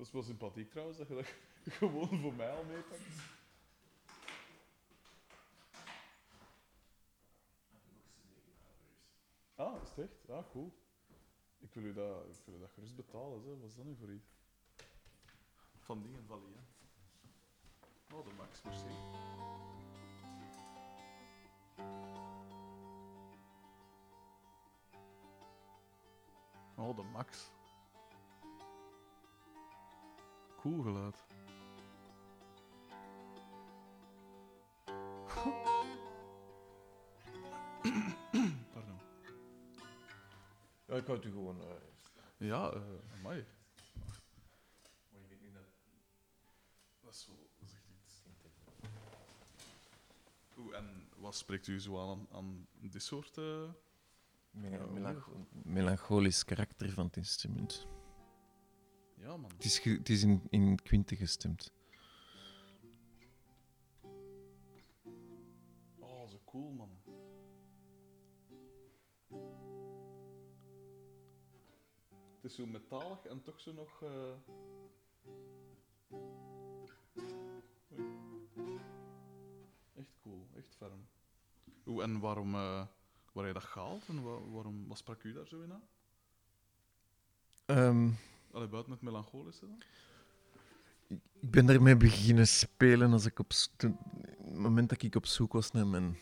[0.00, 1.26] Dat is wel sympathiek trouwens, dat je dat
[1.78, 3.00] gewoon voor mij al meepakt.
[9.54, 10.30] Ah, is echt?
[10.30, 10.72] Ah, cool.
[11.58, 13.58] Ik wil u dat, ik wil u dat gerust betalen, hè.
[13.58, 14.28] wat is dat nu voor iets?
[15.78, 18.16] Van dingen Valley, hè.
[18.16, 18.84] Oh, de max, merci.
[26.76, 27.50] Oh, de max.
[30.60, 31.16] Cool geluid.
[38.72, 38.98] Pardon.
[40.86, 41.60] Ja, ik houd u gewoon...
[41.60, 41.66] eh,
[42.36, 42.82] Ja, eh
[43.18, 43.44] amai.
[47.00, 48.22] Dat is wel dat is echt iets.
[50.58, 53.38] Oeh, en wat spreekt u zo aan aan dit soort...
[53.38, 53.70] eh,
[55.62, 57.86] melancholisch karakter van het instrument.
[59.20, 59.50] Ja, man.
[59.56, 61.72] Het is, het is in, in gestemd.
[65.98, 66.90] Oh, zo cool, man.
[72.34, 74.02] Het is zo metalig en toch zo nog.
[74.02, 74.32] eh.
[79.96, 81.06] Echt cool, echt ferm.
[81.86, 82.86] Oeh, en waarom, eh
[83.32, 85.88] waar je dat gehaald en wa- waarom, wat sprak u daar zo in aan?
[87.66, 88.10] Ehm,
[88.52, 89.82] Allee, buiten het melancholische dan?
[91.40, 93.98] ik ben daarmee beginnen spelen als ik op, toen-
[94.42, 96.16] het moment dat ik op zoek was naar mijn,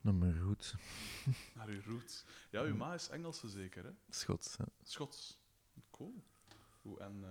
[0.00, 0.74] naar mijn roots.
[1.54, 2.24] Naar uw roots.
[2.50, 3.90] Ja, uw ma is Engelse zeker, hè?
[4.10, 4.56] Schots.
[4.56, 4.64] hè.
[4.82, 5.38] Schots.
[5.90, 6.22] Cool.
[6.84, 7.24] Oeh, en...
[7.24, 7.30] eh,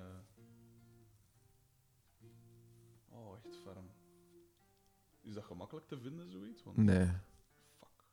[3.10, 3.90] Oh, echt ferm.
[5.22, 6.64] Is dat gemakkelijk te vinden, zoiets?
[6.64, 6.78] Want...
[6.78, 7.08] Nee.
[7.80, 8.04] Fuck.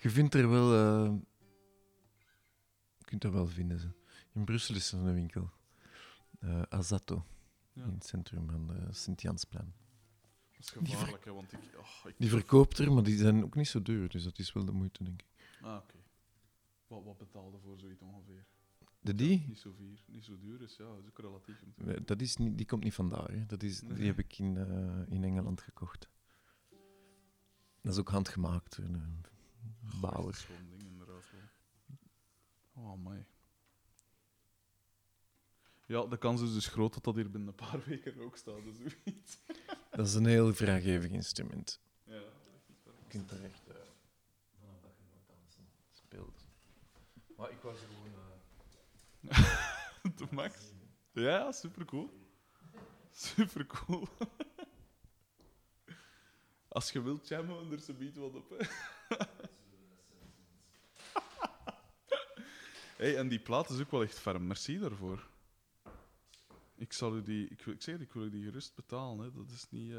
[0.00, 0.72] Je vindt er wel...
[0.74, 1.12] eh,
[2.98, 3.78] je kunt er wel vinden.
[3.78, 3.88] Ze.
[4.34, 5.50] In Brussel is er een winkel.
[6.40, 7.24] Eh Azato.
[7.72, 7.84] Ja.
[7.84, 9.74] In het centrum van de Sint-Jansplein.
[10.52, 11.60] Dat is gevaarlijk, hè, want ik...
[11.78, 12.14] Oh, ik...
[12.18, 14.08] Die verkoopt er, maar die zijn ook niet zo duur.
[14.08, 15.28] Dus dat is wel de moeite, denk ik.
[15.60, 15.94] Ah, oké.
[16.86, 18.44] Wat, wat betaalde voor zoiets ongeveer?
[19.00, 19.44] De die?
[19.48, 21.62] Niet zo, vier, niet zo duur is, ja, dat is ook relatief.
[21.66, 21.98] natuurlijk.
[21.98, 23.30] Eh, Dat is niet, die komt niet vandaar.
[23.30, 23.46] Hè.
[23.46, 23.94] Dat is, Nee.
[23.94, 26.08] Die heb ik in, eh, in Engeland gekocht.
[27.80, 29.24] Dat is ook handgemaakt een
[29.84, 30.24] Goh, bouwer.
[30.24, 32.84] dat is Zo'n ding, inderdaad wel.
[32.84, 33.24] Oh, my.
[35.86, 38.64] Ja, de kans is dus groot dat dat hier binnen een paar weken ook staat,
[38.64, 39.38] dus zoiets.
[39.90, 41.80] Dat is een heel vraaggevig instrument.
[42.04, 42.14] Ja,
[42.84, 43.74] Je kunt er echt eh,
[44.60, 46.46] vanaf dat je nooit dansen speelt.
[47.36, 48.12] Maar ik was gewoon.
[50.16, 50.72] de max.
[51.12, 52.10] Ja, super cool.
[53.10, 54.08] Super cool.
[56.68, 58.50] Als je wilt jammen, er ze biedt wat op.
[58.50, 58.66] Hè.
[62.96, 64.46] hey, en die plaat is ook wel echt ferm.
[64.46, 65.32] Merci daarvoor.
[66.84, 69.24] Ik zal u die, ik, ik zeg ik wil u die gerust betalen.
[69.24, 69.32] Hè.
[69.32, 69.98] Dat is niet, eh,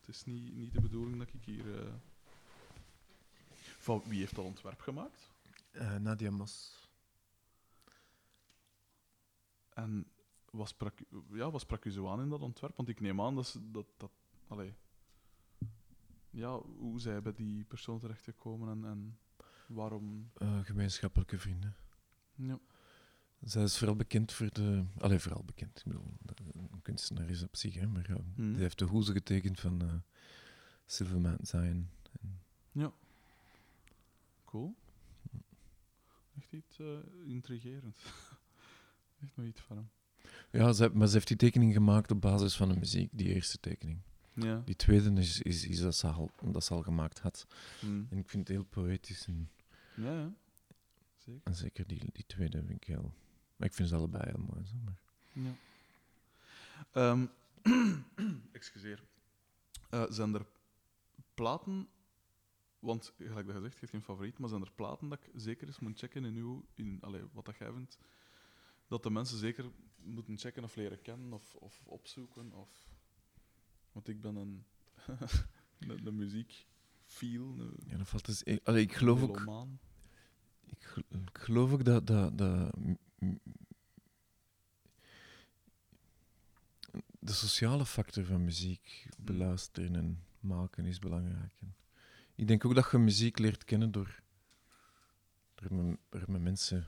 [0.00, 1.78] het is niet, niet de bedoeling dat ik hier.
[1.86, 1.92] eh,
[3.78, 5.30] Van wie heeft dat ontwerp gemaakt?
[5.70, 6.88] Eh, Nadia Mos.
[9.68, 10.06] En
[10.50, 12.76] wat sprak, u- ja, wat sprak u zo aan in dat ontwerp?
[12.76, 13.86] Want ik neem aan dat ze dat.
[13.96, 14.10] dat
[14.48, 14.74] allee,
[16.30, 19.18] ja, hoe zij bij die persoon terechtgekomen en, en
[19.66, 20.30] waarom.
[20.62, 21.74] Gemeenschappelijke vrienden.
[22.34, 22.58] Ja.
[23.44, 24.84] Zij is vooral bekend voor de...
[24.98, 25.78] Allee, vooral bekend.
[25.78, 26.04] Ik bedoel,
[26.72, 28.52] een kunstenaar is op zich, hè, maar uh, Mhm.
[28.52, 29.92] die heeft de hoeze getekend van uh,
[30.86, 31.88] Silver Mountain
[32.72, 32.90] Zion.
[34.44, 34.74] Cool.
[36.38, 37.96] Echt iets uh, intrigerend.
[39.22, 39.88] Echt nog iets van hem.
[40.50, 43.58] Ja, ze, maar ze heeft die tekening gemaakt op basis van de muziek, die eerste
[43.60, 43.98] tekening.
[44.34, 44.62] Ja.
[44.64, 47.46] Die tweede is, is, is dat, ze al, dat ze al gemaakt had.
[47.80, 48.06] Mm.
[48.10, 49.26] En ik vind het heel poëtisch.
[49.26, 49.50] En,
[49.94, 50.32] Ja, ja.
[51.16, 51.40] Zeker.
[51.44, 53.14] en zeker die, die tweede vind ik heel...
[53.62, 54.66] Maar ik vind ze allebei heel mooi.
[54.66, 55.00] Zo, maar.
[55.32, 55.54] Ja.
[56.92, 57.26] Ehm,
[58.58, 59.02] excuseer.
[59.90, 60.46] Eh, zijn er
[61.34, 61.88] platen,
[62.78, 65.30] want gelijk dat je zegt, je hebt geen favoriet, maar zijn er platen dat ik
[65.34, 67.98] zeker eens moet checken in, uw, in allee, wat dat jij vindt,
[68.86, 72.52] dat de mensen zeker moeten checken of leren kennen of, of opzoeken?
[72.52, 72.88] Of...
[73.92, 74.64] Want ik ben een,
[76.04, 76.66] een muziek
[77.04, 77.56] feel,
[77.86, 78.42] Ja, dat valt dus...
[78.42, 79.68] Ik, allee, ik geloof ook...
[80.66, 82.74] Ik, ik geloof ook dat, dat, dat
[87.18, 91.52] de sociale factor van muziek beluisteren en maken is belangrijk.
[91.60, 91.74] En
[92.34, 94.22] ik denk ook dat je muziek leert kennen door,
[95.54, 96.86] door, door met mensen.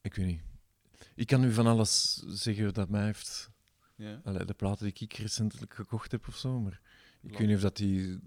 [0.00, 0.42] Ik weet niet.
[1.14, 3.50] Ik kan u van alles zeggen dat mij heeft.
[3.94, 4.20] Ja.
[4.24, 6.80] Allee, de platen die ik recentelijk gekocht heb of zo, maar
[7.20, 8.18] ik weet niet of dat die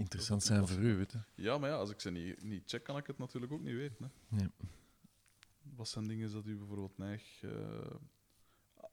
[0.00, 1.18] interessant zijn voor u, weet je.
[1.34, 3.74] Ja, maar ja, als ik ze niet, niet check, kan ik het natuurlijk ook niet
[3.74, 4.12] weten.
[4.28, 4.44] Hè.
[5.62, 7.42] Wat zijn dingen dat u bijvoorbeeld neig...
[7.42, 7.90] eh,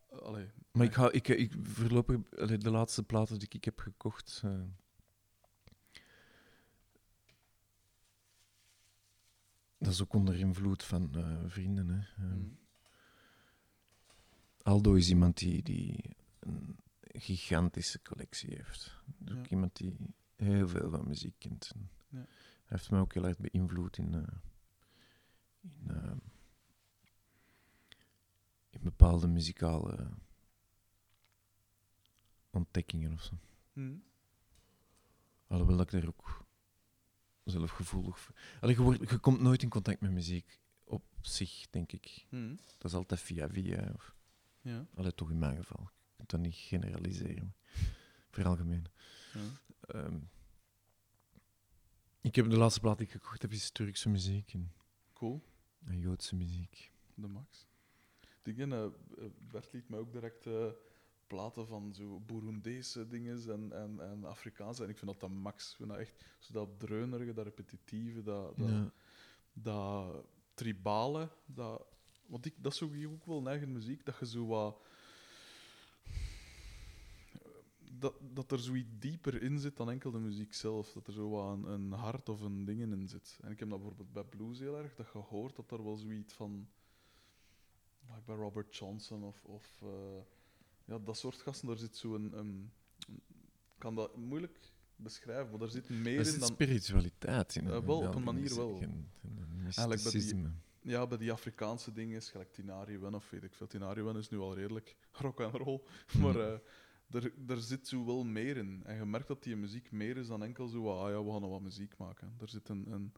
[0.09, 4.41] allee, Maar ik, hou, ik, ik voorlopig, allee, de laatste platen die ik heb gekocht.
[4.45, 4.61] eh,
[9.77, 11.89] dat is ook onder invloed van eh, vrienden.
[11.89, 12.23] Hè.
[12.23, 12.57] Eh, mm,
[14.61, 19.01] Aldo is iemand die, die een gigantische collectie heeft.
[19.17, 19.39] Dus Ja.
[19.39, 19.95] ook iemand die
[20.37, 21.71] heel veel van muziek kent.
[21.75, 22.17] En Ja.
[22.17, 24.21] Hij heeft mij ook heel erg beïnvloed in, eh,
[25.61, 26.11] in, eh,
[28.69, 30.09] in bepaalde muzikale
[32.49, 33.33] ontdekkingen of zo.
[33.73, 34.03] mm,
[35.47, 36.45] Alhoewel dat ik daar ook
[37.43, 38.35] zelf gevoelig voor...
[38.61, 42.25] Allee, je, wordt- je komt nooit in contact met muziek op zich, denk ik.
[42.29, 43.91] mm, Dat is altijd via via.
[43.93, 44.15] Of,
[44.61, 45.89] ja, allee, toch in mijn geval.
[46.05, 47.55] Je kunt dat niet generaliseren.
[48.29, 48.85] Veralgemeen.
[49.33, 49.39] ja.
[49.87, 50.19] Ehm
[52.21, 54.71] ik heb de laatste plaat die ik gekocht heb, is Turkse muziek en,
[55.13, 55.43] Cool,
[55.85, 56.91] en Joodse muziek.
[57.15, 57.67] de max.
[58.41, 58.85] Dingen, eh,
[59.39, 60.67] Bert liet mij ook direct eh,
[61.27, 64.83] platen van zo Burundese dingen en, en, en Afrikaanse.
[64.83, 65.69] En ik vind dat de max.
[65.71, 68.91] Ik vind dat echt zo dat dreunerige, dat repetitieve, dat, dat, Ja.
[69.53, 71.85] dat tribale, dat,
[72.25, 74.81] want ik, dat zoek ik ook wel in eigen muziek, dat je zo wat...
[77.99, 80.91] Dat, dat er zoiets dieper in zit dan enkel de muziek zelf.
[80.91, 83.39] Dat er zo wat een, een hart of een dingen in zit.
[83.41, 85.97] En ik heb dat bijvoorbeeld bij blues heel erg, dat je hoort dat er wel
[85.97, 86.67] zoiets van...
[88.07, 89.45] like bij Robert Johnson of...
[89.45, 89.89] of eh,
[90.85, 92.37] ja, dat soort gasten, daar zit zo een...
[92.37, 92.71] een
[93.07, 96.47] ik kan dat moeilijk beschrijven, maar daar zit meer Er in dan...
[96.47, 97.67] spiritualiteit in.
[97.67, 98.79] Eh, wel, op een manier wel.
[99.63, 100.51] Eigenlijk bij die-.
[100.81, 103.67] Ja, bij die Afrikaanse dingen, gelijk Tinariwen of weet ik veel.
[103.67, 105.81] Tinariwen is nu al redelijk rock and roll,
[106.21, 106.57] maar Mhm.
[107.11, 108.83] Er, er zit zo wel meer in.
[108.85, 111.41] En je merkt dat die muziek meer is dan enkel zo, ah ja, we gaan
[111.41, 112.37] nog wat muziek maken.
[112.45, 113.13] Zit een, een,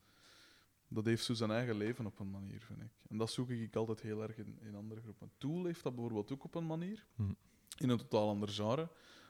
[0.88, 2.92] dat heeft zo zijn eigen leven op een manier, vind ik.
[3.10, 5.32] En dat zoek ik altijd heel erg in, in andere groepen.
[5.38, 7.32] Tool heeft dat bijvoorbeeld ook op een manier, Mhm.
[7.78, 8.90] in een totaal ander genre,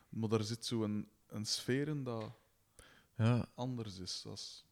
[0.10, 2.32] maar daar zit zo een, een sfeer in dat
[3.18, 4.66] Ja, anders is als,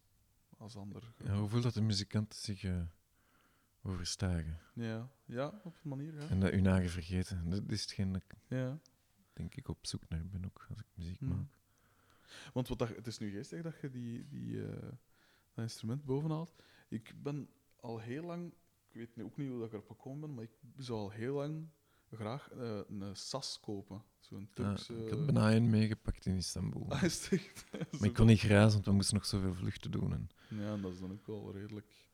[0.57, 1.38] als andere ja, groepen.
[1.38, 2.82] hoeveel dat de muzikanten zich eh,
[3.84, 4.60] overstijgen.
[4.74, 6.28] Ja, ja, op een manier, ja.
[6.28, 7.49] En dat hun eigen vergeten.
[7.49, 8.80] Dat is hetgeen dat ja.
[9.38, 11.31] Denk ik op zoek naar ben ook als ik muziek Mhm.
[11.35, 11.47] maak.
[12.53, 14.81] Want wat dat, het is nu geestig dat je die, die, eh,
[15.53, 16.55] dat instrument bovenhaalt.
[16.88, 17.49] Ik ben
[17.80, 18.53] al heel lang,
[18.89, 21.09] ik weet nu ook niet hoe dat ik erop gekomen ben, maar ik zou al
[21.09, 21.68] heel lang
[22.11, 24.03] graag eh, een sas kopen.
[24.19, 24.93] Zo'n Ja, Turkse...
[25.05, 26.85] ik had bijna één meegepakt in Istanbul.
[26.91, 27.65] Ah, is echt?
[27.99, 30.14] Maar ik kon niet reizen, want we moesten nog zoveel vluchten doen.
[30.14, 32.07] En, Ja, dat is dan ook wel redelijk...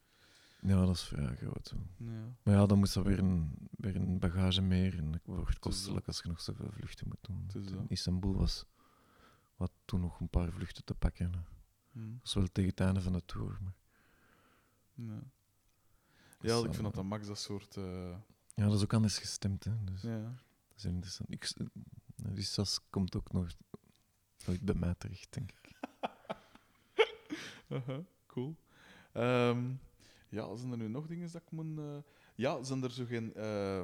[0.66, 1.74] ja, dat is vrij groot.
[1.98, 2.36] Ja.
[2.44, 4.98] Maar ja, dan moest dat weer een, weer een bagage meer.
[4.98, 7.64] En het wordt is kostelijk als je nog zoveel vluchten moet doen.
[7.64, 7.86] Is In.
[7.88, 8.66] Istanbul was
[9.56, 11.32] wat toen nog een paar vluchten te pakken.
[11.32, 11.42] Dat
[11.92, 12.00] Hm.
[12.22, 13.58] was wel tegen het einde van de tour.
[13.62, 13.74] Maar
[14.94, 15.24] Ja.
[16.42, 17.78] is ja, ik vind dat eh, dat max dat soort...
[17.78, 18.16] eh,
[18.56, 19.64] ja, dat is ook anders gestemd.
[19.64, 19.84] Hè.
[19.84, 20.22] Dus ja.
[20.68, 21.32] dat is interessant.
[21.32, 21.54] Ik,
[22.16, 23.48] nou, die sas komt ook nog
[24.46, 25.72] nooit bij mij terecht, denk ik.
[27.78, 28.56] Aha, cool.
[29.14, 29.72] Ehm,
[30.34, 31.78] ja, zijn er nu nog dingen dat ik moet...
[31.78, 31.98] eh,
[32.36, 33.34] Ja, zijn er zo geen...
[33.34, 33.84] eh,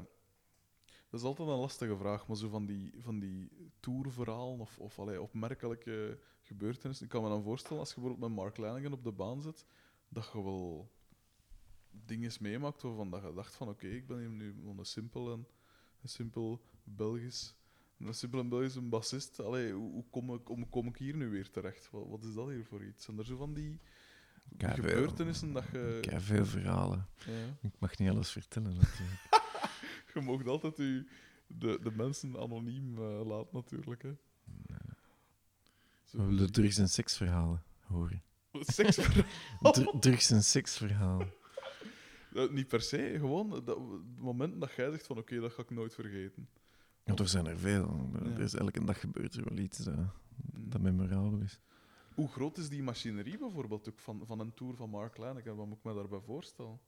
[1.09, 4.99] Dat is altijd een lastige vraag, maar zo van die, van die tourverhalen of, of
[4.99, 7.05] allee, opmerkelijke gebeurtenissen.
[7.05, 9.65] Ik kan me dan voorstellen, als je bijvoorbeeld met Mark Lanigan op de baan zit,
[10.09, 10.89] dat je wel
[11.91, 15.47] dingen meemaakt waarvan je dacht van oké, ik ben hier nu een simpel en
[16.01, 17.55] een simpel Belgisch,
[17.97, 19.39] een simpel en Belgische bassist.
[19.39, 21.89] Allee, hoe, hoe kom ik, hoe kom ik hier nu weer terecht?
[21.91, 23.05] Wat, wat is dat hier voor iets?
[23.05, 23.79] Zijn er zo van die
[24.57, 24.83] Keiveel.
[24.83, 25.99] gebeurtenissen dat je...
[26.01, 27.07] Ik heb veel verhalen.
[27.25, 27.31] Ja.
[27.61, 29.19] Ik mag niet alles vertellen, natuurlijk.
[30.13, 31.07] Je mag altijd u,
[31.47, 34.01] de, de mensen anoniem eh, laten, natuurlijk.
[34.03, 34.13] Hè.
[36.03, 38.23] Zo We willen drugs- en seksverhalen horen.
[38.77, 39.23] Seksverhaal.
[39.71, 41.31] Dr- drugs- en seksverhalen.
[42.33, 45.61] Eh, niet per se, gewoon dat, het moment dat jij zegt van oké, dat ga
[45.61, 46.49] ik nooit vergeten.
[47.03, 48.09] Want er zijn er veel.
[48.35, 50.69] Er is elke dag gebeurt er wel iets dat, Mm.
[50.69, 51.59] dat memorabel is.
[52.19, 55.55] Hoe groot is die machinerie bijvoorbeeld ook van, van een tour van Mark Leineken?
[55.55, 56.79] Wat moet ik me daarbij voorstellen?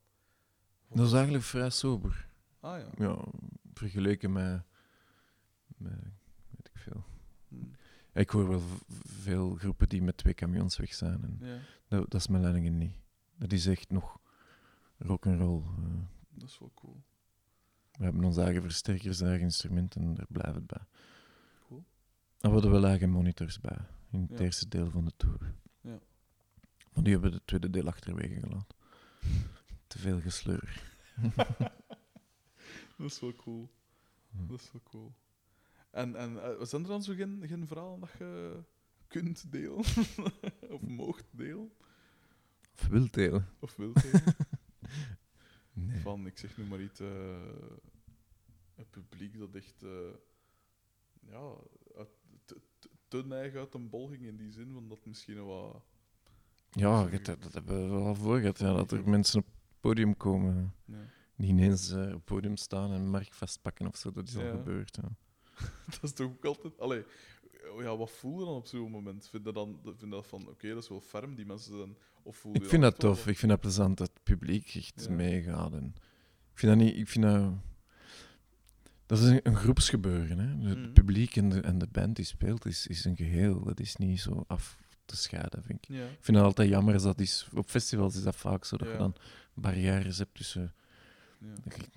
[0.94, 2.28] Dat is eigenlijk vrij sober.
[2.60, 2.90] Ah ja.
[3.06, 3.24] Ja,
[3.74, 4.64] vergeleken met,
[5.78, 5.94] met
[6.50, 7.04] weet ik veel.
[7.48, 7.56] Hm.
[8.14, 8.62] Ik hoor wel
[9.06, 11.24] veel groepen die met twee camions weg zijn.
[11.24, 12.96] En ja, dat, dat is mijn leidingen niet.
[13.36, 14.20] Dat is echt nog
[14.98, 15.62] rock'n'roll.
[15.62, 16.00] eh.
[16.30, 17.02] dat is wel cool.
[17.92, 20.86] we hebben onze eigen versterkers, eigen instrumenten en daar blijft het bij.
[21.68, 21.84] Cool.
[22.40, 23.78] En we hadden wel eigen monitors bij,
[24.12, 24.46] in het Ja.
[24.46, 25.54] eerste deel van de tour.
[25.82, 26.00] Ja.
[26.94, 28.76] Maar die hebben we het tweede deel achterwege gelaten.
[29.88, 30.84] Te veel gesleur.
[32.98, 33.70] Dat is wel cool.
[34.32, 34.48] Hm.
[34.48, 35.14] Dat is wel cool.
[35.92, 38.64] En, en eh, zijn er dan zo geen, geen verhalen dat je
[39.08, 39.78] kunt delen?
[40.76, 41.72] of moogt delen?
[42.74, 43.48] Of wild delen.
[43.60, 44.24] Of wilt delen?
[45.74, 46.02] Nee.
[46.02, 47.44] Van, ik zeg nu maar iets, eh
[48.76, 50.14] een publiek dat echt, eh,
[51.22, 51.54] ja,
[53.12, 55.82] te, neig uit een bol ging in die zin van dat misschien wat.
[56.72, 58.60] Ja, dat, dat hebben we wel al voor gehad.
[58.60, 60.96] Ja, dat er mensen op het podium komen Ja.
[61.36, 64.12] die ineens eh, op het podium staan en mark vastpakken of zo.
[64.12, 64.42] Dat is Ja.
[64.42, 64.98] al gebeurd.
[65.02, 65.10] Ja.
[65.92, 66.80] Dat is toch ook altijd.
[66.80, 67.04] Allee,
[67.80, 69.28] ja, wat voel je dan op zo'n moment?
[69.28, 71.98] Vind je dan vind je dat van, oké, dat is wel ferm, die mensen zijn.
[72.24, 73.28] Of voel je Ik vind dan dat wel tof.
[73.28, 75.74] Ik vind dat plezant dat het publiek echt meegaat.
[75.74, 75.94] En
[76.52, 76.96] ik vind dat niet...
[76.98, 77.54] Ik vind dat...
[79.12, 80.40] Dat is een, een groepsgebeuren.
[80.40, 80.68] Hè.
[80.70, 80.92] Het Mhm.
[80.94, 83.64] publiek en de, en de band die speelt is, is een geheel.
[83.64, 85.96] Dat is niet zo af te scheiden, vind ik.
[85.96, 86.04] Ja.
[86.06, 87.02] Ik vind dat altijd jammer.
[87.02, 88.94] Dat is, op festivals is dat vaak zo, dat Ja.
[88.94, 89.16] je dan
[89.54, 90.74] barrières hebt tussen...
[91.40, 91.48] Ja.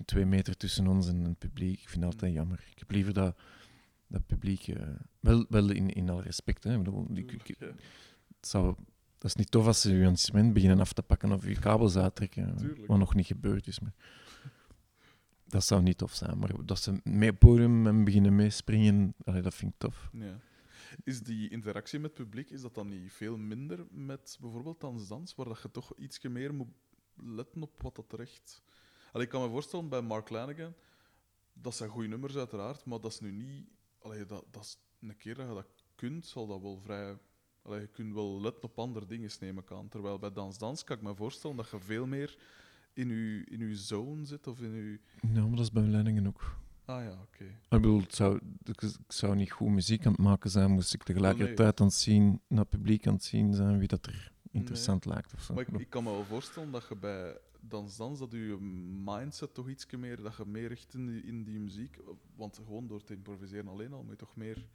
[0.05, 1.81] Twee meter tussen ons en het publiek.
[1.81, 2.19] Ik vind dat Mm.
[2.19, 2.59] altijd jammer.
[2.71, 3.37] Ik heb liever dat,
[4.07, 4.67] dat publiek...
[4.67, 4.87] eh,
[5.19, 6.71] wel wel in, in alle respect, hè.
[6.77, 8.75] Ik bedoel, het zou,
[9.17, 11.95] dat is niet tof als ze je instrument beginnen af te pakken of je kabels
[11.97, 12.55] uittrekken.
[12.57, 12.87] Tuurlijk.
[12.87, 13.79] Wat nog niet gebeurd is.
[13.79, 13.93] Maar
[15.45, 16.37] dat zou niet tof zijn.
[16.37, 20.09] Maar dat ze mee podium en beginnen meespringen, dat vind ik tof.
[20.13, 20.39] Ja.
[21.03, 25.07] Is die interactie met het publiek, is dat dan niet veel minder met bijvoorbeeld Dans
[25.07, 26.67] Dans, waar dat je toch iets meer moet
[27.15, 28.63] letten op wat dat terecht...
[29.11, 30.73] Allee, ik kan me voorstellen, bij Mark Lanigan,
[31.53, 33.67] dat zijn goede nummers uiteraard, maar dat is nu niet...
[33.99, 37.17] Allee, dat, dat is een keer dat je dat kunt, zal dat wel vrij...
[37.61, 39.89] Allee, je kunt wel letten op andere dingen, neem ik aan.
[39.89, 42.37] Terwijl bij Dans Dans kan ik me voorstellen dat je veel meer
[42.95, 44.99] in je, in uw zone zit, of in je...
[45.33, 46.57] Ja, maar dat is bij Leidingen ook.
[46.85, 47.43] Ah ja, oké.
[47.43, 50.93] Ik bedoel, het zou, ik, ik zou niet goed muziek aan het maken zijn, moest
[50.93, 54.31] ik tegelijkertijd aan het zien, naar het publiek aan het zien zijn wie dat er
[54.51, 55.33] interessant lijkt.
[55.33, 55.53] Of zo.
[55.53, 58.57] Maar ik, ik kan me wel voorstellen dat je bij Dans Dans, dat je
[59.05, 61.97] mindset toch iets meer, dat je meer richt in die, in die muziek,
[62.35, 64.65] want gewoon door te improviseren alleen al moet je toch meer...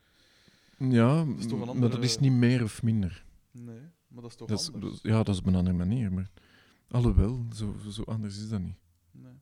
[0.79, 3.25] ja, is toch een maar andere- dat is niet meer of minder.
[3.51, 4.85] Nee, maar dat is toch Dat is, anders?
[4.95, 6.31] dat is- ja, dat is op een andere manier, maar
[6.91, 8.77] alhoewel, zo, zo anders is dat niet.
[9.11, 9.33] Nee.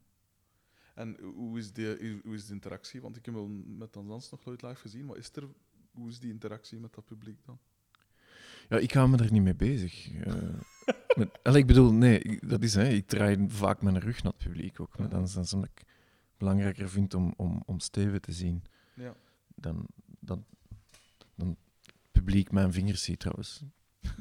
[0.95, 3.01] En hoe is, die, hoe is de interactie?
[3.01, 5.49] Want ik heb wel met Dans nog nooit live gezien, maar is er,
[5.91, 7.59] hoe is die interactie met dat publiek dan?
[8.69, 10.11] Ja, ik hou me daar niet mee bezig.
[10.13, 10.35] eh.
[11.19, 14.43] met, allee, ik bedoel, nee, dat is, hè, ik draai vaak mijn rug naar het
[14.45, 14.99] publiek ook.
[14.99, 15.85] Maar dan is dat omdat ik
[16.37, 18.63] belangrijker vind om, om, om Steven te zien
[18.95, 19.15] Ja.
[19.55, 19.87] dan,
[20.21, 20.45] dan,
[21.35, 23.63] dan het publiek mijn vingers ziet trouwens.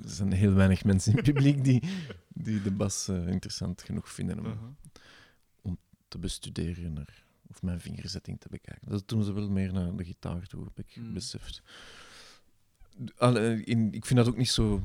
[0.04, 1.84] Er zijn heel weinig mensen in het publiek die,
[2.28, 5.76] die de bas eh, interessant genoeg vinden om Uh-huh.
[6.08, 8.90] te bestuderen naar, of mijn vingerzetting te bekijken.
[8.90, 11.14] Dat doen ze wel meer naar de gitaar toe, heb ik Mm.
[11.14, 11.62] beseft.
[13.18, 14.82] Allee, in, ik vind dat ook niet zo...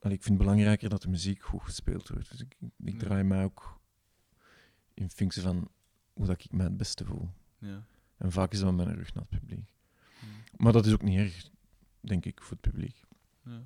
[0.00, 2.30] Allee, ik vind het belangrijker dat de muziek goed gespeeld wordt.
[2.30, 3.80] Dus ik, ik draai mij ook
[4.94, 5.68] in functie van
[6.12, 7.28] hoe dat ik mij het beste voel.
[7.58, 7.84] Ja.
[8.16, 9.58] En vaak is dat met mijn rug naar het publiek.
[10.20, 10.28] Mm.
[10.56, 11.50] Maar dat is ook niet erg,
[12.00, 13.02] denk ik, voor het publiek.
[13.44, 13.62] Ja.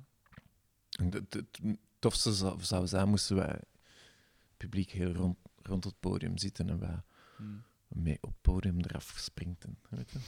[0.89, 1.59] En het, het
[1.99, 6.79] tofste zou, zou zijn, moesten wij het publiek heel rond, rond het podium zitten en
[6.79, 7.01] wij
[7.37, 7.63] Mm.
[7.87, 9.77] mee op het podium eraf sprinten.
[9.89, 10.19] Weet je?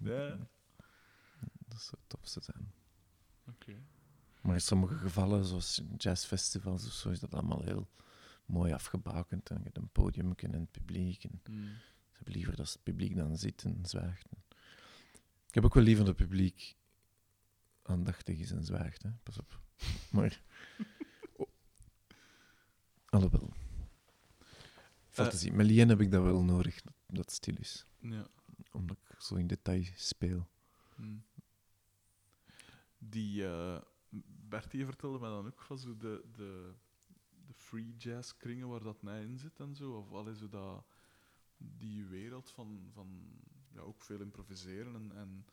[0.00, 0.36] Ja.
[1.66, 2.72] Dat zou het tofste zijn.
[3.48, 3.74] Oké.
[4.42, 7.88] Maar in sommige gevallen, zoals jazzfestivals of zo, is dat allemaal heel
[8.46, 9.50] mooi afgebakend.
[9.50, 11.24] En je hebt een podium en het publiek.
[11.24, 11.64] En Mm.
[11.64, 14.26] ze hebben liever dat het publiek dan zit en zwijgt.
[15.48, 16.76] Ik heb ook wel liever dat het publiek
[17.86, 19.02] aandachtig is en zwijgt.
[19.02, 19.10] Hè?
[19.22, 19.60] Pas op.
[20.12, 20.42] Maar
[21.36, 21.50] o-
[23.08, 23.52] Alhoewel.
[25.08, 25.52] Fantasie.
[25.52, 27.86] Met Lien heb ik dat wel nodig, dat, dat stil is.
[27.98, 28.26] Ja.
[28.72, 30.48] Omdat ik zo in detail speel.
[30.94, 31.16] Hm.
[32.98, 33.80] Die eh
[34.48, 36.74] Bertie vertelde mij dan ook van zo de, de,
[37.46, 39.92] de free jazz kringen waar dat mij in zit en zo.
[39.92, 40.84] Of allee, zo dat,
[41.56, 43.40] die wereld van, van
[43.72, 44.94] ja, ook veel improviseren.
[44.94, 45.46] En, en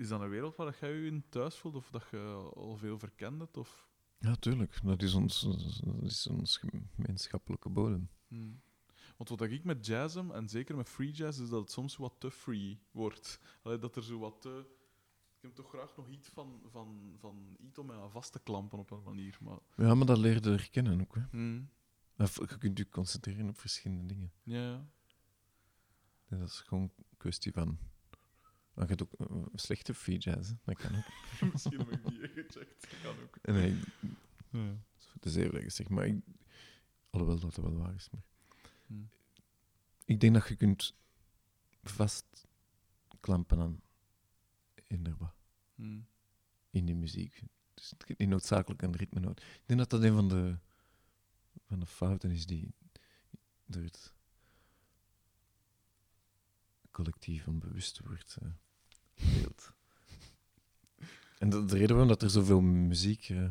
[0.00, 2.18] is dat een wereld waar dat jij je in thuis voelt of dat je
[2.54, 3.56] al veel verkend hebt?
[3.56, 3.88] Of?
[4.18, 4.80] Ja, tuurlijk.
[4.82, 5.40] Dat is ons,
[5.84, 6.56] dat is ons
[6.94, 8.08] gemeenschappelijke bodem.
[8.28, 8.50] Hm.
[9.16, 12.14] Want wat ik met jazz en zeker met free jazz, is dat het soms wat
[12.18, 13.40] te free wordt.
[13.62, 14.66] Allee, dat er zo wat te...
[15.36, 18.40] Ik heb toch graag nog iets van, van, van iets om mij aan vast te
[18.42, 19.38] klampen op een manier.
[19.40, 21.14] Maar, Ja, maar dat leerde herkennen ook.
[21.14, 21.22] Hè.
[21.30, 21.62] hm.
[22.16, 24.32] Of Je kunt je concentreren op verschillende dingen.
[24.42, 24.86] Ja, ja.
[26.28, 27.78] En dat is gewoon een kwestie van...
[28.80, 30.54] Maar je hebt ook eh, slechte free jazz, hè.
[30.64, 31.04] dat kan ook.
[31.52, 32.80] Misschien heb ik die gecheckt.
[32.80, 33.38] Dat kan ook.
[33.42, 33.80] Nee,
[34.50, 34.76] Ja.
[35.12, 36.24] het is even gezegd, maar ik,
[37.10, 38.10] alhoewel dat wel waar is.
[38.10, 38.22] Maar
[38.86, 38.94] Hm.
[40.04, 40.94] ik denk dat je kunt
[41.82, 43.80] vastklampen aan
[44.86, 45.34] inderdaad
[45.74, 46.00] Hm.
[46.70, 47.42] in de muziek.
[47.74, 49.44] Dus het is niet noodzakelijk een ritme nodig.
[49.44, 50.58] Ik denk dat dat een van de,
[51.66, 52.74] van de fouten is die
[53.66, 54.14] door het
[56.90, 58.48] collectief onbewust wordt uh,
[61.38, 63.48] En dat, de reden waarom dat er zoveel muziek, eh,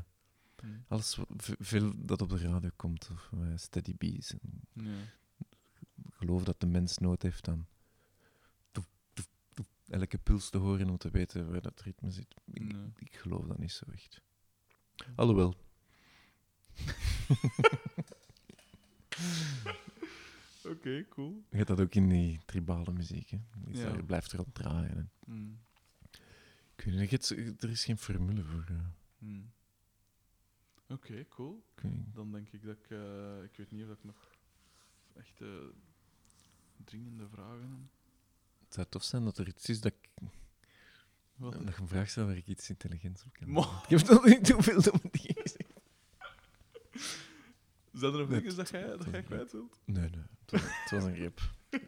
[0.61, 0.67] Hm.
[0.87, 1.27] alles wat-
[1.59, 3.95] veel dat op de radio komt, of eh, steady.
[3.99, 4.39] En
[4.73, 4.91] Ja.
[6.05, 7.67] ik geloof dat de mens nood heeft aan
[9.87, 12.35] elke puls te horen om te weten waar dat ritme zit.
[12.45, 12.91] Ik, Nee.
[12.97, 14.21] ik geloof dat niet zo echt.
[15.15, 15.55] Alhoewel.
[20.69, 21.43] Oké, cool.
[21.49, 23.29] Je hebt dat ook in die tribale muziek.
[23.29, 23.37] Hè?
[23.67, 23.89] Iets Ja.
[23.89, 24.95] daar blijft erop draaien.
[24.95, 25.49] En, Hm.
[26.75, 28.65] ik weet niet, er is geen formule voor.
[29.17, 29.39] Hm.
[30.87, 31.63] Oké, cool.
[31.81, 32.13] niet.
[32.13, 32.89] Dan denk ik dat ik...
[32.89, 34.35] eh, ik weet niet of ik nog
[35.15, 35.47] echt eh,
[36.85, 37.79] dringende vragen heb.
[38.63, 40.09] Het zou tof zijn dat er iets is dat, ik,
[41.35, 41.53] Wat?
[41.53, 43.47] dat je een vraag stelt waar ik iets intelligents op kan.
[43.83, 45.68] Ik heb tot nu toe veel domme dingen gezegd.
[47.99, 49.79] Zijn er nog dingen dat jij, dat jij kwijt wilt?
[49.85, 50.23] Nee, nee.
[50.45, 51.39] Het was, een greep.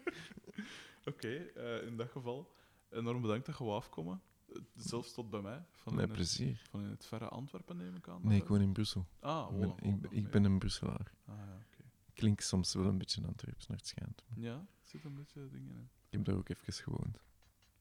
[1.10, 2.54] Oké, eh, in dat geval
[2.90, 4.22] enorm bedankt dat je wou afkomen.
[4.52, 5.64] Eh, Zelfs tot bij mij.
[5.72, 6.62] Van Met in het, plezier.
[6.70, 8.20] van in het verre Antwerpen neem ik aan.
[8.22, 9.06] Nee, ik woon in Brussel.
[9.20, 11.12] Ah, Ik ben, oh, ik, ben- ik een Brusselaar.
[11.26, 11.84] Ah, ja, oké.
[12.14, 14.24] Klink soms wel een beetje Antwerps naar het schijnt.
[14.34, 15.88] Ja, er zitten een beetje dingen in.
[16.06, 17.18] Ik heb daar ook even gewoond.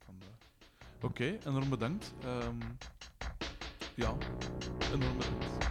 [0.06, 0.38] Vandaar.
[1.02, 2.14] Oké, enorm bedankt.
[2.24, 2.60] Ehm,
[3.96, 4.18] ja,
[4.92, 5.66] enorm bedankt.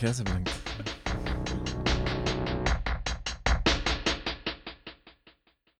[0.00, 0.62] Jij ze bedankt.